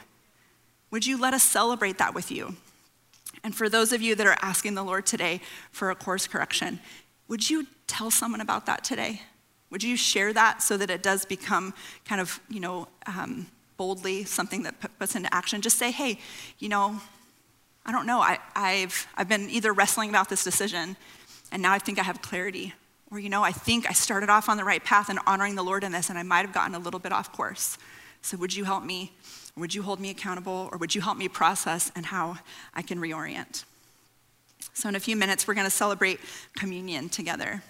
Would 0.91 1.07
you 1.07 1.19
let 1.19 1.33
us 1.33 1.43
celebrate 1.43 1.97
that 1.97 2.13
with 2.13 2.31
you? 2.31 2.55
And 3.43 3.55
for 3.55 3.69
those 3.69 3.91
of 3.91 4.01
you 4.01 4.13
that 4.15 4.27
are 4.27 4.37
asking 4.41 4.75
the 4.75 4.83
Lord 4.83 5.05
today 5.07 5.41
for 5.71 5.89
a 5.89 5.95
course 5.95 6.27
correction, 6.27 6.79
would 7.27 7.49
you 7.49 7.65
tell 7.87 8.11
someone 8.11 8.41
about 8.41 8.67
that 8.67 8.83
today? 8.83 9.21
Would 9.71 9.83
you 9.83 9.97
share 9.97 10.31
that 10.33 10.61
so 10.61 10.77
that 10.77 10.89
it 10.89 11.01
does 11.01 11.25
become 11.25 11.73
kind 12.05 12.21
of, 12.21 12.39
you 12.49 12.59
know, 12.59 12.87
um, 13.07 13.47
boldly 13.81 14.23
something 14.25 14.61
that 14.61 14.75
puts 14.99 15.15
into 15.15 15.33
action, 15.33 15.59
just 15.59 15.75
say, 15.75 15.89
hey, 15.89 16.19
you 16.59 16.69
know, 16.69 17.01
I 17.83 17.91
don't 17.91 18.05
know. 18.05 18.19
I, 18.19 18.37
have 18.53 19.07
I've 19.17 19.27
been 19.27 19.49
either 19.49 19.73
wrestling 19.73 20.11
about 20.11 20.29
this 20.29 20.43
decision 20.43 20.95
and 21.51 21.63
now 21.63 21.73
I 21.73 21.79
think 21.79 21.97
I 21.97 22.03
have 22.03 22.21
clarity. 22.21 22.75
Or, 23.09 23.17
you 23.17 23.27
know, 23.27 23.41
I 23.41 23.51
think 23.51 23.89
I 23.89 23.93
started 23.93 24.29
off 24.29 24.49
on 24.49 24.57
the 24.57 24.63
right 24.63 24.83
path 24.83 25.09
and 25.09 25.17
honoring 25.25 25.55
the 25.55 25.63
Lord 25.63 25.83
in 25.83 25.91
this 25.91 26.11
and 26.11 26.19
I 26.19 26.21
might 26.21 26.45
have 26.45 26.53
gotten 26.53 26.75
a 26.75 26.77
little 26.77 26.99
bit 26.99 27.11
off 27.11 27.31
course. 27.31 27.79
So, 28.21 28.37
would 28.37 28.55
you 28.55 28.65
help 28.65 28.83
me? 28.83 29.13
Would 29.57 29.73
you 29.73 29.81
hold 29.81 29.99
me 29.99 30.11
accountable? 30.11 30.69
Or 30.71 30.77
would 30.77 30.93
you 30.93 31.01
help 31.01 31.17
me 31.17 31.27
process 31.27 31.91
and 31.95 32.05
how 32.05 32.37
I 32.75 32.83
can 32.83 32.99
reorient? 32.99 33.63
So, 34.75 34.89
in 34.89 34.95
a 34.95 34.99
few 34.99 35.15
minutes, 35.15 35.47
we're 35.47 35.55
going 35.55 35.65
to 35.65 35.71
celebrate 35.71 36.19
communion 36.55 37.09
together. 37.09 37.63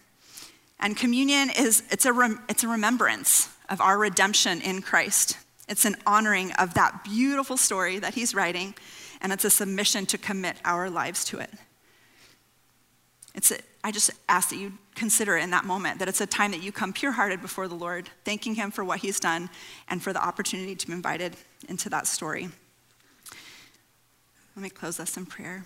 And 0.77 0.97
communion 0.97 1.51
is 1.51 1.83
it's 1.89 2.05
a, 2.05 2.11
rem, 2.11 2.41
it's 2.49 2.65
a 2.65 2.67
remembrance 2.67 3.47
of 3.69 3.79
our 3.79 3.97
redemption 3.97 4.59
in 4.59 4.81
Christ. 4.81 5.37
It's 5.71 5.85
an 5.85 5.95
honoring 6.05 6.51
of 6.55 6.73
that 6.73 7.05
beautiful 7.05 7.55
story 7.55 7.97
that 7.99 8.13
he's 8.13 8.35
writing, 8.35 8.75
and 9.21 9.31
it's 9.31 9.45
a 9.45 9.49
submission 9.49 10.05
to 10.07 10.17
commit 10.17 10.57
our 10.65 10.89
lives 10.89 11.23
to 11.25 11.39
it. 11.39 11.49
It's 13.33 13.51
a, 13.51 13.59
I 13.81 13.93
just 13.93 14.11
ask 14.27 14.49
that 14.49 14.57
you 14.57 14.73
consider 14.95 15.37
in 15.37 15.51
that 15.51 15.63
moment 15.63 15.99
that 15.99 16.09
it's 16.09 16.19
a 16.19 16.25
time 16.25 16.51
that 16.51 16.61
you 16.61 16.73
come 16.73 16.91
pure 16.91 17.13
hearted 17.13 17.41
before 17.41 17.69
the 17.69 17.75
Lord, 17.75 18.09
thanking 18.25 18.55
Him 18.55 18.69
for 18.69 18.83
what 18.83 18.99
He's 18.99 19.17
done 19.17 19.49
and 19.87 20.03
for 20.03 20.11
the 20.11 20.21
opportunity 20.21 20.75
to 20.75 20.87
be 20.87 20.91
invited 20.91 21.37
into 21.69 21.89
that 21.89 22.05
story. 22.05 22.49
Let 24.57 24.63
me 24.63 24.69
close 24.69 24.97
this 24.97 25.15
in 25.15 25.25
prayer. 25.25 25.65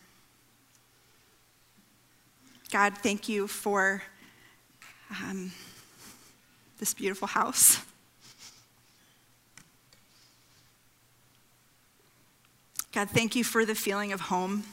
God, 2.71 2.95
thank 2.99 3.27
you 3.27 3.47
for 3.47 4.03
um, 5.09 5.51
this 6.77 6.93
beautiful 6.93 7.27
house. 7.27 7.79
God, 12.95 13.09
thank 13.09 13.35
you 13.35 13.43
for 13.43 13.65
the 13.65 13.75
feeling 13.75 14.13
of 14.13 14.21
home. 14.21 14.63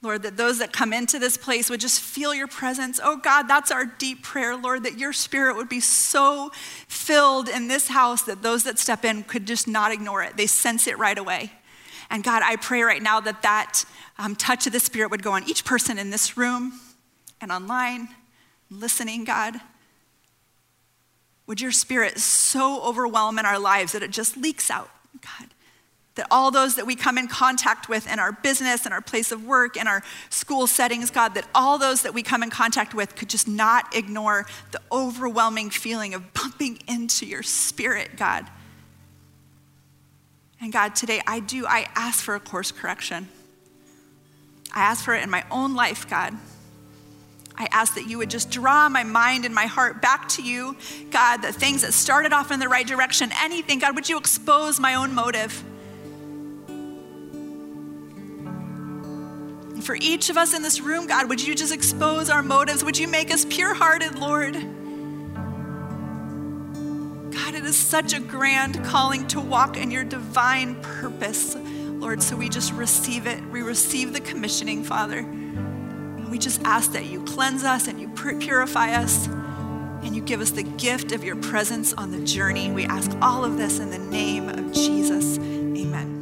Lord, 0.00 0.22
that 0.22 0.38
those 0.38 0.58
that 0.58 0.72
come 0.72 0.94
into 0.94 1.18
this 1.18 1.36
place 1.36 1.68
would 1.68 1.80
just 1.80 2.00
feel 2.00 2.34
your 2.34 2.46
presence. 2.46 2.98
Oh 3.04 3.18
God, 3.18 3.42
that's 3.42 3.70
our 3.70 3.84
deep 3.84 4.22
prayer, 4.22 4.56
Lord, 4.56 4.84
that 4.84 4.96
your 4.96 5.12
spirit 5.12 5.54
would 5.54 5.68
be 5.68 5.80
so 5.80 6.50
filled 6.88 7.50
in 7.50 7.68
this 7.68 7.88
house 7.88 8.22
that 8.22 8.42
those 8.42 8.64
that 8.64 8.78
step 8.78 9.04
in 9.04 9.22
could 9.24 9.46
just 9.46 9.68
not 9.68 9.92
ignore 9.92 10.22
it. 10.22 10.38
They 10.38 10.46
sense 10.46 10.86
it 10.86 10.96
right 10.96 11.18
away. 11.18 11.52
And 12.08 12.24
God, 12.24 12.42
I 12.42 12.56
pray 12.56 12.80
right 12.80 13.02
now 13.02 13.20
that 13.20 13.42
that 13.42 13.84
um, 14.16 14.34
touch 14.34 14.66
of 14.66 14.72
the 14.72 14.80
Spirit 14.80 15.10
would 15.10 15.22
go 15.22 15.32
on 15.32 15.46
each 15.46 15.66
person 15.66 15.98
in 15.98 16.08
this 16.08 16.38
room 16.38 16.72
and 17.38 17.52
online, 17.52 18.08
listening, 18.70 19.24
God. 19.24 19.60
Would 21.46 21.60
your 21.60 21.72
spirit 21.72 22.18
so 22.18 22.82
overwhelm 22.82 23.38
in 23.38 23.46
our 23.46 23.58
lives 23.58 23.92
that 23.92 24.02
it 24.02 24.10
just 24.10 24.36
leaks 24.36 24.70
out, 24.70 24.90
God? 25.20 25.48
That 26.16 26.26
all 26.30 26.50
those 26.50 26.76
that 26.76 26.86
we 26.86 26.96
come 26.96 27.18
in 27.18 27.28
contact 27.28 27.88
with 27.88 28.10
in 28.10 28.18
our 28.18 28.32
business, 28.32 28.86
in 28.86 28.92
our 28.92 29.02
place 29.02 29.30
of 29.30 29.44
work, 29.44 29.76
in 29.76 29.86
our 29.86 30.02
school 30.30 30.66
settings, 30.66 31.10
God, 31.10 31.34
that 31.34 31.46
all 31.54 31.78
those 31.78 32.02
that 32.02 32.14
we 32.14 32.22
come 32.22 32.42
in 32.42 32.50
contact 32.50 32.94
with 32.94 33.14
could 33.16 33.28
just 33.28 33.46
not 33.46 33.94
ignore 33.94 34.46
the 34.72 34.80
overwhelming 34.90 35.70
feeling 35.70 36.14
of 36.14 36.32
bumping 36.32 36.78
into 36.88 37.26
your 37.26 37.42
spirit, 37.42 38.16
God. 38.16 38.46
And 40.60 40.72
God, 40.72 40.96
today 40.96 41.20
I 41.26 41.40
do, 41.40 41.66
I 41.66 41.86
ask 41.94 42.24
for 42.24 42.34
a 42.34 42.40
course 42.40 42.72
correction. 42.72 43.28
I 44.74 44.80
ask 44.80 45.04
for 45.04 45.14
it 45.14 45.22
in 45.22 45.30
my 45.30 45.44
own 45.50 45.74
life, 45.74 46.08
God. 46.08 46.34
I 47.58 47.68
ask 47.72 47.94
that 47.94 48.06
you 48.06 48.18
would 48.18 48.28
just 48.28 48.50
draw 48.50 48.88
my 48.88 49.02
mind 49.02 49.46
and 49.46 49.54
my 49.54 49.64
heart 49.66 50.02
back 50.02 50.28
to 50.30 50.42
you, 50.42 50.76
God, 51.10 51.38
the 51.38 51.52
things 51.52 51.82
that 51.82 51.94
started 51.94 52.32
off 52.32 52.50
in 52.50 52.60
the 52.60 52.68
right 52.68 52.86
direction, 52.86 53.30
anything, 53.40 53.78
God, 53.78 53.94
would 53.94 54.08
you 54.08 54.18
expose 54.18 54.78
my 54.78 54.94
own 54.94 55.14
motive? 55.14 55.64
And 59.74 59.82
for 59.82 59.96
each 59.98 60.28
of 60.28 60.36
us 60.36 60.54
in 60.54 60.62
this 60.62 60.80
room, 60.80 61.06
God, 61.06 61.30
would 61.30 61.40
you 61.40 61.54
just 61.54 61.72
expose 61.72 62.28
our 62.28 62.42
motives? 62.42 62.84
Would 62.84 62.98
you 62.98 63.08
make 63.08 63.32
us 63.32 63.46
pure 63.46 63.72
hearted, 63.72 64.18
Lord? 64.18 64.54
God, 67.32 67.54
it 67.54 67.64
is 67.64 67.76
such 67.76 68.12
a 68.12 68.20
grand 68.20 68.84
calling 68.84 69.26
to 69.28 69.40
walk 69.40 69.78
in 69.78 69.90
your 69.90 70.04
divine 70.04 70.74
purpose, 70.82 71.54
Lord. 71.54 72.22
So 72.22 72.36
we 72.36 72.50
just 72.50 72.74
receive 72.74 73.26
it. 73.26 73.42
We 73.46 73.62
receive 73.62 74.12
the 74.12 74.20
commissioning, 74.20 74.84
Father. 74.84 75.26
And 76.26 76.32
we 76.32 76.40
just 76.40 76.60
ask 76.64 76.90
that 76.90 77.06
you 77.06 77.22
cleanse 77.22 77.62
us 77.62 77.86
and 77.86 78.00
you 78.00 78.08
purify 78.08 78.94
us 78.94 79.28
and 79.28 80.12
you 80.12 80.20
give 80.20 80.40
us 80.40 80.50
the 80.50 80.64
gift 80.64 81.12
of 81.12 81.22
your 81.22 81.36
presence 81.36 81.92
on 81.92 82.10
the 82.10 82.18
journey. 82.18 82.68
We 82.68 82.84
ask 82.84 83.12
all 83.22 83.44
of 83.44 83.56
this 83.56 83.78
in 83.78 83.90
the 83.90 83.98
name 84.00 84.48
of 84.48 84.72
Jesus. 84.72 85.38
Amen. 85.38 86.15